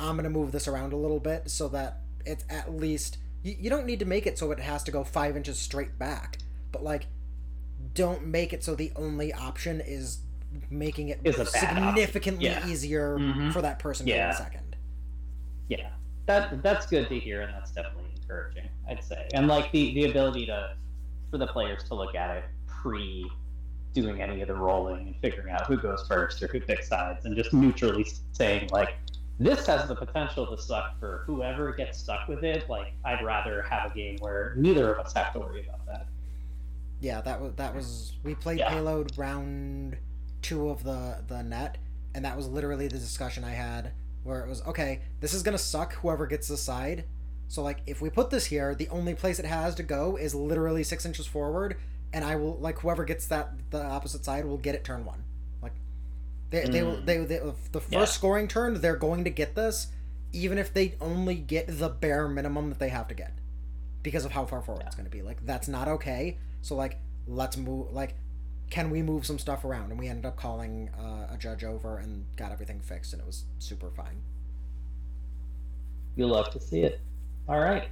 [0.01, 3.19] I'm going to move this around a little bit so that it's at least.
[3.45, 5.97] You, you don't need to make it so it has to go five inches straight
[5.97, 6.39] back.
[6.73, 7.07] But, like,
[7.95, 10.23] don't make it so the only option is
[10.71, 11.87] making it Is a bad option.
[11.87, 12.67] significantly Yeah.
[12.67, 13.53] easier Mhm.
[13.53, 14.29] for that person to Yeah.
[14.29, 14.77] get second.
[15.69, 15.91] Yeah,
[16.27, 18.69] that that's good to hear, and that's definitely encouraging.
[18.89, 20.75] I'd say, and like the the ability to
[21.31, 23.31] for the players to look at it pre
[23.93, 27.25] doing any of the rolling and figuring out who goes first or who picks sides,
[27.25, 28.95] and just neutrally saying like
[29.39, 32.69] this has the potential to suck for whoever gets stuck with it.
[32.69, 36.07] Like I'd rather have a game where neither of us have to worry about that.
[37.01, 38.69] Yeah, that was that was we played Yeah.
[38.71, 39.97] payload round
[40.43, 41.79] two of the the net,
[42.15, 45.01] and that was literally the discussion I had where it was okay.
[45.21, 45.95] This is gonna suck.
[45.95, 47.05] Whoever gets the side.
[47.49, 50.35] So like, if we put this here, the only place it has to go is
[50.35, 51.77] literally six inches forward,
[52.13, 55.25] and I will like whoever gets that the opposite side will get it turn one.
[55.63, 55.73] Like,
[56.51, 57.07] they they will Mm.
[57.07, 57.39] they, they
[57.73, 58.05] the first Yeah.
[58.05, 59.89] scoring turn they're going to get this,
[60.33, 63.33] even if they only get the bare minimum that they have to get,
[64.05, 65.23] because of how far forward it's going to be.
[65.23, 66.39] Like that's not okay.
[66.63, 67.93] So like, let's move.
[67.93, 68.15] Like,
[68.71, 69.91] can we move some stuff around?
[69.91, 73.27] And we ended up calling uh, a judge over and got everything fixed, and it
[73.27, 74.23] was super fine.
[76.17, 77.01] You'll love to see it.
[77.49, 77.89] All right.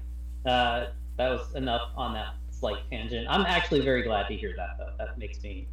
[0.46, 3.26] Uh, that was enough on that slight tangent.
[3.28, 4.92] I'm actually very glad to hear that, though.
[4.98, 5.66] That makes me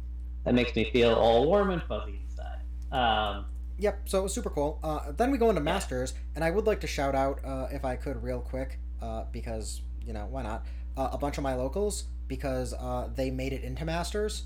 [0.44, 2.60] that makes me feel all warm and fuzzy inside.
[2.92, 3.46] Um,
[3.78, 4.78] Yep, so it was super cool.
[4.82, 7.84] Uh, then we go into Masters, and I would like to shout out, uh, if
[7.84, 10.64] I could, real quick, uh, because, you know, why not?
[10.96, 14.44] Uh, a bunch of my locals, because uh, they made it into Masters.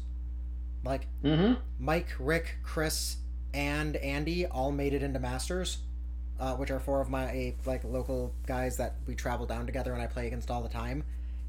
[0.84, 1.54] Like, mm-hmm.
[1.78, 3.16] Mike, Rick, Chris,
[3.52, 5.78] and Andy all made it into Masters,
[6.38, 10.00] uh, which are four of my like local guys that we travel down together and
[10.00, 11.04] I play against all the time.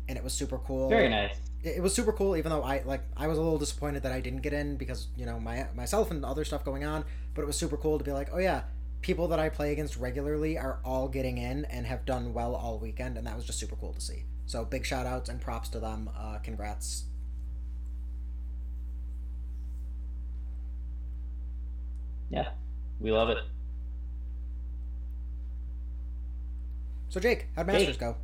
[0.10, 0.90] And it was super cool.
[0.90, 4.04] Very nice it was super cool even though i like i was a little disappointed
[4.04, 7.04] that i didn't get in because you know my myself and other stuff going on
[7.36, 8.64] but it was super cool to be like oh yeah
[9.02, 12.80] people that i play against regularly are all getting in and have done well all
[12.80, 15.70] weekend and that was just super cool to see so big shout outs and props
[15.70, 17.06] to them uh, congrats
[22.32, 22.50] yeah
[23.00, 23.38] we love it
[27.10, 28.00] so jake how'd masters jake.
[28.00, 28.16] go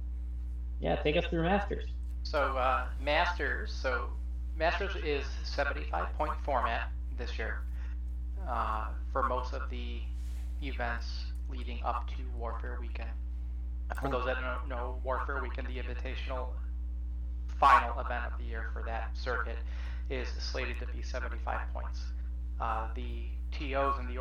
[0.80, 1.86] yeah take us through masters
[2.30, 4.10] so uh, Masters, so
[4.58, 7.62] Masters is 75 point format this year
[8.46, 10.02] uh, for most of the
[10.62, 11.06] events
[11.50, 13.10] leading up to Warfare Weekend.
[14.02, 16.50] For those that don't know, Warfare Weekend, the invitational
[17.58, 19.60] final event of the year for that circuit,
[20.10, 22.02] is slated to be 75 points.
[22.60, 24.18] Uh, the TOs and the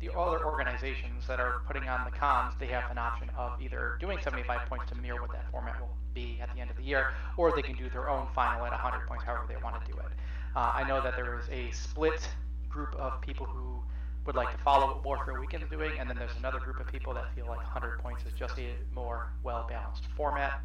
[0.00, 3.96] the other organizations that are putting on the cons, they have an option of either
[4.00, 6.82] doing 75 points to mirror what that format will be at the end of the
[6.82, 9.92] year, or they can do their own final at 100 points, however they want to
[9.92, 10.06] do it.
[10.56, 12.28] Uh, I know that there is a split
[12.68, 13.80] group of people who
[14.26, 16.86] would like to follow what Warfare Weekend is doing, and then there's another group of
[16.86, 20.60] people that feel like 100 points is just a more well-balanced format.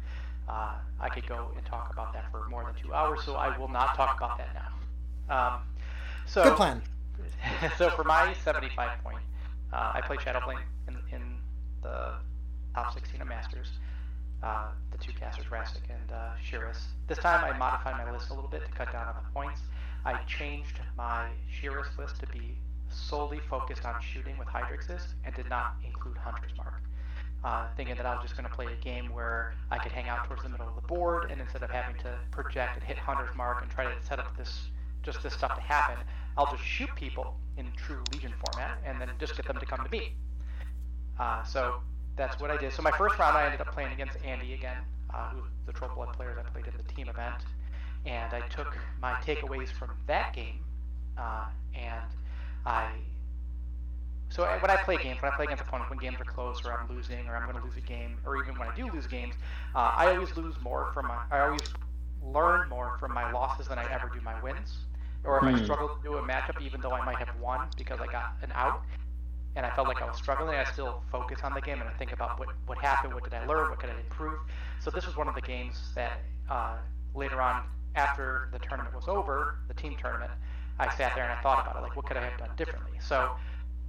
[0.48, 3.56] Uh, I could go and talk about that for more than two hours, so I
[3.58, 5.54] will not talk about that now.
[5.54, 5.60] Um,
[6.26, 6.82] so, Good plan.
[7.76, 9.18] So for my 75 point,
[9.72, 11.22] uh, I played Shadowflame in, in
[11.82, 12.14] the
[12.74, 13.68] top 16 of Masters
[14.42, 16.30] uh, the two casters, Rastic and uh.
[17.06, 19.60] This time I modified my list a little bit to cut down on the points.
[20.04, 22.56] I changed my Shiras list to be
[22.90, 26.80] solely focused on shooting with Hydrixes and did not include Hunter's Mark.
[27.44, 30.08] Uh, thinking that I was just going to play a game where I could hang
[30.08, 32.98] out towards the middle of the board, and instead of having to project and hit
[32.98, 34.68] Hunter's Mark and try to set up this
[35.02, 35.96] just this stuff to happen,
[36.38, 39.84] I'll just shoot people in true Legion format and then just get them to come
[39.84, 40.12] to me.
[41.18, 41.80] Uh, so
[42.16, 42.72] that's what I did.
[42.72, 44.76] So my first round, I ended up playing against Andy again,
[45.12, 47.42] uh, who's the Troll Blood players I played in the team event,
[48.06, 50.60] and I took my takeaways from that game,
[51.18, 52.04] uh, and
[52.64, 52.86] I.
[54.30, 56.72] So when I play games, when I play against opponents, when games are close or
[56.72, 59.06] I'm losing or I'm going to lose a game, or even when I do lose
[59.08, 59.34] games,
[59.74, 61.18] uh, I always lose more from my.
[61.32, 61.62] I always
[62.22, 64.76] learn more from my losses than I ever do my wins.
[65.24, 65.44] Or if.
[65.44, 65.64] I hmm.
[65.64, 68.52] struggle to do a matchup, even though I might have won because I got an
[68.54, 68.82] out,
[69.56, 71.92] and I felt like I was struggling, I still focus on the game and I
[71.94, 74.38] think about what, what happened, what did I learn, what could I improve.
[74.80, 76.76] So this was one of the games that uh,
[77.14, 77.62] later on,
[77.96, 80.30] after the tournament was over, the team tournament,
[80.78, 82.92] I sat there and I thought about it, like what could I have done differently.
[83.00, 83.30] So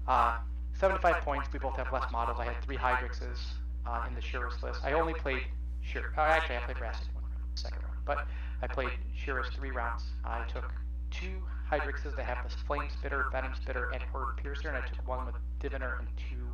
[0.07, 0.37] uh,
[0.73, 2.37] 75 points, we both have less models.
[2.39, 3.37] I had three Hydrixes
[3.85, 4.79] uh, in the Shiras list.
[4.83, 5.43] I only played
[5.81, 6.11] Shir.
[6.17, 8.27] Uh, actually, I played Rastic one round, second round, but
[8.63, 10.03] I played Shiras three rounds.
[10.25, 10.71] I took
[11.11, 15.07] two Hydrixes that have this Flame Spitter, Venom Spitter, and Horde Piercer, and I took
[15.07, 16.47] one with Diviner and two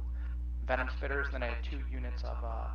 [0.67, 1.31] Venom Spitters.
[1.31, 2.67] Then I had two units of uh,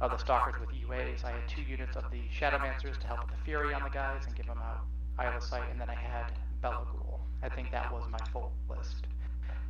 [0.00, 1.24] of the Stalkers with UAs.
[1.24, 4.22] I had two units of the Shadowmancers to help with the Fury on the guys
[4.26, 4.80] and give them out
[5.18, 6.32] Eye of Sight, and then I had
[6.62, 7.20] Belagul.
[7.42, 9.06] I think that was my full list.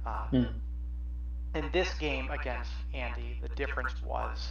[0.06, 0.52] Uh, mm.
[1.54, 4.50] In this game against Andy, the difference was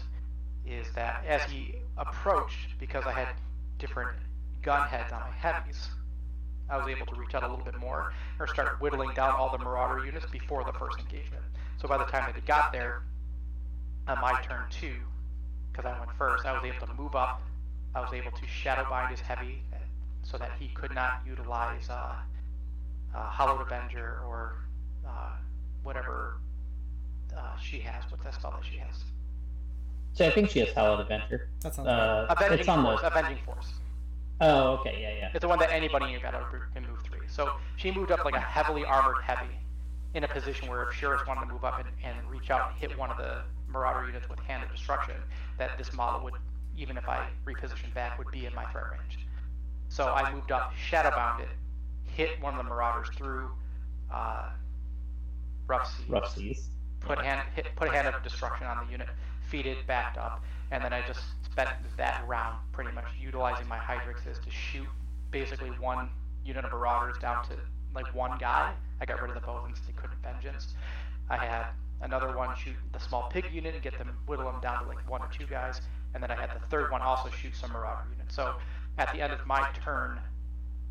[0.65, 3.29] is that as he approached, because I had
[3.79, 4.17] different
[4.61, 5.87] gun heads on my heavies,
[6.70, 9.51] I was able to reach out a little bit more or start whittling down all
[9.51, 11.43] the Marauder units before the first engagement.
[11.82, 13.01] So by the time that he got there,
[14.07, 14.95] on my turn two,
[15.72, 17.41] because I went first, I was able to move up.
[17.95, 19.63] I was able to shadow bind his heavy
[20.24, 22.15] so that he could not utilize uh,
[23.15, 24.55] uh, Hallowed Avenger or
[25.07, 25.32] uh,
[25.84, 26.38] whatever
[27.36, 28.03] uh, she has.
[28.09, 29.03] What's that spell that she has?
[30.13, 31.49] So I think she has Hallowed Avenger.
[31.61, 33.01] That sounds uh, Avenging it's on Force.
[33.01, 33.07] The...
[33.07, 33.67] Avenging Force.
[34.41, 35.29] Oh, okay, yeah, yeah.
[35.33, 37.27] It's the one that anybody in your battle group can move through.
[37.27, 39.53] So she moved up like a heavily armored heavy
[40.13, 42.79] in a position where if Shiras wanted to move up and, and reach out and
[42.79, 45.15] hit one of the Marauder units with Hand of Destruction,
[45.57, 46.33] that this model would,
[46.77, 49.19] even if I repositioned back, would be in my threat range.
[49.89, 51.49] So I moved up, Shadowbound it,
[52.05, 53.49] hit one of the Marauders through
[54.11, 54.49] uh,
[55.67, 56.09] Rough Seas.
[56.09, 56.69] Rough Seas.
[57.01, 59.07] Put, hand, hit, put a Hand of Destruction on the unit,
[59.47, 63.78] feed it, backed up, and then I just spent that round pretty much utilizing my
[63.78, 64.88] Hydrixes to shoot
[65.32, 66.09] basically one
[66.45, 67.53] unit of Marauders down to
[67.93, 68.74] like one guy.
[69.01, 70.74] I got rid of the Bothans they couldn't vengeance.
[71.30, 71.67] I had
[72.01, 75.09] another one shoot the small pig unit and get them whittle them down to like
[75.09, 75.82] one or two guys,
[76.13, 78.36] and then I had the third one also shoot some Marauder units.
[78.36, 78.55] So
[78.97, 80.20] at the end of my turn,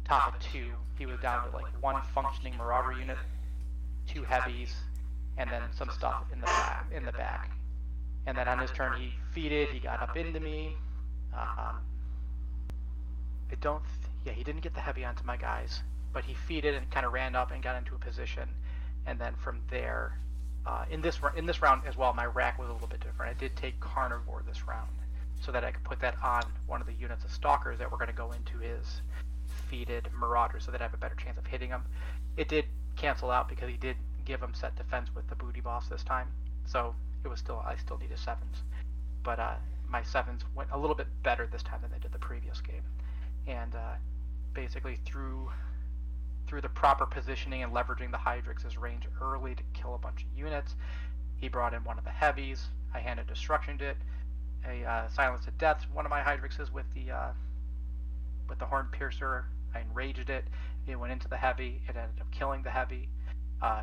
[0.05, 3.19] top of two, he was down to like one functioning Marauder unit,
[4.07, 4.75] two heavies,
[5.37, 6.87] and then some stuff in the back.
[6.95, 7.51] In the back.
[8.27, 9.69] And then on his turn, he feeded.
[9.73, 10.77] He got up into me.
[11.33, 11.81] Um,
[13.51, 13.83] I don't.
[14.25, 15.83] Yeah, he didn't get the heavy onto my guys,
[16.13, 18.49] but he feeded and kind of ran up and got into a position.
[19.07, 20.19] And then from there,
[20.67, 23.35] uh, in this in this round as well, my rack was a little bit different.
[23.35, 24.91] I did take carnivore this round,
[25.41, 27.97] so that I could put that on one of the units of stalkers that were
[27.97, 29.01] going to go into his
[29.71, 31.83] feeded marauder, so that I have a better chance of hitting him.
[32.37, 32.67] It did
[32.97, 36.29] cancel out because he did give him set defense with the booty boss this time,
[36.67, 38.63] so it was still I still needed sevens,
[39.23, 39.55] but uh,
[39.89, 42.83] my sevens went a little bit better this time than they did the previous game,
[43.47, 43.95] and uh,
[44.55, 45.51] basically through
[46.47, 50.39] through the proper positioning and leveraging the Hydrix's range early to kill a bunch of
[50.39, 50.77] units,
[51.37, 52.69] he brought in one of the heavies.
[52.95, 53.97] I handed destruction to it.
[54.67, 57.29] A uh, silence to death one of my Hydrixes with the uh,
[58.49, 59.45] with the horn piercer.
[59.75, 60.45] I enraged it.
[60.87, 61.83] It went into the heavy.
[61.87, 63.09] It ended up killing the heavy.
[63.61, 63.83] Uh,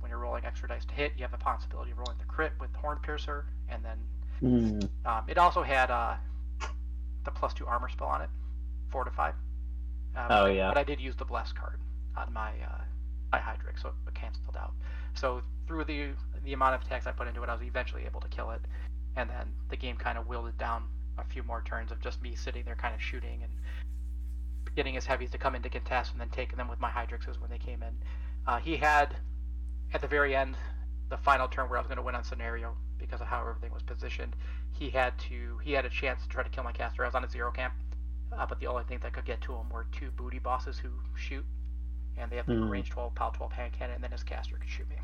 [0.00, 2.52] when you're rolling extra dice to hit, you have the possibility of rolling the crit
[2.60, 3.98] with the horn piercer, and then
[4.42, 4.88] Mm.
[5.06, 6.16] um, it also had uh,
[7.24, 8.30] the plus two armor spell on it,
[8.90, 9.30] fortify.
[10.16, 10.68] Um, Oh, yeah.
[10.68, 11.80] But I did use the bless card
[12.16, 12.82] on my uh,
[13.32, 14.72] my Hydrix, so it canceled out.
[15.14, 16.10] So through the
[16.44, 18.60] the amount of attacks I put into it, I was eventually able to kill it,
[19.16, 20.84] and then the game kind of willed it down
[21.18, 23.52] a few more turns of just me sitting there, kind of shooting and
[24.76, 27.50] getting his heavies to come into contest, and then taking them with my Hydrixes when
[27.50, 27.96] they came in.
[28.46, 29.16] Uh, he had
[29.92, 30.56] at the very end
[31.14, 33.72] the final turn where I was going to win on scenario because of how everything
[33.72, 34.34] was positioned.
[34.72, 37.04] He had to he had a chance to try to kill my caster.
[37.04, 37.72] I was on a zero camp,
[38.36, 40.88] uh, but the only thing that could get to him were two booty bosses who
[41.14, 41.44] shoot,
[42.18, 42.68] and they have the Hmm.
[42.68, 44.96] range 12 PAL 12 hand cannon, and then his caster could shoot me.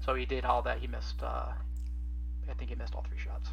[0.00, 0.78] So he did all that.
[0.78, 1.22] He missed.
[1.22, 1.52] Uh,
[2.48, 3.50] I think he missed all three shots,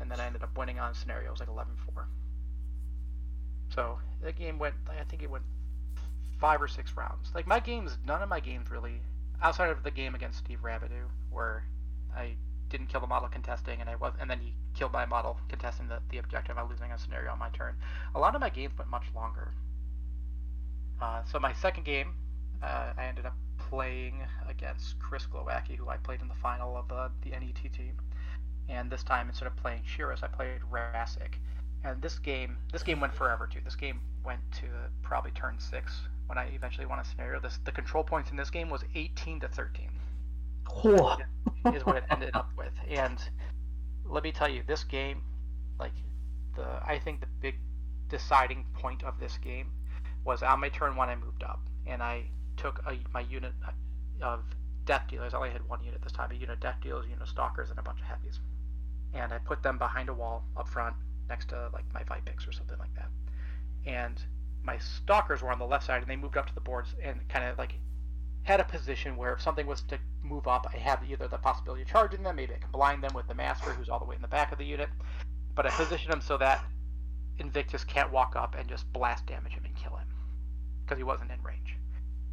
[0.00, 1.28] and then I ended up winning on scenario.
[1.28, 2.06] It was like 11-4.
[3.68, 4.74] So the game went.
[4.90, 5.44] I think it went
[6.40, 7.30] five or six rounds.
[7.36, 9.00] Like my games, none of my games really,
[9.42, 11.64] outside of the game against Steve Rabideau, where
[12.14, 12.36] I
[12.68, 15.88] didn't kill the model contesting, and I was, and then he killed my model contesting
[15.88, 16.58] the, the objective.
[16.58, 17.76] I losing a scenario on my turn.
[18.14, 19.52] A lot of my games went much longer.
[21.00, 22.14] Uh, so my second game,
[22.62, 26.90] uh, I ended up playing against Chris Glowacki, who I played in the final of
[26.90, 28.00] uh, the NET team.
[28.68, 31.34] And this time, instead of playing Shiras, I played Rasik.
[31.86, 33.60] And this game, this game went forever too.
[33.64, 34.66] This game went to
[35.02, 35.92] probably turn six
[36.26, 37.38] when I eventually won a scenario.
[37.38, 39.88] This the control points in this game was 18 to 13
[40.68, 41.16] Whoa.
[41.72, 42.72] is what it ended up with.
[42.88, 43.20] And
[44.04, 45.22] let me tell you, this game,
[45.78, 45.92] like
[46.56, 47.54] the I think the big
[48.08, 49.70] deciding point of this game
[50.24, 52.24] was on my turn one I moved up and I
[52.56, 53.52] took a, my unit
[54.20, 54.42] of
[54.86, 55.34] death dealers.
[55.34, 57.28] I only had one unit this time, a unit of death dealers, a unit of
[57.28, 58.40] stalkers, and a bunch of heavies.
[59.14, 60.96] And I put them behind a wall up front
[61.28, 63.08] next to like my Vipex or something like that.
[63.86, 64.20] And
[64.62, 67.26] my stalkers were on the left side and they moved up to the boards and
[67.28, 67.74] kind of like
[68.42, 71.82] had a position where if something was to move up, I have either the possibility
[71.82, 74.16] of charging them, maybe I can blind them with the master who's all the way
[74.16, 74.88] in the back of the unit,
[75.54, 76.64] but I position him so that
[77.38, 80.06] Invictus can't walk up and just blast damage him and kill him
[80.84, 81.76] because he wasn't in range.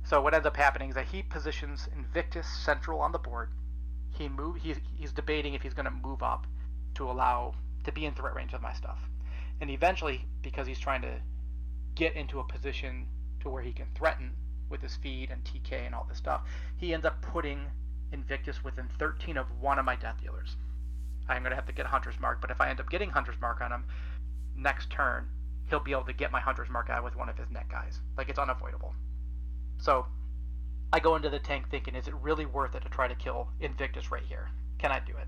[0.06, 3.50] So what ends up happening is that he positions Invictus central on the board.
[4.12, 6.46] He move he's, he's debating if he's going to move up
[6.96, 9.00] to allow to be in threat range of my stuff,
[9.62, 11.20] and eventually because he's trying to
[11.96, 13.08] get into a position
[13.42, 14.32] to where he can threaten
[14.70, 16.42] with his feed and TK and all this stuff,
[16.78, 17.60] he ends up putting
[18.12, 20.56] Invictus within 13 of one of my death dealers.
[21.28, 23.40] I'm going to have to get Hunter's Mark, but if I end up getting Hunter's
[23.40, 23.86] Mark on him,
[24.56, 25.28] next turn,
[25.70, 28.00] he'll be able to get my Hunter's Mark out with one of his net guys.
[28.18, 28.94] Like, it's unavoidable.
[29.78, 30.06] So,
[30.92, 33.48] I go into the tank thinking, is it really worth it to try to kill
[33.60, 34.50] Invictus right here?
[34.78, 35.28] Can I do it?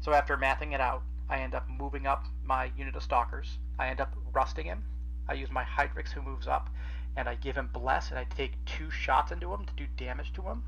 [0.00, 3.58] So, after mathing it out, I end up moving up my unit of stalkers.
[3.78, 4.84] I end up rusting him.
[5.28, 6.68] I use my Hydrix who moves up,
[7.16, 10.32] and I give him Bless, and I take two shots into him to do damage
[10.32, 10.64] to him.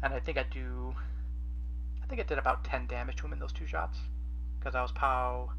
[0.00, 0.94] And I think I do.
[2.00, 3.98] I think I did about 10 damage to him in those two shots.
[4.58, 5.50] Because I was POW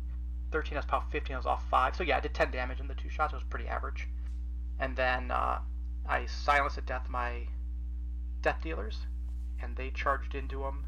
[0.53, 1.95] 13, I was POW 15, I was off 5.
[1.97, 3.34] So yeah, I did 10 damage in the two shots.
[3.34, 4.07] It was pretty average.
[4.80, 5.59] And then uh,
[6.07, 7.47] I silenced at death my
[8.41, 8.99] death dealers,
[9.61, 10.86] and they charged into him,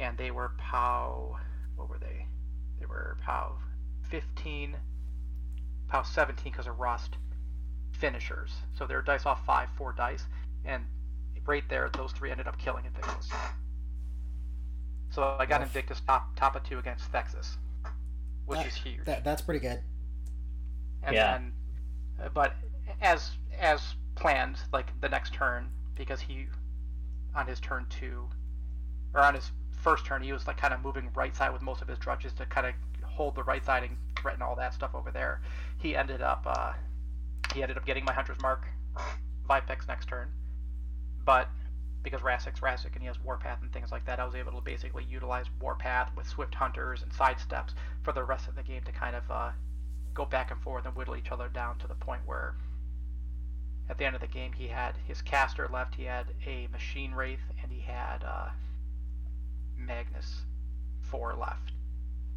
[0.00, 1.38] and they were POW.
[1.76, 2.23] What were they?
[2.84, 3.52] They were POW
[4.10, 4.76] 15,
[5.88, 7.16] POW 17 because of rust
[7.92, 8.50] finishers.
[8.76, 10.24] So they're dice off 5, 4 dice,
[10.66, 10.84] and
[11.46, 13.30] right there, those three ended up killing Invictus.
[15.08, 15.68] So I got Rough.
[15.68, 17.56] Invictus top top of two against Thexus,
[18.44, 19.04] which That- is huge.
[19.06, 19.82] That, that's pretty good.
[21.02, 21.32] and Yeah.
[21.38, 21.52] then,
[22.22, 22.54] uh, but
[23.00, 26.48] as as planned, like the next turn, because he,
[27.34, 28.28] on his turn two,
[29.14, 29.50] or on his
[29.84, 32.32] first turn, he was like kind of moving right side with most of his drudges
[32.32, 32.72] to kind of
[33.04, 35.42] hold the right side and threaten all that stuff over there.
[35.78, 36.72] He ended up, uh,
[37.54, 38.66] he ended up getting my hunter's mark,
[39.48, 40.28] Vipex next turn,
[41.24, 41.48] but
[42.02, 44.60] because Rassic's Rassic and he has Warpath and things like that, I was able to
[44.62, 48.92] basically utilize Warpath with Swift Hunters and sidesteps for the rest of the game to
[48.92, 49.50] kind of uh,
[50.14, 52.54] go back and forth and whittle each other down to the point where
[53.90, 57.12] at the end of the game he had his caster left, he had a Machine
[57.12, 58.48] Wraith, and he had uh,
[59.86, 60.42] Magnus
[61.02, 61.72] 4 left.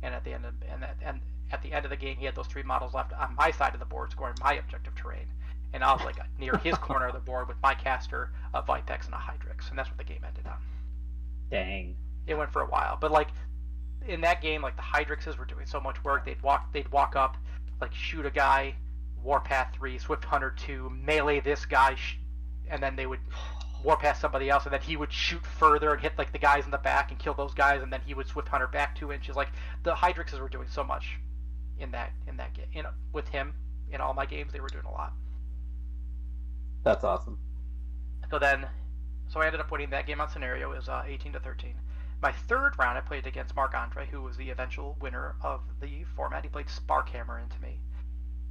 [0.03, 1.19] And at the end of and at, and
[1.51, 3.73] at the end of the game he had those three models left on my side
[3.73, 5.27] of the board scoring my objective terrain
[5.73, 9.05] and I was like near his corner of the board with my caster, a Vipex,
[9.05, 10.57] and a Hydrix, and that's what the game ended on.
[11.49, 11.95] Dang.
[12.25, 13.29] It went for a while, but like
[14.07, 16.25] in that game, like the Hydrixes were doing so much work.
[16.25, 17.37] They'd walk, they'd walk up,
[17.79, 18.75] like shoot a guy,
[19.23, 22.17] Warpath three, Swift Hunter two, melee this guy, sh-
[22.69, 23.19] and then they would
[23.87, 26.71] Warpath somebody else, and then he would shoot further and hit like the guys in
[26.71, 29.37] the back and kill those guys, and then he would Swift Hunter back two inches.
[29.37, 29.47] Like
[29.83, 31.17] the Hydrixes were doing so much
[31.79, 32.65] in that in that game.
[32.75, 33.53] Know, with him
[33.89, 35.13] in all my games, they were doing a lot.
[36.83, 37.39] That's awesome.
[38.29, 38.67] So then,
[39.29, 40.73] so I ended up winning that game on scenario.
[40.73, 41.73] It was uh, 18 to 13.
[42.21, 46.03] My third round, I played against Mark Andre, who was the eventual winner of the
[46.13, 46.43] format.
[46.43, 47.79] He played Sparkhammer into me,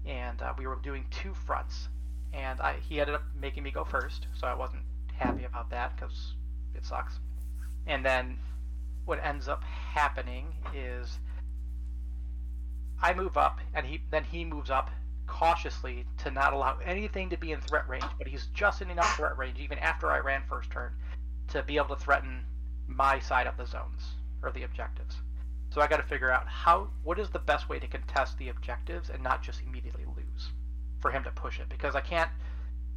[0.07, 1.89] and uh, we were doing two fronts.
[2.32, 4.82] And I, he ended up making me go first, so I wasn't
[5.19, 6.35] happy about that because
[6.75, 7.19] it sucks.
[7.87, 8.39] And then,
[9.05, 11.19] what ends up happening is
[13.01, 14.91] I move up, and he then he moves up,
[15.27, 19.17] cautiously to not allow anything to be in threat range, but he's just in enough
[19.17, 20.93] threat range, even after I ran first turn,
[21.49, 22.45] to be able to threaten
[22.87, 25.17] my side of the zones or the objectives.
[25.71, 28.49] So I got to figure out how what is the best way to contest the
[28.49, 30.51] objectives and not just immediately lose
[31.01, 32.31] for him to push it because I can't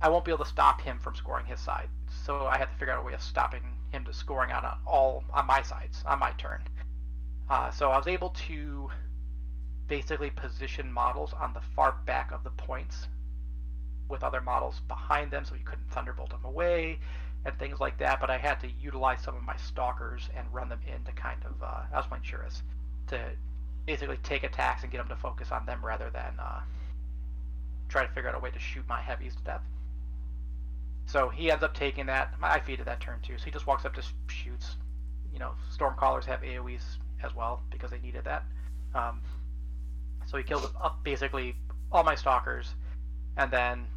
[0.01, 1.89] I won't be able to stop him from scoring his side.
[2.25, 5.23] So I had to figure out a way of stopping him to scoring on all
[5.33, 6.61] on my sides on my turn.
[7.49, 8.89] Uh, so I was able to
[9.87, 13.07] basically position models on the far back of the points
[14.07, 16.99] with other models behind them so you couldn't thunderbolt them away
[17.45, 20.69] and things like that but i had to utilize some of my stalkers and run
[20.69, 22.61] them in to kind of uh, i was
[23.07, 23.19] to
[23.85, 26.59] basically take attacks and get them to focus on them rather than uh,
[27.87, 29.61] try to figure out a way to shoot my heavies to death
[31.10, 33.86] so he ends up taking that i feeded that turn too so he just walks
[33.86, 34.76] up to shoots
[35.34, 38.43] you know stormcallers have aoes as well because they needed that
[38.95, 39.22] um,
[40.26, 41.55] so he kills up basically
[41.91, 42.76] all my stalkers,
[43.38, 43.88] and then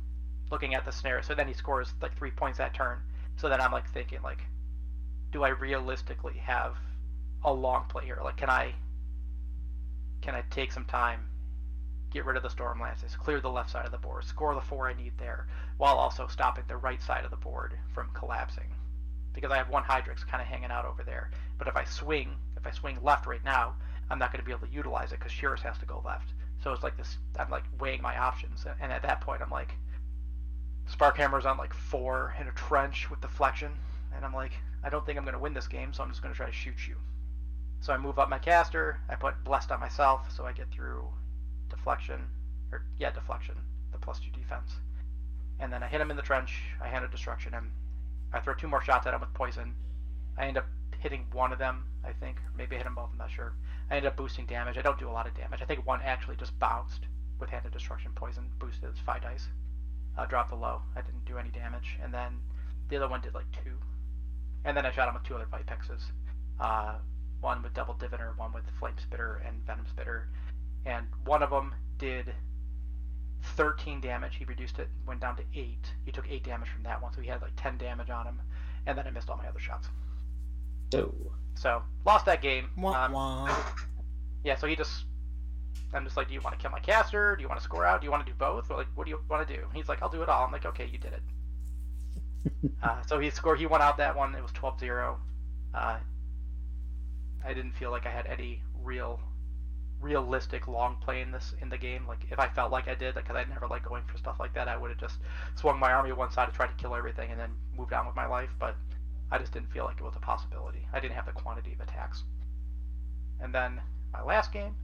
[0.51, 1.23] looking at the snare.
[1.23, 2.99] So then he scores like three points that turn.
[3.37, 4.43] So then I'm like thinking like,
[5.31, 6.77] do I realistically have
[7.45, 8.19] a long play here?
[8.23, 8.75] Like, can I
[10.21, 11.21] can I take some time,
[12.11, 14.61] get rid of the storm lances, clear the left side of the board, score the
[14.61, 15.49] four I need there,
[15.83, 18.73] while also stopping the right side of the board from collapsing?
[19.33, 21.33] Because I have one Hydrix kind of hanging out over there.
[21.59, 23.75] But if I swing, if I swing left right now,
[24.09, 26.35] I'm not going to be able to utilize it because Shirris has to go left.
[26.63, 27.19] So it's like this.
[27.37, 29.75] I'm like weighing my options, and at that point, I'm like,
[30.89, 33.73] Sparkhammer's on like four in a trench with deflection,
[34.15, 34.53] and I'm like,
[34.85, 36.47] I don't think I'm going to win this game, so I'm just going to try
[36.47, 36.95] to shoot you.
[37.81, 39.01] So I move up my caster.
[39.09, 41.09] I put blessed on myself, so I get through
[41.71, 42.21] deflection,
[42.71, 43.57] or yeah, deflection,
[43.91, 44.77] the plus two defense,
[45.61, 46.61] and then I hit him in the trench.
[46.83, 47.73] I hand a destruction him.
[48.33, 49.75] I throw two more shots at him with poison.
[50.39, 50.67] I end up
[50.99, 52.39] hitting one of them, I think.
[52.57, 53.53] Maybe I hit them both, I'm not sure.
[53.91, 54.79] I end up boosting damage.
[54.79, 55.61] I don't do a lot of damage.
[55.61, 57.07] I think one actually just bounced
[57.39, 59.49] with Hand of Destruction Poison, boosted its 5 dice.
[60.17, 60.83] Uh, dropped the low.
[60.97, 61.99] I didn't do any damage.
[62.03, 62.39] And then
[62.89, 63.71] the other one did like 2.
[64.65, 66.03] And then I shot him with two other Vipexes.
[66.61, 66.95] Uh,
[67.41, 70.29] one with Double Diviner, one with Flame Spitter and Venom Spitter.
[70.87, 72.33] And one of them did
[73.57, 74.37] 13 damage.
[74.37, 75.79] He reduced it, went down to 8.
[76.05, 78.41] He took 8 damage from that one, so he had like 10 damage on him.
[78.87, 79.89] And then I missed all my other shots.
[80.95, 81.13] Oh.
[81.55, 82.69] So lost that game.
[82.77, 83.57] Wah, Um, wah.
[84.45, 85.05] yeah, so he just,
[85.93, 87.37] I'm just like, do you want to kill my caster?
[87.37, 88.01] Do you want to score out?
[88.01, 88.71] Do you want to do both?
[88.71, 89.63] Or like, what do you want to do?
[89.75, 90.45] He's like, I'll do it all.
[90.45, 92.73] I'm like, okay, you did it.
[92.83, 93.59] uh, so he scored.
[93.59, 94.35] He won out that one.
[94.35, 95.17] It was 12-0.
[95.75, 95.99] Uh,
[97.45, 99.21] I didn't feel like I had any real,
[100.03, 102.07] realistic long play in this in the game.
[102.07, 104.53] Like if I felt like I did, because I never like going for stuff like
[104.55, 105.19] that, I would have just
[105.55, 108.17] swung my army one side to try to kill everything and then moved on with
[108.17, 108.51] my life.
[108.59, 108.77] But
[109.31, 110.87] I just didn't feel like it was a possibility.
[110.93, 112.25] I didn't have the quantity of attacks.
[113.41, 113.81] And then
[114.13, 114.75] my last game,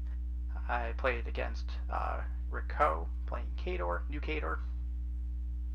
[0.68, 2.20] I played against uh,
[2.50, 4.58] Rico, playing Khador, New Khador,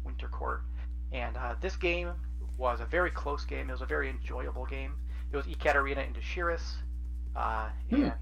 [0.03, 0.61] Winter Court.
[1.11, 2.11] And uh, this game
[2.57, 3.70] was a very close game.
[3.70, 4.94] It was a very enjoyable game.
[5.32, 6.74] It was Ekaterina into Shiris,
[7.36, 7.95] uh, Hmm.
[8.03, 8.14] and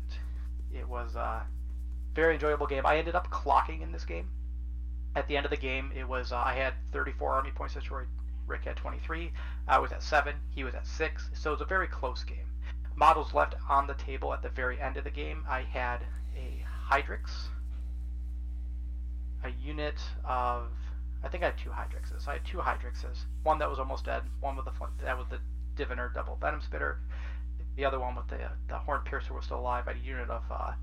[0.73, 1.45] it was a
[2.14, 2.85] very enjoyable game.
[2.85, 4.30] I ended up clocking in this game.
[5.15, 8.07] At the end of the game, it was uh, I had 34 army points destroyed.
[8.48, 9.31] Rick had 23.
[9.68, 10.35] I was at seven.
[10.49, 11.30] He was at six.
[11.34, 12.48] So it was a very close game.
[12.95, 15.45] Models left on the table at the very end of the game.
[15.49, 15.99] I had
[16.35, 17.48] a Hydrix,
[19.43, 20.68] a unit of
[21.23, 22.27] I think I had two Hydrixes.
[22.27, 23.26] I had two Hydrixes.
[23.43, 24.23] One that was almost dead.
[24.39, 24.73] One with the
[25.03, 25.39] that was the
[25.76, 26.99] Diviner double Venom Spitter.
[27.76, 29.88] The other one with the the Horn Piercer was still alive.
[29.88, 30.73] I a unit of uh,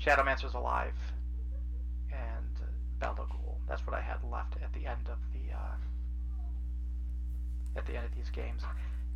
[0.00, 0.94] Shadowmancers alive
[2.12, 2.60] and
[2.98, 3.56] Baldogul.
[3.68, 5.76] That's what I had left at the end of the uh,
[7.76, 8.62] at the end of these games.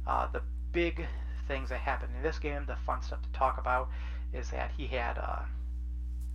[0.06, 0.42] Uh, the
[0.72, 1.06] big
[1.46, 3.88] things that happened in this game, the fun stuff to talk about,
[4.32, 5.42] is that he had uh,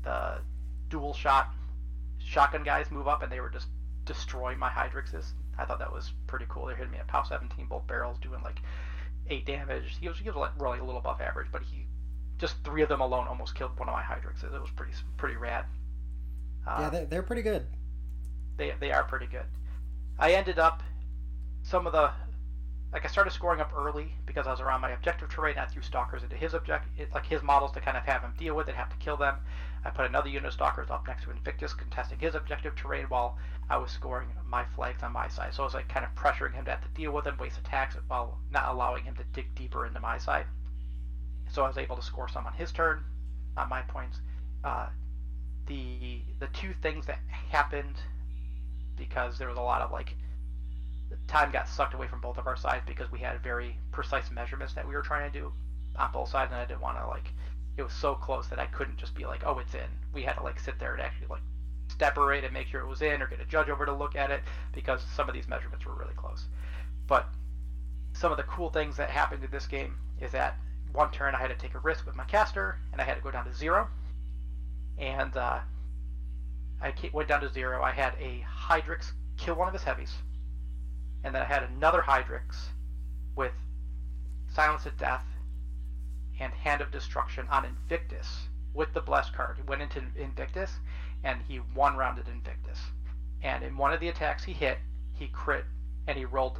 [0.04, 0.42] the
[0.90, 1.54] dual shot
[2.20, 3.68] shotgun guys move up and they were just
[4.06, 5.34] destroying my Hydrixes.
[5.58, 6.66] I thought that was pretty cool.
[6.66, 8.60] They're hitting me at POW 17 both barrels, doing like
[9.30, 9.98] eight damage.
[10.00, 11.86] He was he was like really a little above average, but he
[12.38, 14.54] just three of them alone almost killed one of my Hydrixes.
[14.54, 15.66] It was pretty pretty rad.
[16.68, 17.66] Uh, yeah, they're, they're pretty good.
[18.58, 19.46] They they are pretty good.
[20.20, 20.84] I ended up
[21.64, 22.12] some of the
[22.94, 25.58] like I started scoring up early because I was around my objective terrain.
[25.58, 28.56] I threw stalkers into his object, like his models to kind of have him deal
[28.56, 29.38] with it, have to kill them.
[29.84, 33.38] I put another unit of stalkers up next to Invictus, contesting his objective terrain while
[33.68, 35.56] I was scoring my flags on my side.
[35.56, 37.58] So I was like kind of pressuring him to have to deal with him, waste
[37.58, 40.46] attacks, while not allowing him to dig deeper into my side.
[41.52, 43.04] So I was able to score some on his turn,
[43.58, 44.20] on my points.
[44.64, 44.88] Uh,
[45.66, 47.96] the the two things that happened
[48.98, 50.16] because there was a lot of like
[51.28, 54.74] time got sucked away from both of our sides because we had very precise measurements
[54.74, 55.52] that we were trying to do
[55.96, 57.32] on both sides, and I didn't want to like.
[57.78, 60.34] It was so close that I couldn't just be like, "Oh, it's in." We had
[60.34, 61.42] to like sit there and actually like
[61.98, 64.32] separate and make sure it was in, or get a judge over to look at
[64.32, 64.44] it
[64.74, 66.46] because some of these measurements were really close.
[67.08, 67.28] But
[68.14, 70.58] some of the cool things that happened in this game is that
[70.92, 73.22] one turn I had to take a risk with my caster, and I had to
[73.22, 73.88] go down to zero.
[75.00, 75.60] And uh,
[76.82, 77.82] I went down to zero.
[77.82, 80.14] I had a Hydrix kill one of his heavies
[81.24, 82.58] and then I had another Hydrix
[83.36, 83.54] with
[84.54, 85.26] Silence at Death
[86.40, 89.58] and Hand of Destruction on Invictus with the Blessed card.
[89.58, 90.72] He went into Invictus
[91.24, 92.80] and he one rounded Invictus.
[93.42, 94.78] And in one of the attacks he hit,
[95.14, 95.66] he crit
[96.08, 96.60] and he rolled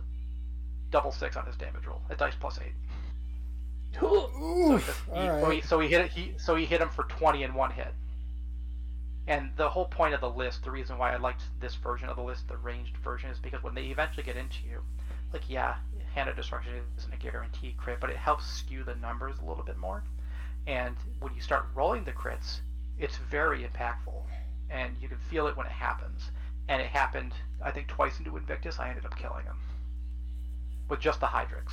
[0.92, 2.02] double six on his damage roll.
[2.10, 2.74] A dice plus eight.
[4.00, 4.78] so,
[5.14, 5.42] he, he, right.
[5.42, 7.94] so, he, so he hit he so he hit him for twenty in one hit.
[9.28, 12.18] And the whole point of the list, the reason why I liked this version of
[12.18, 14.82] the list, the ranged version, is because when they eventually get into you,
[15.32, 15.76] like yeah,
[16.14, 19.64] Hand of Destruction isn't a guaranteed crit, but it helps skew the numbers a little
[19.64, 20.04] bit more.
[20.68, 22.60] And when you start rolling the crits,
[23.00, 24.22] it's very impactful,
[24.70, 26.32] and you can feel it when it happens.
[26.68, 28.80] And it happened, I think, twice into Invictus.
[28.80, 29.58] I ended up killing him
[30.90, 31.72] with just the Hydrix.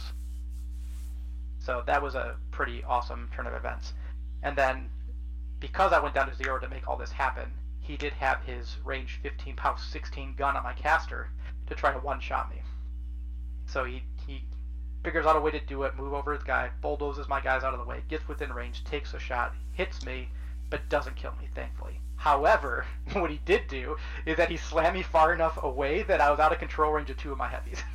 [1.59, 3.93] So that was a pretty awesome turn of events.
[4.43, 4.89] And then
[5.61, 8.77] because I went down to zero to make all this happen, he did have his
[8.85, 11.29] range 15 POW 16 gun on my caster
[11.67, 12.63] to try to one-shot me.
[13.67, 14.45] So he, he
[15.05, 17.73] figures out a way to do it, move over his guy, bulldozes my guys out
[17.75, 20.29] of the way, gets within range, takes a shot, hits me,
[20.71, 22.01] but doesn't kill me, thankfully.
[22.17, 23.97] However, what he did do
[24.27, 27.11] is that he slammed me far enough away that I was out of control range
[27.11, 27.83] of two of my heavies.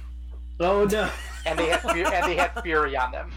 [0.58, 1.10] Oh no!
[1.46, 3.30] and they had and they had fury on them.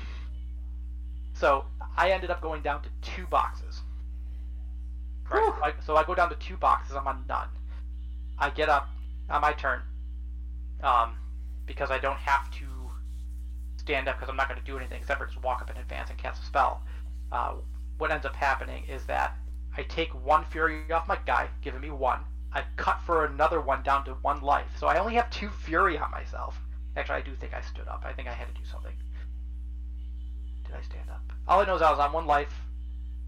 [1.35, 1.65] So
[1.97, 3.68] I ended up going down to two boxes.
[5.31, 5.45] Right.
[5.45, 6.97] So I, so I, go down to two boxes.
[6.97, 7.49] I'm on none.
[8.39, 8.89] I get up
[9.29, 9.83] on my turn,
[10.83, 11.17] um,
[11.67, 12.65] because I don't have to
[13.77, 15.77] stand up because I'm not going to do anything except for just walk up in
[15.77, 16.83] advance and cast a spell.
[17.33, 17.55] Uh,
[17.99, 19.37] what ends up happening is that
[19.77, 22.21] I take one fury off my guy, giving me one.
[22.53, 25.99] I cut for another one down to one life, so I only have two fury
[25.99, 26.59] on myself.
[26.97, 28.03] Actually, I do think I stood up.
[28.05, 28.95] I think I had to do something.
[30.65, 31.23] Did I stand up?
[31.47, 32.53] All I know is I was on one life.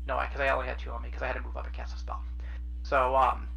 [0.07, 1.67] No, because I, I only had two on me because I had to move up
[1.67, 2.23] and cast a spell.
[2.83, 3.49] So, um,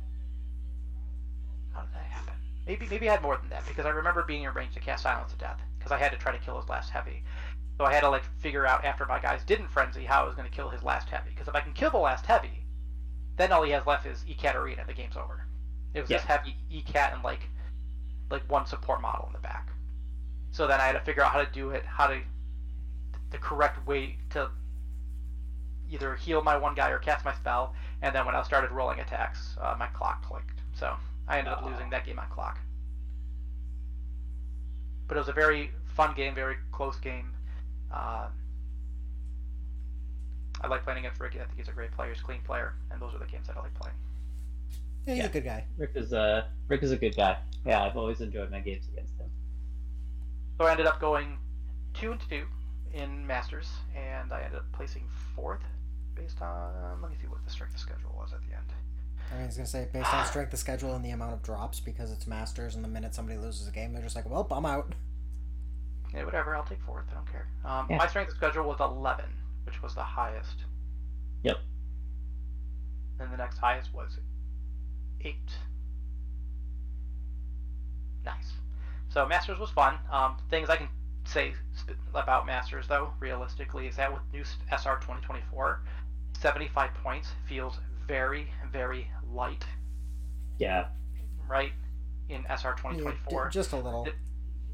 [1.74, 2.34] how did that happen?
[2.68, 5.04] Maybe maybe I had more than that because I remember being in range to cast
[5.04, 7.24] Silence to Death because I had to try to kill his last heavy.
[7.78, 10.36] So I had to like figure out after my guys didn't frenzy how I was
[10.36, 12.64] going to kill his last heavy because if I can kill the last heavy,
[13.36, 14.86] then all he has left is Ekaterina.
[14.86, 15.46] The game's over.
[15.94, 16.18] It was yeah.
[16.18, 17.50] this heavy Ecat and like
[18.30, 19.70] like one support model in the back.
[20.52, 22.22] So then I had to figure out how to do it, how to
[23.32, 24.50] the correct way to
[25.92, 29.00] either heal my one guy or cast my spell, and then when I started rolling
[29.00, 30.60] attacks, uh, my clock clicked.
[30.74, 30.96] So
[31.28, 32.60] I ended up losing that game on clock.
[35.08, 37.32] But it was a very fun game, very close game.
[37.92, 38.28] Uh,
[40.62, 41.40] I like playing against Ricky.
[41.40, 43.48] I think he's a great player, he's a clean player, and those are the games
[43.48, 43.96] that I like playing.
[45.06, 45.30] Yeah, he's yeah.
[45.30, 45.66] a good guy.
[45.78, 47.38] Rick is a uh, Rick is a good guy.
[47.66, 49.30] Yeah, I've always enjoyed my games against him.
[50.58, 51.38] So I ended up going
[51.94, 52.46] two and two
[52.94, 55.04] in Masters, and I ended up placing
[55.36, 55.62] fourth
[56.16, 58.66] based on let me see what the strength of schedule was at the end.
[59.42, 62.12] I was gonna say based on strength of schedule and the amount of drops because
[62.12, 64.94] it's Masters, and the minute somebody loses a game, they're just like, "Well, I'm out."
[66.14, 66.56] Yeah, whatever.
[66.56, 67.06] I'll take fourth.
[67.10, 67.48] I don't care.
[67.66, 67.98] Um, Yeah.
[67.98, 69.26] My strength of schedule was 11,
[69.66, 70.66] which was the highest.
[71.42, 71.58] Yep.
[73.20, 74.20] And the next highest was
[75.22, 75.58] eight.
[78.24, 78.54] Nice.
[79.10, 79.98] So Masters was fun.
[80.12, 80.88] Um, things I can
[81.26, 81.54] say
[82.14, 85.82] about Masters though, realistically, is that with new SR 2024,
[86.40, 87.78] 75 points feels
[88.08, 89.66] very, very light,
[90.58, 90.88] Yeah.
[91.48, 91.72] right?
[92.30, 94.08] In SR 2024 d- just a little.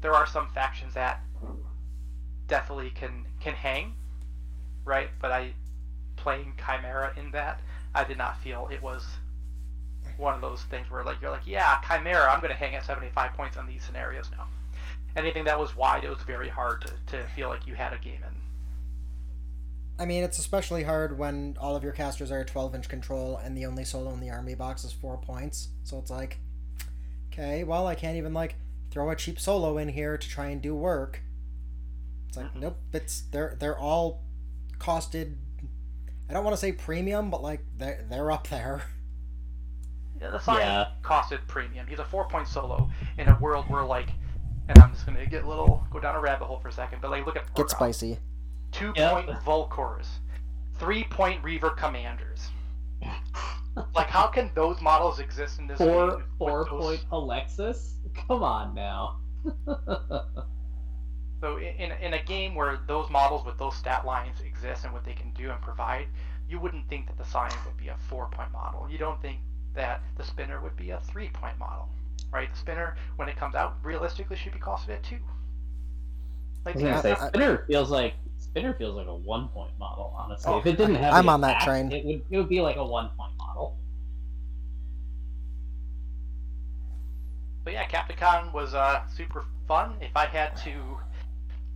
[0.00, 1.20] There are some factions that
[2.46, 3.94] definitely can can hang,
[4.84, 5.10] right?
[5.20, 5.54] But I
[6.16, 7.60] playing Chimera in that,
[7.94, 9.06] I did not feel it was
[10.16, 13.32] one of those things where like you're like, yeah, Chimera, I'm gonna hang at 75
[13.34, 14.46] points on these scenarios now.
[15.16, 17.98] Anything that was wide, it was very hard to, to feel like you had a
[17.98, 18.34] game in.
[19.98, 23.56] I mean, it's especially hard when all of your casters are 12 inch control and
[23.56, 25.68] the only solo in the army box is four points.
[25.84, 26.38] So it's like,
[27.32, 28.54] okay, well, I can't even like
[28.90, 31.20] throw a cheap solo in here to try and do work.
[32.28, 32.60] It's like, Mhm.
[32.60, 34.22] nope, it's they're they're all
[34.78, 35.34] costed.
[36.28, 38.82] I don't want to say premium, but like they're they're up there.
[40.20, 40.88] Yeah, the sign Yeah.
[41.02, 41.86] costed premium.
[41.86, 42.88] He's a four point solo
[43.18, 44.10] in a world where like,
[44.68, 47.00] and I'm just gonna get a little go down a rabbit hole for a second,
[47.02, 48.18] but like look at Get spicy.
[48.72, 49.12] two Yep.
[49.12, 50.06] point Volcors,
[50.78, 52.48] three point Reaver Commanders.
[53.94, 56.16] like, how can those models exist in this Four game?
[56.18, 57.94] with four those- point Alexis.
[58.28, 59.16] Come on now.
[61.40, 65.04] So, in, in a game where those models with those stat lines exist and what
[65.06, 66.06] they can do and provide,
[66.46, 68.86] you wouldn't think that the science would be a four point model.
[68.90, 69.38] You don't think
[69.74, 71.88] that the Spinner would be a three point model,
[72.32, 72.50] right?
[72.52, 75.16] The Spinner, when it comes out, realistically should be costed at two.
[75.16, 79.72] I Like, was gonna say I- Spinner feels like Spinner feels like a one point
[79.78, 80.14] model.
[80.16, 81.90] Honestly, Oh, if it didn't have, I'm the on that train.
[81.92, 83.76] It would it would be like a one point model.
[87.64, 89.94] But yeah, Captaincon was uh, super fun.
[90.00, 90.72] If I had to,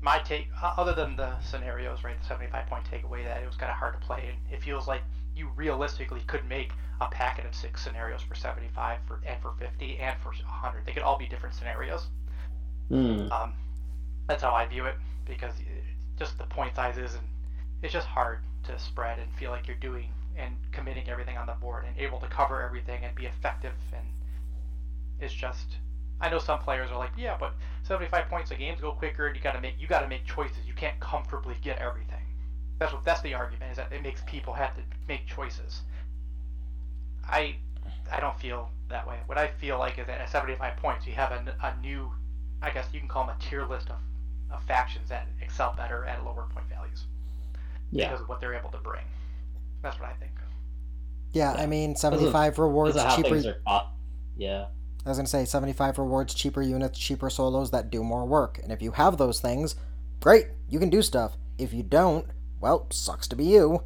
[0.01, 3.57] my take, uh, other than the scenarios, right, the 75 point takeaway, that it was
[3.57, 4.29] kind of hard to play.
[4.31, 5.03] And it feels like
[5.37, 9.99] you realistically could make a packet of six scenarios for 75 for and for 50
[9.99, 10.87] and for 100.
[10.87, 12.07] They could all be different scenarios.
[12.89, 13.31] Hmm.
[13.33, 13.55] Um,
[14.29, 14.95] that's how I view it
[15.27, 15.55] because
[16.19, 17.27] just the point sizes and
[17.83, 21.53] it's just hard to spread and feel like you're doing and committing everything on the
[21.53, 24.07] board and able to cover everything and be effective and
[25.21, 25.77] it's just
[26.21, 27.55] I know some players are like yeah but
[27.85, 30.25] 75 points a games go quicker and you got to make you got to make
[30.25, 32.14] choices you can't comfortably get everything
[32.85, 35.81] that's what that's the argument is that it makes people have to make choices
[37.29, 37.57] I
[38.13, 41.15] I don't feel that way what I feel like is that at 75 points you
[41.15, 42.11] have a, a new
[42.63, 43.97] I guess you can call them a tier list of,
[44.55, 47.05] of factions that excel better at lower point values
[47.91, 48.09] Yeah.
[48.09, 49.05] because of what they're able to bring.
[49.83, 50.33] That's what I think.
[51.33, 53.41] Yeah, I mean, 75 rewards Because of how cheaper.
[53.41, 53.91] things are.
[54.37, 54.67] Yeah.
[55.05, 58.61] I was gonna say 75 rewards cheaper units, cheaper solos that do more work.
[58.63, 59.75] And if you have those things,
[60.21, 61.37] great, you can do stuff.
[61.59, 62.27] If you don't,
[62.61, 63.83] well, sucks to be you.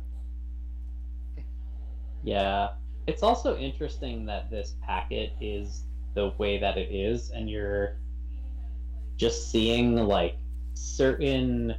[2.23, 2.71] Yeah.
[3.07, 5.85] It's also interesting that this packet is
[6.15, 7.97] the way that it is, and you're
[9.17, 10.37] just seeing like
[10.75, 11.75] certain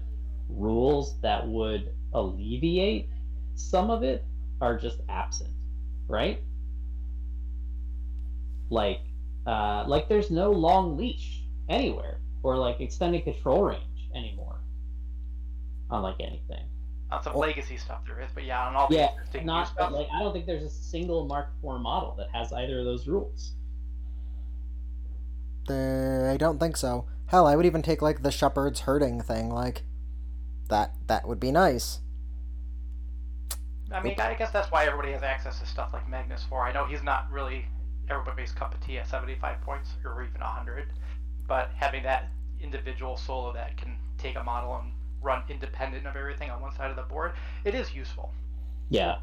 [0.50, 3.10] rules that would alleviate
[3.56, 4.26] some of it
[4.62, 5.52] are just absent,
[6.08, 6.42] right?
[8.70, 9.02] Like,
[9.46, 14.60] uh, like there's no long leash anywhere, or like extended control range anymore
[15.90, 16.66] on like anything.
[17.12, 17.40] On some Oh.
[17.40, 19.92] legacy stuff there is, but yeah, on all the yeah, existing not, stuff.
[19.92, 23.08] like I don't think there's a single Mark IV model that has either of those
[23.08, 23.54] rules.
[25.68, 27.06] The, I don't think so.
[27.28, 29.50] Hell, I would even take like the shepherd's herding thing.
[29.50, 29.84] Like,
[30.70, 32.00] that that would be nice.
[33.92, 36.62] I mean, I guess that's why everybody has access to stuff like Magnus 4.
[36.64, 37.66] I know he's not really
[38.08, 40.88] everybody's cup of tea at 75 points or even 100,
[41.48, 42.30] but having that
[42.62, 46.90] individual solo that can take a model and run independent of everything on one side
[46.90, 47.34] of the board,
[47.66, 48.34] it is useful.
[48.90, 49.18] Yeah,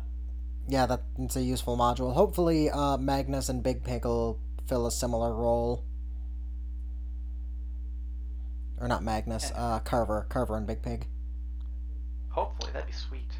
[0.68, 2.12] Yeah, that's a useful module.
[2.14, 5.84] Hopefully, uh, Magnus and Big Pig will fill a similar role.
[8.78, 10.26] Or not Magnus, uh, Carver.
[10.28, 11.06] Carver and Big Pig.
[12.28, 13.30] Hopefully, that'd be sweet.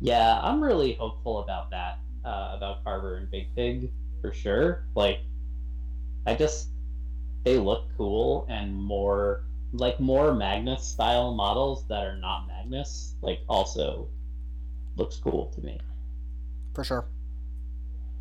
[0.00, 0.38] yeah.
[0.42, 1.98] I'm really hopeful about that.
[2.24, 3.90] Uh, about Carver and Big Pig
[4.20, 4.84] for sure.
[4.96, 5.20] Like,
[6.26, 6.68] I just
[7.44, 9.44] they look cool and more
[9.78, 13.14] like more Magnus style models that are not Magnus.
[13.22, 14.08] Like also
[14.96, 15.78] looks cool to me.
[16.74, 17.06] For sure.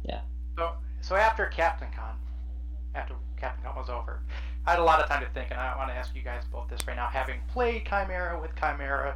[0.03, 0.21] Yeah.
[0.57, 0.71] So,
[1.01, 2.15] so after Captaincon,
[2.93, 4.21] after Captaincon was over,
[4.65, 6.43] I had a lot of time to think, and I want to ask you guys
[6.51, 7.07] both this right now.
[7.07, 9.15] Having played Chimera with Chimera,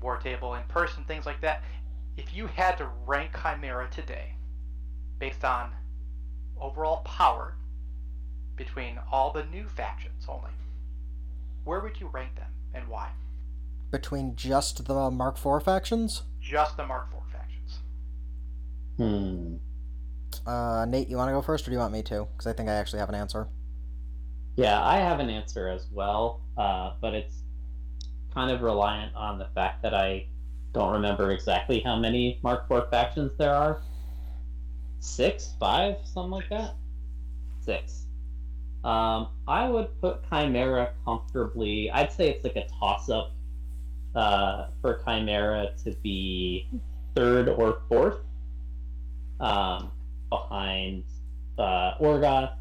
[0.00, 1.62] War Table in person, things like that,
[2.16, 4.34] if you had to rank Chimera today
[5.18, 5.70] based on
[6.60, 7.54] overall power
[8.56, 10.50] between all the new factions only,
[11.64, 13.10] where would you rank them and why?
[13.90, 16.22] Between just the Mark IV factions?
[16.40, 17.78] Just the Mark IV factions.
[18.96, 19.56] Hmm.
[20.46, 22.26] Uh, Nate, you want to go first, or do you want me to?
[22.32, 23.48] Because I think I actually have an answer.
[24.56, 27.42] Yeah, I have an answer as well, uh, but it's
[28.34, 30.26] kind of reliant on the fact that I
[30.72, 33.82] don't remember exactly how many Mark IV factions there are.
[35.00, 36.74] Six, five, something like that.
[37.60, 38.07] Six.
[38.84, 41.90] Um, I would put Chimera comfortably.
[41.90, 43.32] I'd say it's like a toss-up
[44.14, 46.68] uh, for Chimera to be
[47.14, 48.18] third or fourth,
[49.40, 49.90] um,
[50.30, 51.04] behind
[51.58, 52.52] uh, Orgoth,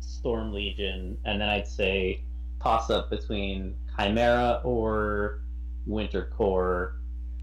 [0.00, 2.20] Storm Legion, and then I'd say
[2.62, 5.40] toss-up between Chimera or
[5.86, 6.96] Winter Core,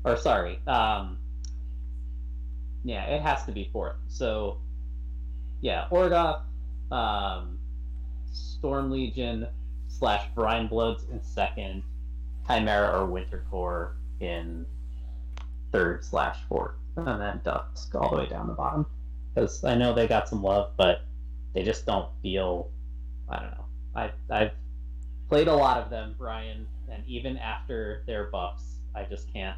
[0.03, 1.17] or sorry, um,
[2.83, 3.97] yeah, it has to be fourth.
[4.07, 4.57] So,
[5.61, 6.41] yeah, Orgoth,
[6.91, 7.58] um,
[8.59, 9.47] Storm Legion
[9.87, 11.83] slash Brinebloods in second,
[12.47, 14.65] Chimera or Winter Core in
[15.71, 18.85] third slash fourth, and then Dusk all the way down the bottom.
[19.33, 21.01] Because I know they got some love, but
[21.53, 22.69] they just don't feel.
[23.29, 23.65] I don't know.
[23.95, 24.51] I I've
[25.29, 28.63] played a lot of them, Brian, and even after their buffs,
[28.95, 29.57] I just can't.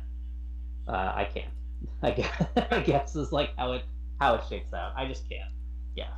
[0.87, 1.53] Uh, I can't.
[2.03, 3.83] I guess, I guess is like how it
[4.19, 4.93] how it shakes out.
[4.95, 5.49] I just can't.
[5.95, 6.09] Yeah.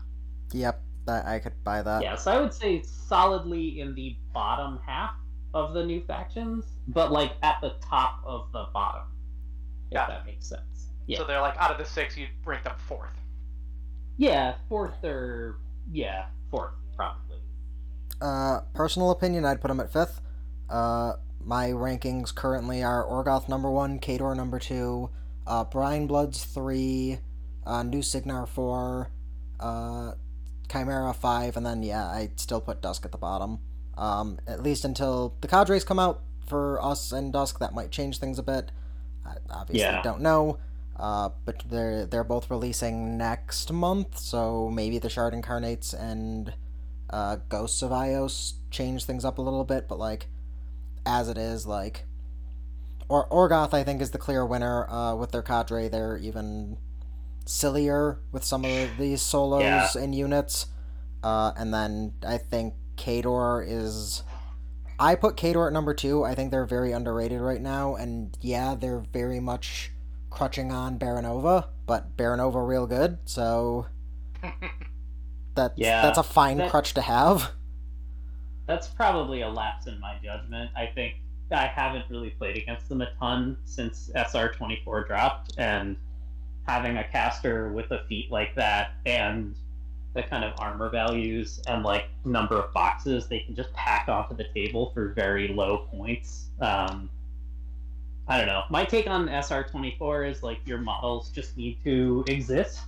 [0.52, 2.02] Yep, I, I could buy that.
[2.04, 2.16] Yeah.
[2.16, 5.16] So I would say solidly in the bottom half
[5.54, 9.04] of the new factions, but like at the top of the bottom.
[9.92, 10.08] If Yeah.
[10.08, 10.90] that makes sense.
[11.06, 11.20] Yeah.
[11.20, 13.12] So they're like out of the six, you'd rank them fourth.
[14.18, 15.58] Yeah, fourth or
[15.92, 17.38] yeah, fourth probably.
[18.22, 20.22] Uh, personal opinion, I'd put them at fifth.
[20.70, 21.14] Uh,
[21.44, 25.10] my rankings currently are Orgoth number one, Khador number two,
[25.46, 27.20] uh, Brinebloods three,
[27.66, 29.12] uh, New Cygnar four,
[29.60, 30.14] uh,
[30.72, 33.60] Chimera five, and then yeah, I still put Dusk at the bottom.
[33.98, 38.20] Um, at least until the cadres come out for us and Dusk, that might change
[38.20, 38.72] things a bit.
[39.26, 40.02] I obviously Yeah.
[40.02, 40.58] don't know.
[40.96, 46.54] Uh, but they're they're both releasing next month, so maybe the Shard Incarnates and
[47.10, 50.28] uh, Ghosts of Ios change things up a little bit, but like
[51.06, 52.06] as it is, like
[53.10, 55.88] or Orgoth I think is the clear winner uh, with their cadre.
[55.90, 56.78] They're even
[57.46, 59.88] sillier with some of these solos Yeah.
[60.00, 60.68] and units,
[61.24, 64.24] uh, and then I think Khador is.
[65.00, 66.24] I put Khador at number two.
[66.24, 69.92] I think they're very underrated right now, and yeah, they're very much
[70.30, 73.88] crutching on Baronova, but Baronova real good, so
[75.56, 77.52] that's Yeah, that's a fine that- crutch to have.
[78.66, 80.72] That's probably a lapse in my judgment.
[80.76, 81.16] I think
[81.52, 85.98] I haven't really played against them a ton since SR24 dropped, and
[86.68, 89.56] having a caster with a feat like that and
[90.14, 94.36] the kind of armor values and like number of boxes they can just pack onto
[94.36, 96.50] the table for very low points.
[96.62, 97.10] Um,
[98.28, 98.64] I don't know.
[98.70, 102.80] My take on SR24 is like your models just need to exist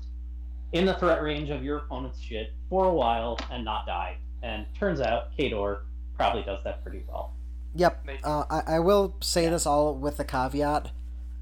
[0.71, 4.17] in the threat range of your opponent's shit for a while and not die.
[4.43, 5.79] And turns out Khador
[6.15, 7.33] probably does that pretty well.
[7.75, 8.07] Yep.
[8.23, 10.91] Uh, I, I will say this all with the caveat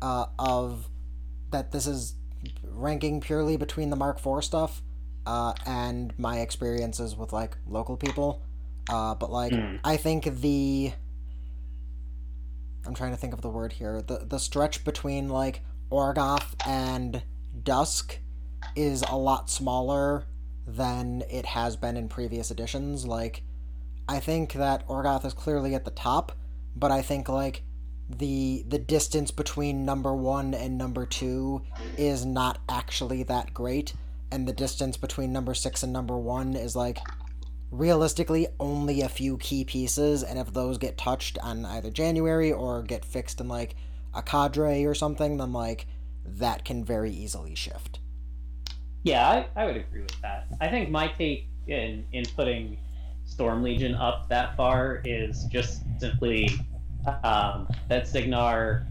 [0.02, 0.90] uh, of
[1.52, 2.16] that this is
[2.64, 4.82] ranking purely between the Mark IV stuff
[5.26, 8.42] uh, and my experiences with like local people.
[8.90, 9.76] Uh, but like Hmm.
[9.84, 10.94] I think the
[12.86, 14.02] I'm trying to think of the word here.
[14.02, 15.62] The the stretch between like
[15.92, 17.24] Orgoth and
[17.64, 18.20] Dusk
[18.76, 20.26] is a lot smaller
[20.66, 23.06] than it has been in previous editions.
[23.06, 23.44] Like
[24.10, 26.34] I think that Orgoth is clearly at the top,
[26.76, 27.64] but I think like
[28.18, 31.62] the the distance between number 1 and number 2
[31.98, 33.94] is not actually that great
[34.32, 37.00] and the distance between number 6 and number 1 is like
[37.72, 42.84] realistically only a few key pieces and if those get touched on either January or
[42.84, 43.76] get fixed in like
[44.14, 45.88] a cadre or something then like
[46.26, 48.00] that can very easily shift.
[49.04, 50.48] Yeah, I, I would agree with that.
[50.62, 52.78] I think my take in in putting
[53.26, 56.50] Storm Legion up that far is just simply
[57.24, 58.88] um, that Cygnar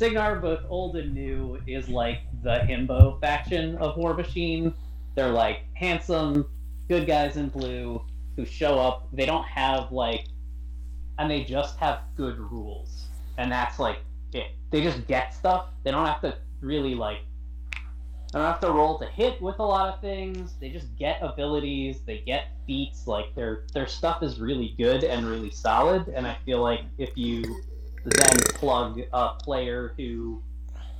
[0.00, 4.72] Cygnar, both old and new, is like the himbo faction of War Machine.
[5.14, 6.48] They're like handsome,
[6.88, 8.00] good guys in blue
[8.34, 9.08] who show up.
[9.12, 10.24] They don't have like,
[11.18, 13.98] and they just have good rules, and that's like
[14.32, 14.52] it.
[14.70, 15.66] They just get stuff.
[15.84, 17.18] They don't have to really like
[18.32, 20.54] I don't have to roll to hit with a lot of things.
[20.60, 22.00] They just get abilities.
[22.06, 23.08] They get feats.
[23.08, 26.06] Like their their stuff is really good and really solid.
[26.08, 27.42] And I feel like if you
[28.04, 30.42] then plug a player who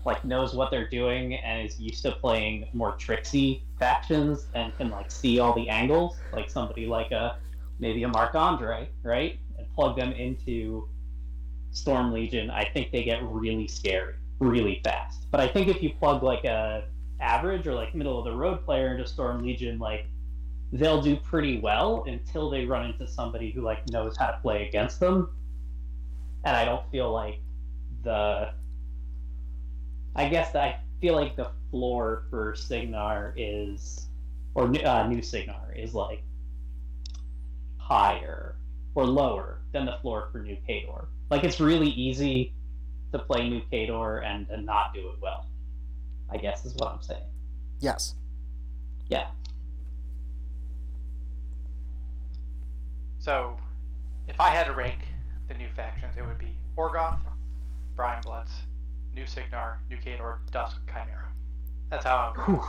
[0.05, 4.91] like knows what they're doing and is used to playing more tricksy factions and can
[4.91, 7.37] like see all the angles, like somebody like a
[7.79, 9.39] maybe a Marc Andre, right?
[9.57, 10.89] And plug them into
[11.71, 15.31] Storm Legion, I think they get really scary really fast.
[15.31, 16.85] But I think if you plug like a
[17.21, 20.07] average or like middle of the road player into Storm Legion, like
[20.73, 24.69] they'll do pretty well until they run into somebody who like knows how to play
[24.69, 25.31] against them.
[26.45, 27.41] And I don't feel like
[28.03, 28.53] the
[30.15, 34.07] I guess I feel like the floor for Cygnar is,
[34.55, 36.23] or uh, new Cygnar is like
[37.79, 38.57] higher
[38.95, 41.07] or lower than the floor for new Khador.
[41.31, 42.53] Like it's really easy
[43.13, 45.47] to play new Khador and, and not do it well.
[46.31, 47.23] I guess is what I'm saying.
[47.81, 48.15] Yes.
[49.09, 49.29] Yeah.
[53.19, 53.57] So,
[54.29, 54.99] if I had to rank
[55.49, 57.19] the new factions, it would be Orgoth,
[57.97, 58.51] Brinebloods,
[59.15, 61.29] New Cygnar, New Khador, Dusk, Chimera.
[61.91, 62.61] That's how I would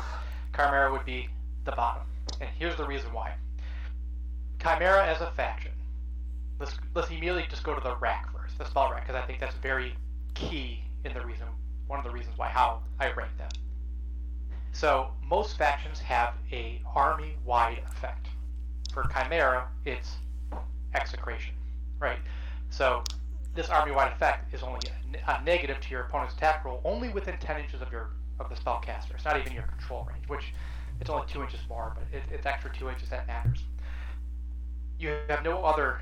[0.55, 1.29] Chimera would be
[1.63, 2.03] the bottom.
[2.39, 3.33] And here's the reason why.
[4.61, 5.71] Chimera as a faction.
[6.59, 9.39] Let's let's immediately just go to the rack first, the spell rack, because I think
[9.39, 9.95] that's very
[10.33, 11.47] key in the reason
[11.91, 13.49] one of the reasons why how I rank them.
[14.71, 18.27] So most factions have a army-wide effect.
[18.93, 20.15] For Chimera, it's
[20.95, 21.53] execration,
[21.99, 22.19] right?
[22.69, 23.03] So
[23.55, 27.37] this army-wide effect is only a, a, negative to your opponent's attack roll only within
[27.37, 29.13] 10 inches of your of the spellcaster.
[29.13, 30.53] It's not even your control range, which
[31.01, 33.65] it's only two inches more, but it, it's extra two inches that matters.
[34.97, 35.99] You have no other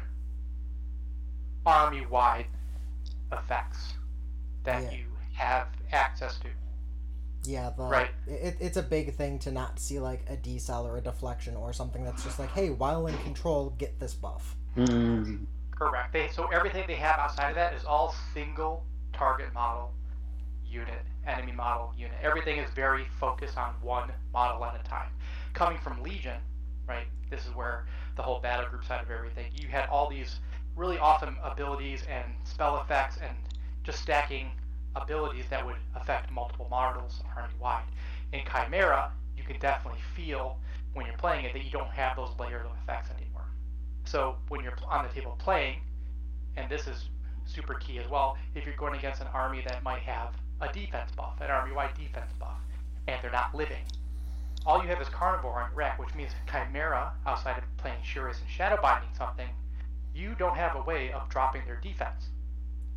[1.65, 2.45] army-wide
[3.31, 3.93] effects
[4.63, 4.91] that Yeah.
[4.91, 5.08] you
[5.39, 6.47] have access to.
[7.45, 8.11] Yeah, the Right.
[8.27, 11.71] it, it's a big thing to not see like a decel or a deflection or
[11.71, 14.55] something that's just like, hey, while in control, get this buff.
[14.75, 15.45] Mm.
[15.71, 16.11] Correct.
[16.11, 18.83] They, so everything they have outside of that is all single
[19.13, 19.93] target model
[20.67, 22.17] unit, enemy model unit.
[22.21, 25.09] Everything is very focused on one model at a time.
[25.53, 26.39] Coming from Legion,
[26.87, 27.07] right?
[27.29, 27.85] This is where
[28.17, 29.45] the whole battle group side of everything.
[29.55, 30.39] You had all these
[30.75, 33.35] really awesome abilities and spell effects and
[33.83, 34.51] just stacking
[34.95, 37.83] abilities that would affect multiple models army wide.
[38.33, 40.57] In Chimera, you can definitely feel
[40.93, 43.45] when you're playing it that you don't have those layers of effects anymore.
[44.05, 45.81] So when you're on the table playing,
[46.57, 47.09] and this is
[47.45, 51.11] super key as well, if you're going against an army that might have a defense
[51.15, 52.57] buff, an army-wide defense buff,
[53.07, 53.83] and they're not living,
[54.65, 58.39] all you have is Carnivore on your rack, which means Chimera, outside of playing Shuri's
[58.39, 59.47] and Shadow Binding something,
[60.13, 62.29] you don't have a way of dropping their defense.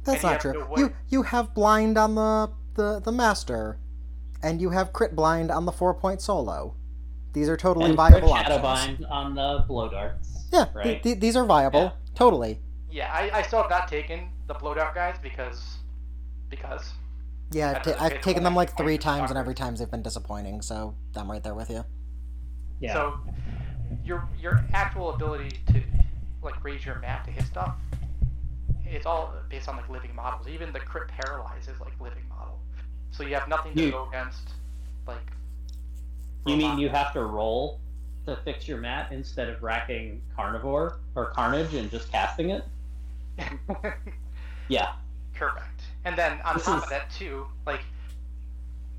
[0.05, 0.53] That's And not true.
[0.53, 3.79] no you you have blind on the, the the master,
[4.43, 6.75] and you have crit blind on the four point solo.
[7.33, 9.01] These are totally And viable put options.
[9.07, 10.45] Shadowbind on the blow darts.
[10.53, 10.85] Yeah, Right.
[10.85, 11.81] th- th- these are viable.
[11.81, 11.91] Yeah.
[12.15, 12.61] Totally.
[12.91, 15.79] Yeah, I, I still have not taken the Blowdown guys because
[16.51, 16.93] because
[17.53, 19.79] Yeah, I I've, ta- don't know, I've taken them like three times, and every times
[19.79, 20.61] they've been disappointing.
[20.61, 21.85] So I'm right there with you.
[22.81, 22.93] Yeah.
[22.93, 23.21] So
[24.05, 25.83] your your actual ability to
[26.43, 27.77] like raise your map to hit stuff,
[28.93, 30.47] it's all based on like living models.
[30.49, 32.59] Even the crit paralyze is like living model.
[33.11, 34.51] So you have nothing to You- go against
[35.07, 35.19] like
[36.47, 37.79] you mean you have to roll
[38.27, 42.65] to fix your mat instead of racking carnivore or carnage and just casting it?
[44.69, 44.93] Yeah.
[45.35, 45.83] Correct.
[46.05, 47.81] And then on This top is- of that too, like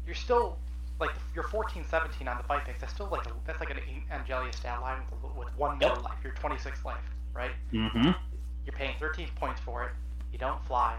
[0.06, 0.58] you're still
[1.00, 2.80] like you're 14, 17 on the fight picks.
[2.82, 3.78] That's still like a, that's like an
[4.12, 6.18] Angelia stat line with, with one more life.
[6.24, 6.98] You're 26 life,
[7.34, 7.52] right?
[7.72, 8.12] Mm-hmm.
[8.66, 9.92] You're paying 13 points for it.
[10.32, 10.96] You don't fly.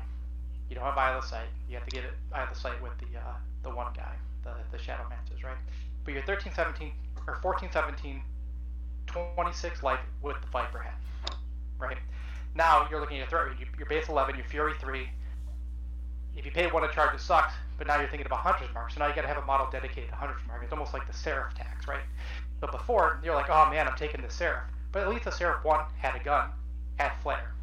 [0.68, 1.46] You don't have sight.
[1.68, 2.14] You have to get it
[2.56, 5.56] sight with the uh, the one guy, the the Shadow Masters, right?
[6.04, 6.92] But you're 13, 17
[7.26, 8.22] or 14, 17,
[9.06, 10.94] 26 life with the Viper head,
[11.78, 11.98] right?
[12.54, 13.58] Now you're looking at your threat.
[13.78, 15.08] Your base 11, your Fury 3.
[16.36, 17.54] If you pay one to charge, it sucks.
[17.78, 19.68] But now you're thinking about Hunter's Mark, so now you got to have a model
[19.70, 20.62] dedicated to Hunter's Mark.
[20.62, 22.02] It's almost like the Seraph tax, right?
[22.60, 24.64] But before, you're like, oh man, I'm taking the Seraph.
[24.92, 26.50] But at least the Seraph 1 had a gun,
[26.98, 27.53] had flare,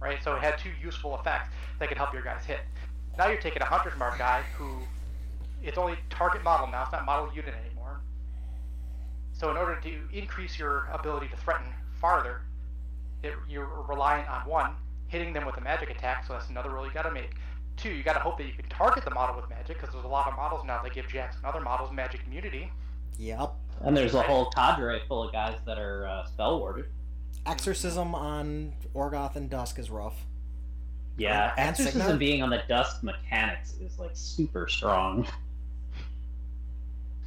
[0.00, 0.18] right?
[0.22, 1.48] So it had two useful effects
[1.78, 2.60] that could help your guys hit.
[3.18, 4.78] Now you're taking a Hunter's Mark guy who
[5.62, 8.00] it's only target model now, it's not model unit anymore.
[9.32, 11.66] So in order to increase your ability to threaten
[12.00, 12.42] farther,
[13.22, 14.72] it, you're relying on one,
[15.08, 17.30] hitting them with a magic attack, so that's another rule you got to make.
[17.76, 20.04] Two, you got to hope that you can target the model with magic, because there's
[20.04, 22.70] a lot of models now that give Jax and other models magic immunity.
[23.18, 23.52] Yep.
[23.82, 26.86] And there's a whole cadre full of guys that are uh, spell warded.
[27.46, 30.26] Exorcism on Orgoth and Dusk is rough.
[31.16, 32.16] Yeah, And exorcism Cygnar?
[32.18, 35.26] being on the Dusk mechanics is like super strong.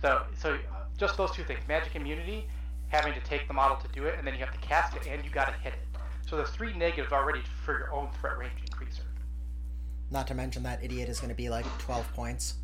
[0.02, 0.58] So, so uh,
[0.98, 2.48] just those two things: magic immunity,
[2.90, 5.08] having to take the model to do it, and then you have to cast it,
[5.08, 5.80] and you got to hit it.
[6.28, 9.02] So there's three negatives already for your own threat range increaser.
[10.12, 12.56] Not to mention that idiot is going to be like 12 points.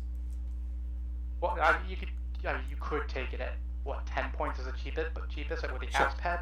[1.40, 2.08] Well, I mean, you could
[2.46, 3.54] I mean, you could take it at
[3.84, 6.06] what ten points is the cheapest, but cheapest with the Sure.
[6.06, 6.40] apps pad.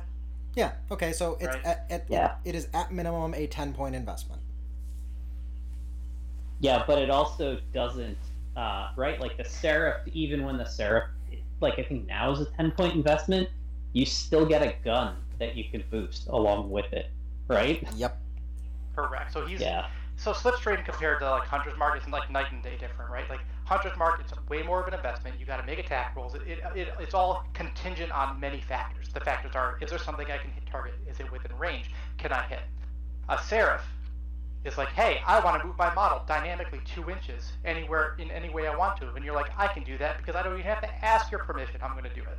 [0.54, 0.72] Yeah.
[0.90, 1.12] Okay.
[1.12, 1.64] So it's Right.
[1.64, 2.34] at, at, Yeah.
[2.44, 4.42] it is at minimum a ten point investment.
[6.60, 8.18] Yeah, but it also doesn't,
[8.56, 9.20] uh, right?
[9.20, 11.10] Like the Seraph, even when the Seraph,
[11.60, 13.48] like I think now is a 10 point investment,
[13.92, 17.10] you still get a gun that you can boost along with it,
[17.46, 17.86] right?
[17.94, 18.18] Yep.
[18.96, 19.32] Correct.
[19.32, 19.86] So he's Yeah.
[20.16, 23.28] so Slipstream compared to like Hunter's Mark is like night and day different, right?
[23.30, 25.38] Like Hunter's Mark, it's way more of an investment.
[25.38, 26.34] You got to make attack rolls.
[26.34, 29.08] It, it, it, it's all contingent on many factors.
[29.12, 30.94] The factors are: is there something I can hit target?
[31.06, 31.90] Is it within range?
[32.16, 32.62] Can I hit?
[33.28, 33.84] A Seraph
[34.64, 38.48] is like, hey, I want to move my model dynamically two inches anywhere in any
[38.48, 40.64] way I want to, and you're like, I can do that because I don't even
[40.64, 41.78] have to ask your permission.
[41.82, 42.38] I'm going to do it.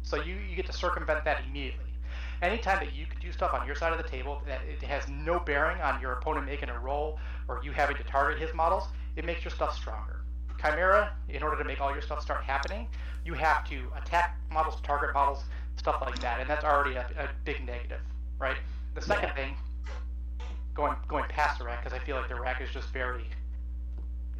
[0.00, 1.84] So you, you get to circumvent that immediately.
[2.40, 5.06] Anytime that you can do stuff on your side of the table that it has
[5.08, 8.84] no bearing on your opponent making a roll or you having to target his models,
[9.16, 10.20] it makes your stuff stronger.
[10.58, 12.88] Khymaera, in order to make all your stuff start happening,
[13.24, 15.44] you have to attack models, target models,
[15.76, 18.00] stuff like that, and that's already a, a big negative,
[18.38, 18.56] right?
[18.94, 19.54] The second thing,
[20.74, 23.24] going going past the rack, because I feel like the rack is just very,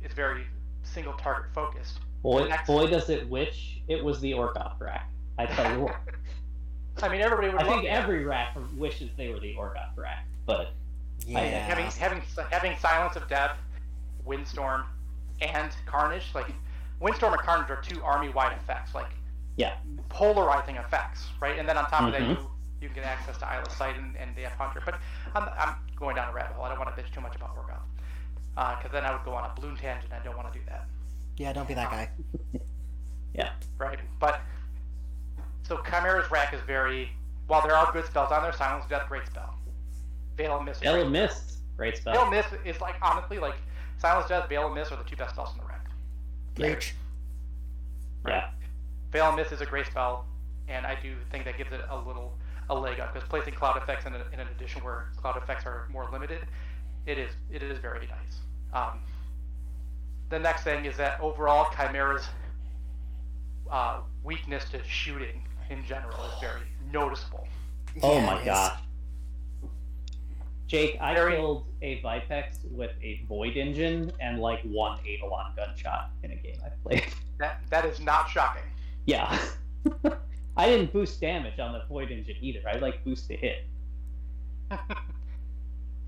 [0.02, 0.44] it's very
[0.82, 1.98] single target focused.
[2.22, 5.08] Boy, boy, does it wish it was the orc Orgoth rack.
[5.38, 5.96] I tell you what.
[7.02, 7.90] I mean, everybody would I think that.
[7.90, 10.72] every rack wishes they were the orc Orgoth rack, but
[11.26, 11.40] Yeah.
[11.66, 13.58] having having having silence of death,
[14.26, 14.84] windstorm,
[15.40, 16.24] and carnage.
[16.34, 16.48] Like
[17.00, 19.10] windstorm and carnage are two army-wide effects, like
[19.56, 19.74] Yeah.
[20.08, 21.58] polarizing effects, right?
[21.58, 22.30] And then on top of that, Mhm.
[22.40, 22.50] you
[22.82, 24.82] you can get access to Isle of Sight and, and the F Hunter.
[24.84, 25.00] But
[25.34, 26.66] I'm, I'm going down a rabbit hole.
[26.66, 29.50] I don't want to bitch too much about Orgoth, because then I would go on
[29.50, 30.12] a balloon tangent.
[30.12, 30.84] I don't want to do that,
[31.38, 31.52] Yeah.
[31.54, 32.10] Don't be that guy.
[33.34, 33.50] Yeah.
[33.78, 33.98] Right?
[34.18, 34.40] But
[35.62, 37.10] so Khymaera's rack is very.
[37.48, 39.54] While there are good spells on there, Silence of Death, great spell.
[40.36, 40.78] Veil and Mist.
[40.78, 42.12] is Veil great of Mist, great spell.
[42.14, 43.56] Veil of Mist is like honestly like
[44.06, 45.84] Silence Death, Veil of Mist are the two best spells in the rack.
[46.58, 46.94] Reach.
[48.24, 48.50] Yeah.
[49.10, 50.26] Veil of Mist is a great spell,
[50.68, 52.38] and I do think that gives it a little
[52.70, 55.66] a leg up because placing cloud effects in, a, in an edition where cloud effects
[55.66, 56.38] are more limited,
[57.06, 58.38] it is it is very nice.
[58.72, 59.00] Um,
[60.30, 62.28] the next thing is that overall Khymaera's
[63.72, 66.62] uh, weakness to shooting in general is very
[66.92, 67.48] noticeable.
[68.04, 68.44] Oh Yeah, my it is.
[68.46, 68.78] gosh.
[70.66, 76.10] Jake, I Very- killed a Vipex with a Void Engine and like one Eidolon gunshot
[76.22, 77.04] in a game I played.
[77.38, 78.62] That that is not shocking.
[79.04, 79.38] Yeah.
[80.56, 82.60] I didn't boost damage on the Void Engine either.
[82.66, 83.66] I like boost the hit.
[84.70, 84.78] it,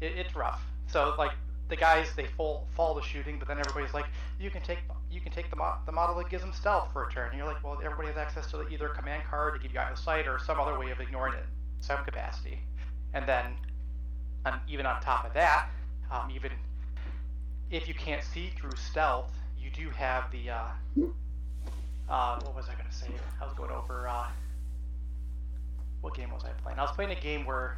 [0.01, 0.63] it's rough.
[0.87, 1.33] So like
[1.69, 4.07] the guys, they fall fall to shooting, but then everybody's like,
[4.41, 4.79] you can take
[5.11, 7.29] you can take the mo- the model that gives them stealth for a turn.
[7.29, 9.79] And you're like, well, everybody has access to either a command card to give you
[9.81, 11.45] out of sight or some other way of ignoring it,
[11.81, 12.61] some capacity.
[13.13, 13.45] And then,
[14.45, 15.69] um, even on top of that,
[16.11, 16.53] um, even
[17.71, 20.65] if you can't see through stealth, you do have the uh,
[22.09, 23.09] uh, what was I going to say?
[23.41, 24.27] I was going over uh,
[26.01, 26.79] what game was I playing?
[26.79, 27.77] I was playing a game where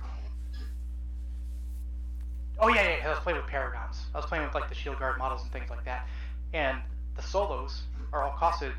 [2.63, 3.07] Oh yeah, yeah, yeah.
[3.07, 4.03] I was playing with paragons.
[4.15, 6.07] I was playing with like the shield guard models and things like that.
[6.53, 6.79] And
[7.17, 7.83] the solos
[8.13, 8.73] are all costed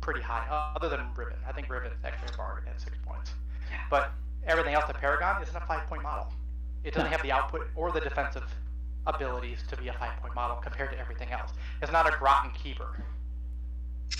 [0.00, 1.36] pretty high, uh, other than Ribbon.
[1.46, 3.32] I think Ribbon is actually a bargain at six points.
[3.90, 4.12] But
[4.46, 6.32] everything else, the paragon isn't a five-point model.
[6.84, 8.44] It doesn't have the output or the defensive
[9.06, 11.50] abilities to be a five-point model compared to everything else.
[11.82, 13.02] It's not a Groton keeper,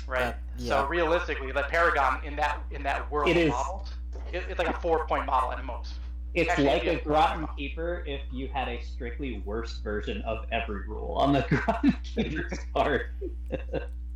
[0.06, 0.22] right?
[0.22, 0.82] Uh, yeah.
[0.82, 3.88] So realistically, the paragon in that in that world It of is- models,
[4.32, 5.94] it, it's like a four-point model at most.
[6.32, 6.90] It's Actually, like yeah.
[6.92, 11.40] a Groton Keeper if you had a strictly worse version of every rule on the
[11.48, 13.06] Groton Keeper's part.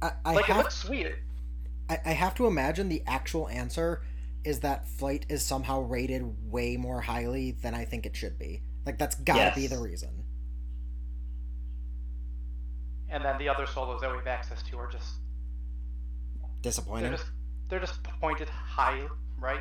[0.01, 1.09] I, I like it looks sweet.
[1.89, 4.03] I, I have to imagine the actual answer
[4.45, 8.63] is that flight is somehow rated way more highly than I think it should be.
[8.87, 10.25] Like that's gotta be the reason.
[13.11, 15.07] and then the other solos that we have access to are just
[17.03, 17.27] they're just
[17.69, 19.03] they're just pointed high,
[19.39, 19.61] right?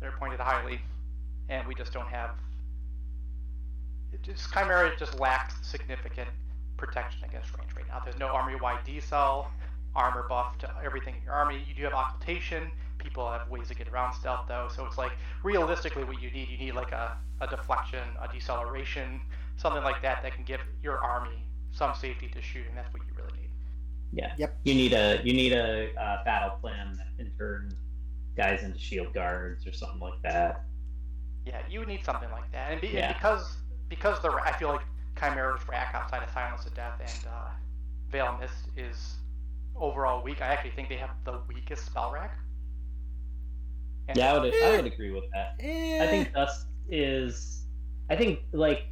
[0.00, 0.80] They're pointed highly,
[1.48, 2.30] and we just don't have.
[4.12, 6.28] It just Khymaera just lacks significant
[6.76, 8.00] protection against range right now.
[8.04, 9.46] There's no army-wide decel,
[9.94, 11.64] armor buff to everything in your army.
[11.68, 12.70] You do have occultation.
[13.04, 15.12] People have ways to get around stealth though, so it's like
[15.44, 16.48] realistically what you need.
[16.48, 19.20] You need like a, a deflection, a deceleration,
[19.56, 22.72] something like that that can give your army some safety to shooting.
[22.74, 23.50] That's what you really need.
[24.12, 24.32] Yeah.
[24.38, 24.56] Yep.
[24.64, 27.76] You need a you need a uh, battle plan that can turn
[28.36, 30.64] guys into shield guards or something like that.
[31.46, 33.08] Yeah, you would need something like that, and, be, Yeah.
[33.08, 33.56] and because
[33.88, 34.80] because the I feel like
[35.14, 37.50] Khymaera's rack outside of Silence of Death and uh,
[38.10, 39.16] Veil Mist is
[39.76, 40.40] overall weak.
[40.40, 42.38] I actually think they have the weakest spell rack.
[44.08, 45.56] And Yeah, I would I would agree with that.
[46.00, 47.66] I Eh, think Dusk is.
[48.10, 48.86] I think like.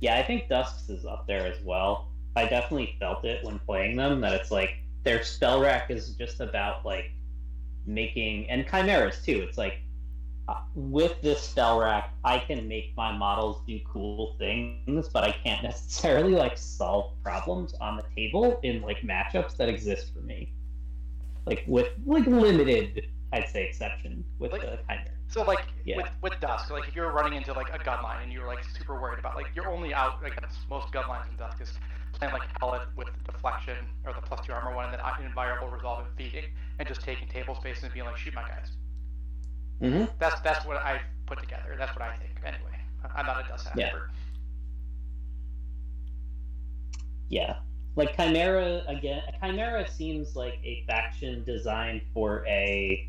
[0.00, 2.08] Yeah, I think Dusk's is up there as well.
[2.36, 4.70] I definitely felt it when playing them that it's like
[5.04, 7.10] their spell rack is just about like
[7.86, 9.42] making and chimeras too.
[9.46, 9.74] It's like
[10.48, 15.10] uh, with this spell rack, I can make my models do cool things, but I
[15.12, 16.86] can't necessarily like solve
[17.22, 20.48] problems on the table in like matchups that exist for me.
[21.46, 25.04] Like with like limited, I'd say exception with Like- the chimera.
[25.28, 25.96] So like Yeah.
[25.96, 28.62] with with dusk, like if you're running into like a gun line and you're like
[28.64, 30.38] super worried about like you're only out like
[30.68, 31.72] most gun lines in dusk is
[32.12, 36.06] playing like Hellet with deflection or the plus two armor one and then invariable resolve
[36.06, 36.44] and feeding
[36.78, 38.72] and just taking table space and being like shoot my guys.
[39.80, 40.04] Mm-hmm.
[40.18, 41.74] That's that's what I've put together.
[41.78, 42.78] That's what I think anyway.
[43.16, 43.86] I'm not a Dusk Yeah.
[43.86, 44.10] expert.
[47.28, 47.56] Yeah.
[47.96, 53.08] Like Khymaera again Khymaera seems like a faction designed for a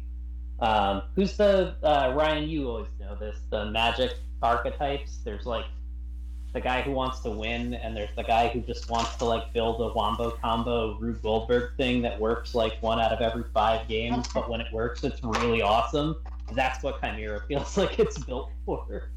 [0.63, 5.17] um who's the uh Ryan you always know this, the magic archetypes.
[5.23, 5.65] There's like
[6.53, 9.51] the guy who wants to win and there's the guy who just wants to like
[9.53, 13.87] build a wombo combo Rube Goldberg thing that works like one out of every five
[13.87, 16.15] games, but when it works it's really awesome.
[16.53, 19.09] That's what Khymaera feels like it's built for.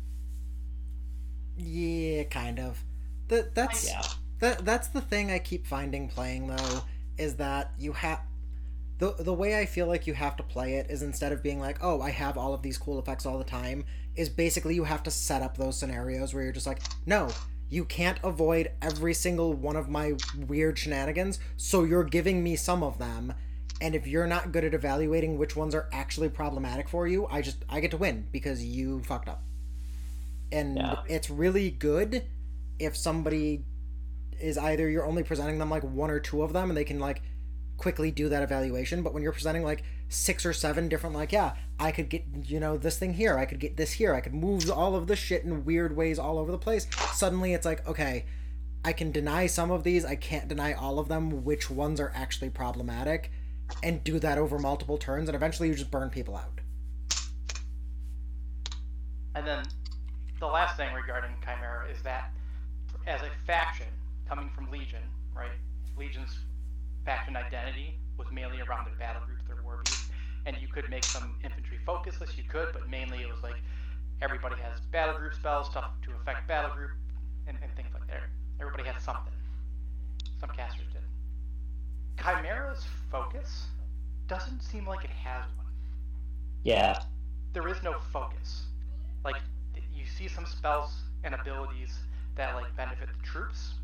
[1.59, 2.83] Yeah, kind of.
[3.29, 4.03] That that's Yeah.
[4.41, 6.81] that that's the thing I keep finding playing though
[7.19, 8.21] is that you have
[8.99, 11.61] the the way I feel like you have to play it is instead of being
[11.61, 14.85] like, "Oh, I have all of these cool effects all the time," is basically you
[14.85, 17.29] have to set up those scenarios where you're just like, "No,
[17.69, 20.15] you can't avoid every single one of my
[20.49, 23.35] weird shenanigans, so you're giving me some of them."
[23.81, 27.43] And if you're not good at evaluating which ones are actually problematic for you, I
[27.43, 29.43] just I get to win because you fucked up.
[30.51, 31.03] And Yeah.
[31.09, 32.25] it's really good
[32.79, 33.65] if somebody
[34.41, 36.99] is either you're only presenting them like one or two of them and they can
[37.01, 37.23] like
[37.77, 41.55] quickly do that evaluation but when you're presenting like six or seven different like yeah
[41.79, 44.35] i could get you know this thing here i could get this here i could
[44.35, 47.87] move all of this shit in weird ways all over the place suddenly it's like
[47.87, 48.25] okay
[48.85, 52.13] i can deny some of these i can't deny all of them which ones are
[52.15, 53.31] actually problematic
[53.83, 56.57] and do that over multiple turns and eventually you just burn people out
[59.37, 59.65] And then
[60.41, 62.33] the last thing regarding Khymaera is that
[63.07, 63.87] as a faction
[64.27, 65.03] coming from Legion,
[65.35, 65.51] right?
[65.99, 66.39] Legion's
[67.07, 70.07] faction identity was mainly around their battle groups, their warbeasts.
[70.47, 73.63] and you could make some infantry focus lists, you could, but mainly it was like
[74.23, 76.93] everybody has battle group spells, stuff to affect battle group,
[77.47, 78.25] and, and things like that.
[78.61, 79.35] Everybody has something.
[80.41, 81.03] Some casters did.
[82.19, 83.71] Khymaera's focus
[84.29, 85.67] doesn't seem like it has one
[86.65, 86.99] Yeah.
[87.53, 88.69] there is no focus.
[89.25, 89.37] Like
[89.93, 92.05] you see some spells and abilities
[92.37, 93.75] that like benefit the troops,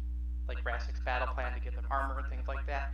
[0.49, 2.93] like Rassic's battle plan to give them armor and things like that.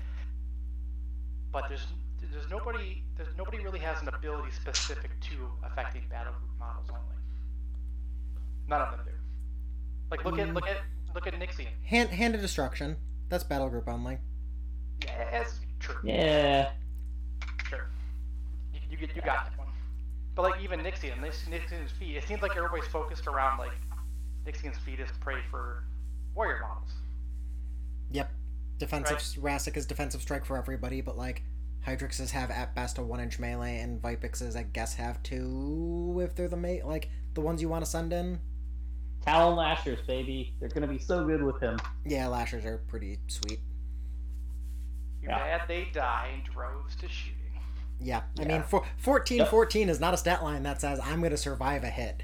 [1.53, 1.87] But there's
[2.33, 7.03] there's nobody there's nobody really has an ability specific to affecting battle group models only.
[8.69, 9.13] None of them do.
[10.11, 10.79] Like look at look at
[11.15, 11.69] look at Nixian.
[11.85, 12.97] hand hand of destruction
[13.29, 14.19] that's battle group only
[15.05, 15.97] Yes, true.
[16.03, 16.71] Yeah.
[17.69, 17.89] Sure.
[18.73, 19.69] You, you get you got that one.
[20.35, 23.73] But like even Nixian, Nix- Nixian's feat, it seems like everybody's focused around like
[24.47, 25.85] Nixian's feat is prey for
[26.35, 26.91] warrior models.
[28.11, 28.31] Yep.
[28.79, 31.43] Defensive Rassic is defensive strike for everybody, but like
[31.87, 36.35] Hydrixes have at best a one inch melee, and Vipexes I guess have two if
[36.35, 38.39] they're the mate like the ones you want to send in.
[39.25, 40.55] Talon Lashers, baby.
[40.61, 41.79] They're gonna be so good with him.
[42.05, 43.61] Yeah, lashers are pretty sweet.
[45.21, 45.59] You're Yeah.
[45.59, 47.35] bad they die in droves to shooting.
[48.01, 48.49] Yeah, I Yeah.
[48.49, 49.49] mean, for, 14 Yep.
[49.49, 52.23] 14 is not a stat line that says I'm going to survive a hit.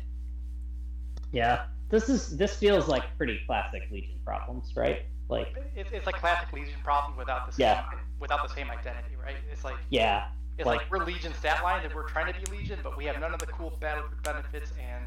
[1.32, 1.66] Yeah.
[1.88, 5.02] This is this feels like pretty classic Legion problems, right?
[5.28, 7.84] Like, It's, it's like classic Legion problem without the same Yeah.
[8.20, 9.36] without the same identity, right?
[9.50, 10.28] It's like yeah,
[10.58, 13.04] it's like- like, we're Legion stat line and we're trying to be Legion, but we
[13.06, 15.06] have none of the cool battle benefits and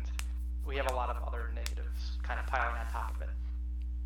[0.66, 3.30] we have a lot of other negatives kind of piling on top of it.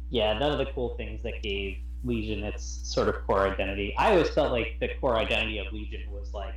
[0.09, 3.95] yeah, none of the cool things that gave Legion its sort of core identity.
[3.97, 6.55] I always felt like the core identity of Legion was like,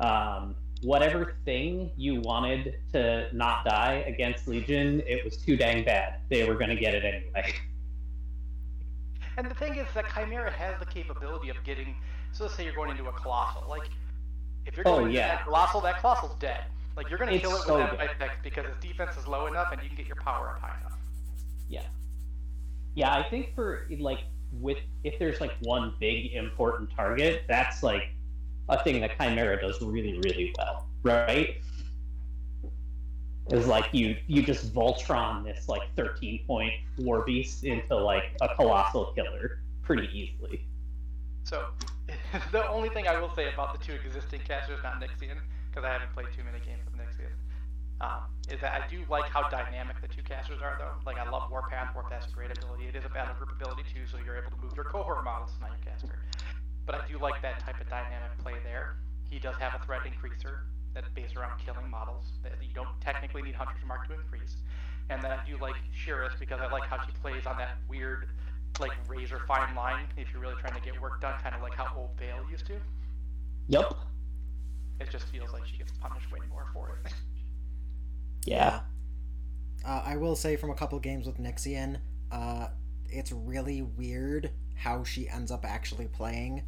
[0.00, 6.16] um, whatever thing you wanted to not die against Legion, it was too dang bad.
[6.28, 7.54] They were gonna get it anyway.
[9.36, 11.94] And the thing is that Khymaera has the capability of getting.
[12.32, 13.64] So let's say you're going into a colossal.
[13.68, 13.88] Like,
[14.66, 15.36] if you're Oh, going into yeah.
[15.36, 16.64] that colossal, that colossal's dead.
[16.96, 18.00] Like you're gonna It's kill it with so that good.
[18.10, 20.78] effect because its defense is low enough and you can get your power up high
[20.80, 20.98] enough.
[21.68, 21.82] Yeah.
[22.94, 24.20] Yeah, I think for like
[24.60, 28.10] with if there's like one big important target, that's like
[28.68, 31.56] a thing that Chimera does really, really well, right?
[33.50, 38.54] Is like you you just Voltron this like thirteen point war beast into like a
[38.54, 40.64] colossal killer pretty easily.
[41.44, 41.66] So
[42.52, 45.38] the only thing I will say about the two existing casters, not Nixian,
[45.70, 47.32] because I haven't played too many games with Nixian,
[48.00, 50.94] Um, is that I do like how dynamic the two casters are, though.
[51.06, 51.94] Like, I love Warpath.
[51.94, 52.86] Warpath's a great ability.
[52.86, 55.50] It is a battle group ability, too, so you're able to move your cohort models
[55.60, 56.18] not your caster.
[56.84, 58.96] But I do like that type of dynamic play there.
[59.30, 63.42] He does have a threat increaser that's based around killing models that you don't technically
[63.42, 64.56] need Hunter's Mark to increase.
[65.10, 68.28] And then I do like Shirris because I like how she plays on that weird,
[68.80, 71.74] like, razor fine line if you're really trying to get work done, kind of like
[71.74, 72.74] how Old Vale used to.
[73.68, 73.94] Yep.
[75.00, 77.12] It just feels like she gets punished way more for it.
[78.44, 78.80] Yeah.
[79.84, 81.98] Uh, I will say from a couple games with Nixian,
[82.30, 82.68] uh,
[83.08, 86.64] it's really weird how she ends up actually playing,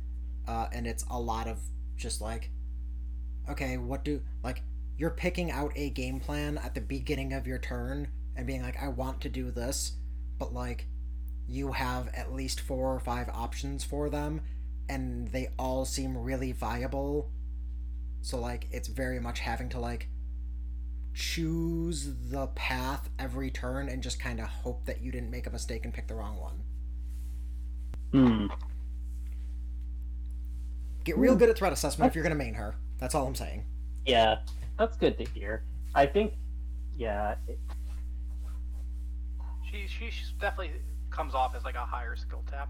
[0.47, 1.59] uh, and it's a lot of
[1.97, 2.51] just like,
[3.49, 4.63] okay, what do like
[4.97, 8.81] you're picking out a game plan at the beginning of your turn and being like,
[8.83, 9.93] I want to do this,
[10.39, 10.87] but like
[11.47, 14.41] you have at least four or five options for them,
[14.89, 17.31] and they all seem really viable.
[18.23, 20.09] So like it's very much having to like
[21.13, 25.51] choose the path every turn and just kind of hope that you didn't make a
[25.51, 26.63] mistake and pick the wrong one.
[28.11, 28.47] Hmm.
[31.05, 32.77] Get real good at threat assessment if you're going to main her.
[32.99, 33.65] That's all I'm saying.
[34.07, 34.39] Yeah,
[34.79, 35.63] that's good to hear.
[35.95, 36.35] I think,
[36.97, 37.59] yeah, it,
[39.71, 40.11] She she
[40.41, 40.73] definitely
[41.11, 42.69] comes off as like a higher skill tap,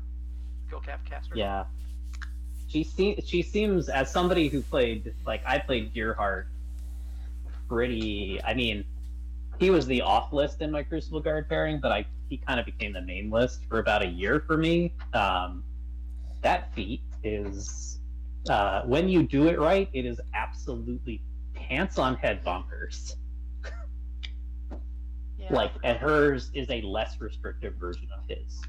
[0.66, 1.34] skill cap caster.
[1.36, 1.64] yeah.
[2.66, 6.46] She se- she seems as somebody who played like I played Gearhart
[7.68, 8.40] pretty.
[8.42, 8.84] I mean,
[9.58, 12.66] he was the off list in my Crucible Guard pairing, but I he kind of
[12.66, 14.92] became the main list for about a year for me.
[15.12, 15.62] Um,
[16.40, 17.93] that feat is
[18.48, 21.22] uh, when you do it right, it is absolutely
[21.54, 23.14] pants on head bonkers.
[25.38, 25.52] Yeah.
[25.52, 28.62] Like, and hers is a less restrictive version of his.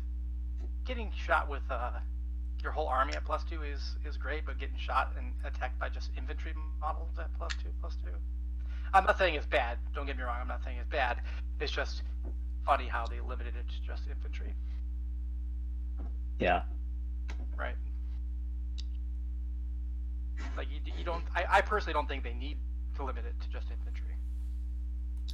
[0.86, 1.92] getting shot with uh,
[2.62, 5.88] your whole army at plus two is is great, but getting shot and attacked by
[5.90, 8.12] just infantry models at plus two plus two.
[8.94, 9.78] I'm not saying it's bad.
[9.94, 10.38] Don't get me wrong.
[10.42, 11.20] I'm not saying it's bad.
[11.60, 12.02] It's just
[12.66, 14.54] funny how they limited it to just infantry,
[16.40, 16.64] Yeah.
[17.58, 17.76] right?
[20.58, 21.24] Like you, you don't.
[21.36, 22.58] I, I personally don't think they need
[22.96, 24.16] to limit it to just infantry.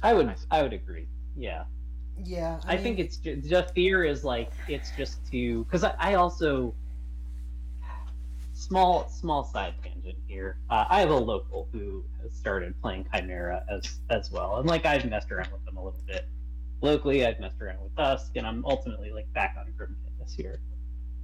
[0.02, 1.06] I would I would agree.
[1.36, 1.64] Yeah.
[2.24, 6.14] Yeah, I, think it's just, just fear is like it's just to because I, I
[6.14, 6.74] also
[8.52, 10.58] small small side tangent here.
[10.70, 14.84] Uh, I have a local who has started playing Khymaera as as well, and like
[14.84, 16.28] I've messed around with them a little bit
[16.80, 17.26] locally.
[17.26, 20.60] I've messed around with Dusk, and I'm ultimately like back on Grymkin this year.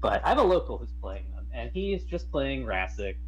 [0.00, 3.18] But I have a local who's playing them, and he's just playing Rassic,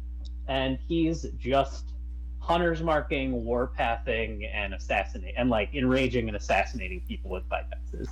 [0.47, 1.91] and he's just
[2.39, 8.09] hunters marking, warpathing, and assassinate, and like enraging and assassinating people with vipexes,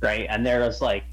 [0.00, 0.26] right?
[0.28, 1.04] And there's like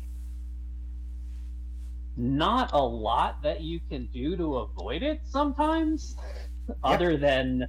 [2.15, 6.15] not a lot that you can do to avoid it sometimes,
[6.83, 7.67] other than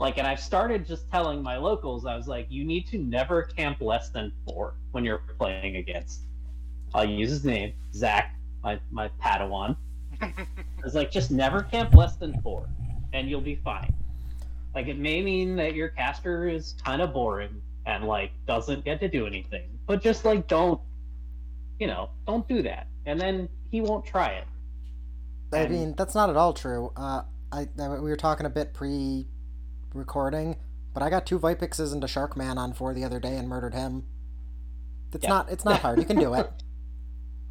[0.00, 3.42] like, and I've started just telling my locals, I was like, you need to never
[3.42, 6.22] camp less than four when you're playing against.
[6.94, 9.76] I'll use his name, Zach, my my Padawan.
[10.80, 12.68] I was like, just never camp less than four,
[13.12, 13.92] and you'll be fine.
[14.74, 19.00] Like, it may mean that your caster is kind of boring and like doesn't get
[19.00, 20.80] to do anything, but just like don't,
[21.80, 24.44] you know, don't do that, and then he won't try it.
[25.52, 26.92] I and- mean, that's not at all true.
[26.96, 30.56] Uh, I, I we were talking a bit pre-recording,
[30.94, 34.04] but I got two Vipexes Shark Man on four the other day and murdered him.
[35.12, 35.30] It's Yeah.
[35.30, 35.98] not it's not hard.
[35.98, 36.50] You can do it.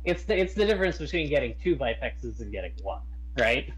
[0.05, 3.01] It's the it's the difference between getting two Vipexes and getting one,
[3.37, 3.71] right?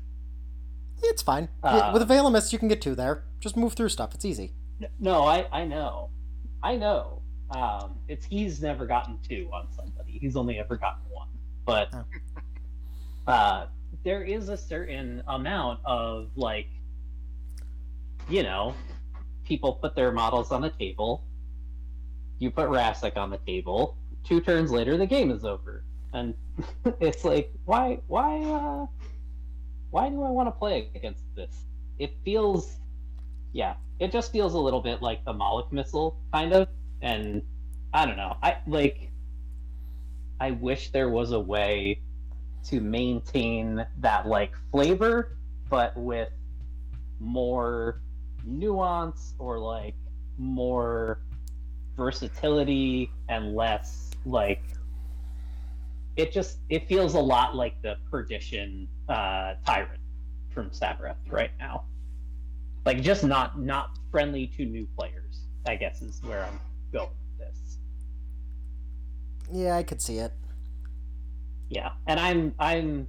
[1.03, 1.47] It's fine.
[1.63, 3.23] Uh, With Availamus, you can get two there.
[3.39, 4.13] Just move through stuff.
[4.13, 4.53] It's easy.
[4.99, 6.09] No, I I know,
[6.63, 7.21] I know.
[7.51, 10.17] Um, it's he's never gotten two on somebody.
[10.19, 11.27] He's only ever gotten one.
[11.65, 12.03] But Oh.
[13.31, 13.67] uh,
[14.03, 16.67] there is a certain amount of like,
[18.29, 18.73] you know,
[19.43, 21.23] people put their models on the table.
[22.39, 23.97] You put Rassic on the table.
[24.23, 25.83] Two turns later, the game is over,
[26.13, 26.33] and
[27.01, 28.85] it's like, why, why, uh,
[29.91, 31.65] why do I want to play against this?
[31.97, 32.77] It feels,
[33.53, 36.67] yeah, it just feels a little bit like the Moloch missile, kind of.
[37.01, 37.41] And
[37.93, 38.35] I don't know.
[38.41, 39.11] I like.
[40.39, 42.01] I wish there was a way
[42.65, 45.37] to maintain that like flavor,
[45.69, 46.29] but with
[47.19, 48.01] more
[48.45, 49.95] nuance or like
[50.37, 51.19] more
[51.97, 54.63] versatility and less like
[56.19, 60.01] it just it feels a lot like the perdition uh tyrant
[60.53, 61.83] from Sabreth right now
[62.85, 66.59] like just not not friendly to new players i guess is where i'm
[66.91, 67.77] going with this
[69.51, 70.33] Yeah, I could see it.
[71.69, 73.07] yeah and i'm i'm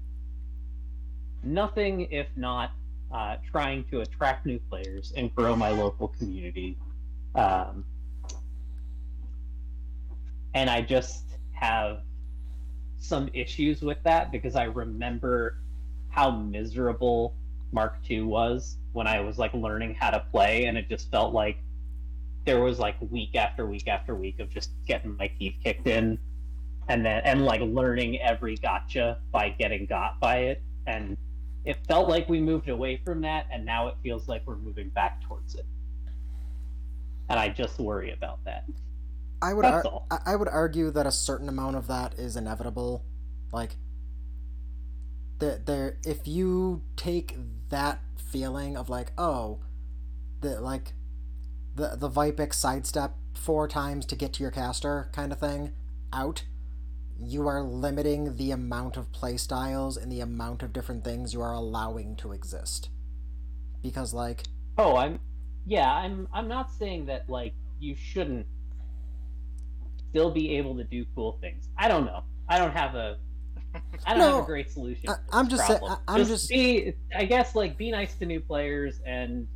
[1.43, 2.71] nothing if not
[3.13, 6.77] uh, trying to attract new players and grow my local community
[7.35, 7.85] Um,
[10.55, 12.03] and I just have
[13.01, 15.57] some issues with that because I remember
[16.11, 17.35] how miserable
[17.73, 21.33] Mark II was when I was like learning how to play, and it just felt
[21.33, 21.57] like
[22.45, 26.19] there was like week after week after week of just getting my teeth kicked in,
[26.89, 31.17] and then and like learning every gotcha by getting got by it, and
[31.65, 34.89] it felt like we moved away from that, and now it feels like we're moving
[34.91, 35.67] back towards it,
[37.29, 38.65] and I just worry about that.
[39.43, 39.85] I would ar-
[40.27, 43.05] I would argue that a certain amount of that is inevitable.
[43.53, 43.77] Like
[45.39, 47.37] there there if you take
[47.71, 49.61] that feeling of like, oh,
[50.41, 50.93] the like
[51.75, 55.73] the the Vipex sidestep four times to get to your caster kind of thing
[56.13, 56.45] out,
[57.19, 61.55] you are limiting the amount of playstyles and the amount of different things you are
[61.55, 62.91] allowing to exist.
[63.83, 64.45] Because like
[64.77, 65.21] Oh, I'm
[65.67, 68.47] yeah, I'm I'm not saying that like you shouldn't
[70.11, 71.69] still be able to do cool things.
[71.79, 72.23] I don't know.
[72.49, 73.17] I don't have a
[74.05, 75.09] I don't No, have a great solution.
[75.11, 75.99] I, I'm just say- problem.
[76.09, 79.47] I- I'm just- be I guess like be nice to new players and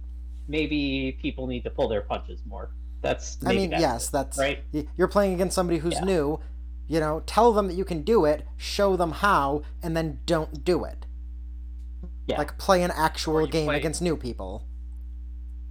[0.49, 2.71] maybe people need to pull their punches more.
[3.03, 4.63] That's I mean, that's yes, it, that's right.
[4.97, 6.05] you're playing against somebody who's Yeah.
[6.05, 6.41] new.
[6.87, 10.65] You know, tell them that you can do it, show them how, and then don't
[10.65, 11.07] do it.
[12.27, 12.39] Yeah.
[12.39, 14.65] Like play an actual game play- against new people.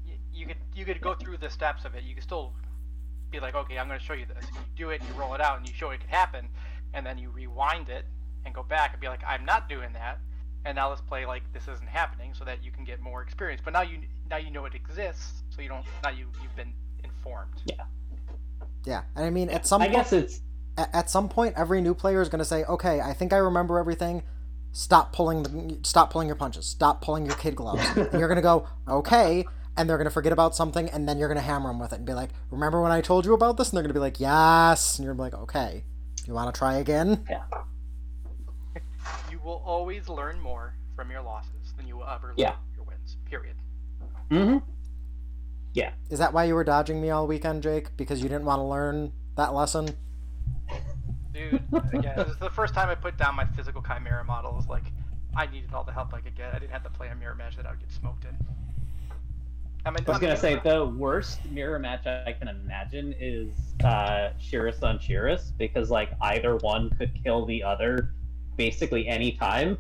[0.06, 2.04] you, you could you could go through the steps of it.
[2.04, 2.54] You could still
[3.34, 4.46] be like, okay, I'm going to show you this.
[4.54, 6.48] You do it, and you roll it out, and you show it could happen,
[6.94, 8.06] and then you rewind it
[8.46, 10.20] and go back and be like, I'm not doing that,
[10.66, 13.62] and now let's play like this isn't happening, so that you can get more experience.
[13.64, 14.00] But now you
[14.30, 16.74] now you know it exists, so you don't now you you've been
[17.04, 17.54] informed.
[17.66, 17.84] Yeah,
[18.86, 20.42] Yeah, and I mean, at some I point, guess it's
[20.78, 23.38] a- at some point, every new player is going to say, "Okay, I think I
[23.38, 24.24] remember everything.
[24.72, 26.66] Stop pulling the, stop pulling your punches.
[26.66, 29.46] Stop pulling your kid gloves." and you're going to go, "Okay,"
[29.78, 31.94] and they're going to forget about something, and then you're going to hammer them with
[31.94, 33.94] it and be like, "Remember when I told you about this?" And they're going to
[33.94, 35.84] be like, "Yes," and you're like, "Okay,
[36.26, 37.44] you want to try again?" Yeah.
[39.32, 42.56] you will always learn more from your losses than you will ever learn Yeah.
[42.76, 43.18] your wins.
[43.26, 43.56] Period.
[44.30, 44.58] Mm hmm.
[45.74, 45.92] Yeah.
[46.10, 47.98] Is that why you were dodging me all weekend, Jake?
[47.98, 49.90] Because you didn't want to learn that lesson?
[51.34, 54.68] Dude, again, this is the first time I put down my physical chimera models.
[54.68, 54.84] Like,
[55.36, 56.54] I needed all the help I could get.
[56.54, 58.38] I didn't have to play a mirror match that I would get smoked in.
[59.86, 63.50] I mean, I was gonna say the worst mirror match I can imagine is
[63.84, 68.14] uh, Shiras on Shiras because like either one could kill the other
[68.56, 69.78] basically any time.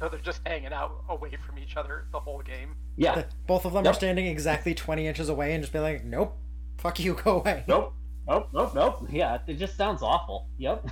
[0.00, 2.74] So they're just hanging out away from each other the whole game.
[2.96, 3.24] Yeah.
[3.46, 3.92] Both of them Yep.
[3.92, 6.36] are standing exactly 20 inches away and just be like, "Nope,
[6.78, 7.94] fuck you, go away." Nope.
[8.28, 8.48] Nope.
[8.52, 8.74] Nope.
[8.74, 9.06] Nope.
[9.10, 9.38] Yeah.
[9.46, 10.48] It just sounds awful.
[10.58, 10.88] Yep.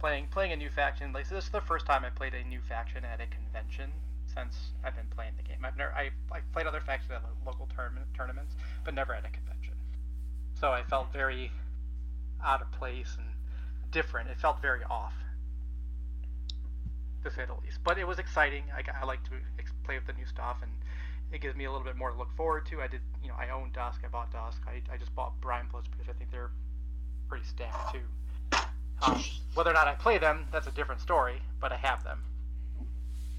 [0.00, 1.12] Playing playing a new faction.
[1.12, 3.90] Like, so this is the first time I played a new faction at a convention
[4.36, 4.54] since
[4.84, 5.64] I've been playing the game.
[5.64, 6.10] I've never I
[6.52, 8.54] played other factions at local tournament tournaments,
[8.84, 9.74] but never at a convention.
[10.60, 11.50] So I felt very
[12.44, 13.26] out of place and
[13.90, 14.28] different.
[14.28, 15.14] It felt very off,
[17.24, 17.78] to say the least.
[17.82, 18.64] But it was exciting.
[18.74, 20.70] I, I like to ex- play with the new stuff, and
[21.32, 22.80] it gives me a little bit more to look forward to.
[22.82, 24.02] I did, you know, I own Dusk.
[24.04, 24.60] I bought Dusk.
[24.66, 26.50] I, I just bought Brinebloods because I think they're
[27.28, 28.58] pretty stacked too.
[29.02, 29.22] Um,
[29.54, 31.40] whether or not I play them, that's a different story.
[31.60, 32.22] But I have them.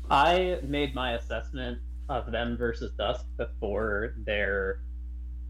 [0.09, 1.79] I made my assessment
[2.09, 4.81] of them versus Dusk before their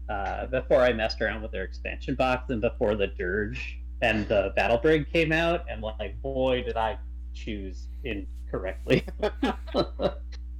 [0.08, 4.52] uh, before I messed around with their expansion box and before the Dirge and the
[4.56, 6.98] Battle Brig came out, and like boy did I
[7.34, 9.04] choose incorrectly.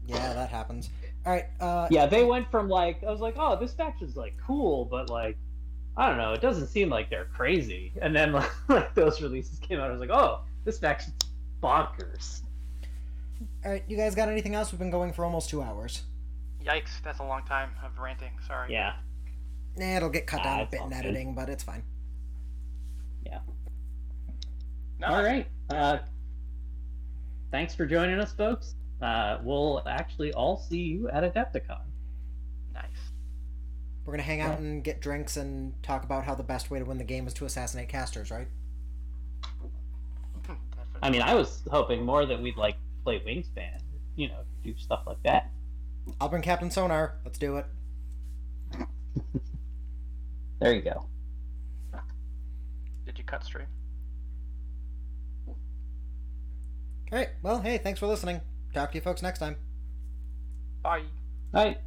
[0.09, 0.89] Yeah, that happens.
[1.27, 4.35] All right, uh, yeah, they went from like I was like, oh, this faction's like
[4.45, 5.37] cool, but like
[5.99, 7.93] I don't know, it doesn't seem like they're crazy.
[8.01, 11.15] And then like, like those releases came out, I was like, oh, this faction's
[11.63, 12.41] bonkers.
[13.65, 13.85] All right.
[13.89, 14.73] You guys got anything else?
[14.73, 16.03] We've been going for almost two hours.
[16.65, 17.03] Yikes!
[17.03, 18.33] That's a long time of ranting.
[18.47, 18.73] Sorry.
[18.73, 18.95] Yeah.
[19.77, 20.97] Nah, it'll get cut down a bit in good.
[20.97, 21.83] editing, but it's fine.
[25.01, 25.47] No, All right.
[25.71, 25.99] Uh,
[27.53, 28.75] thanks for joining us, folks.
[29.01, 31.83] Uh, we'll actually all see you at Adepticon.
[32.75, 32.85] Nice.
[34.05, 36.85] We're gonna hang out and get drinks and talk about how the best way to
[36.85, 38.49] win the game is to assassinate casters, right?
[41.01, 42.75] I mean, I was hoping more that we'd like
[43.09, 43.81] play Wingspan,
[44.17, 45.51] you know, do stuff like that.
[46.21, 47.15] I'll bring Captain Sonar.
[47.25, 47.65] Let's do it.
[50.61, 51.07] There you go.
[53.07, 53.67] Did you cut stream?
[55.47, 55.55] All
[57.13, 57.31] right.
[57.43, 58.43] Well, hey, thanks for listening.
[58.75, 59.57] Talk to you folks next time.
[60.83, 61.05] Bye.
[61.55, 61.79] All right.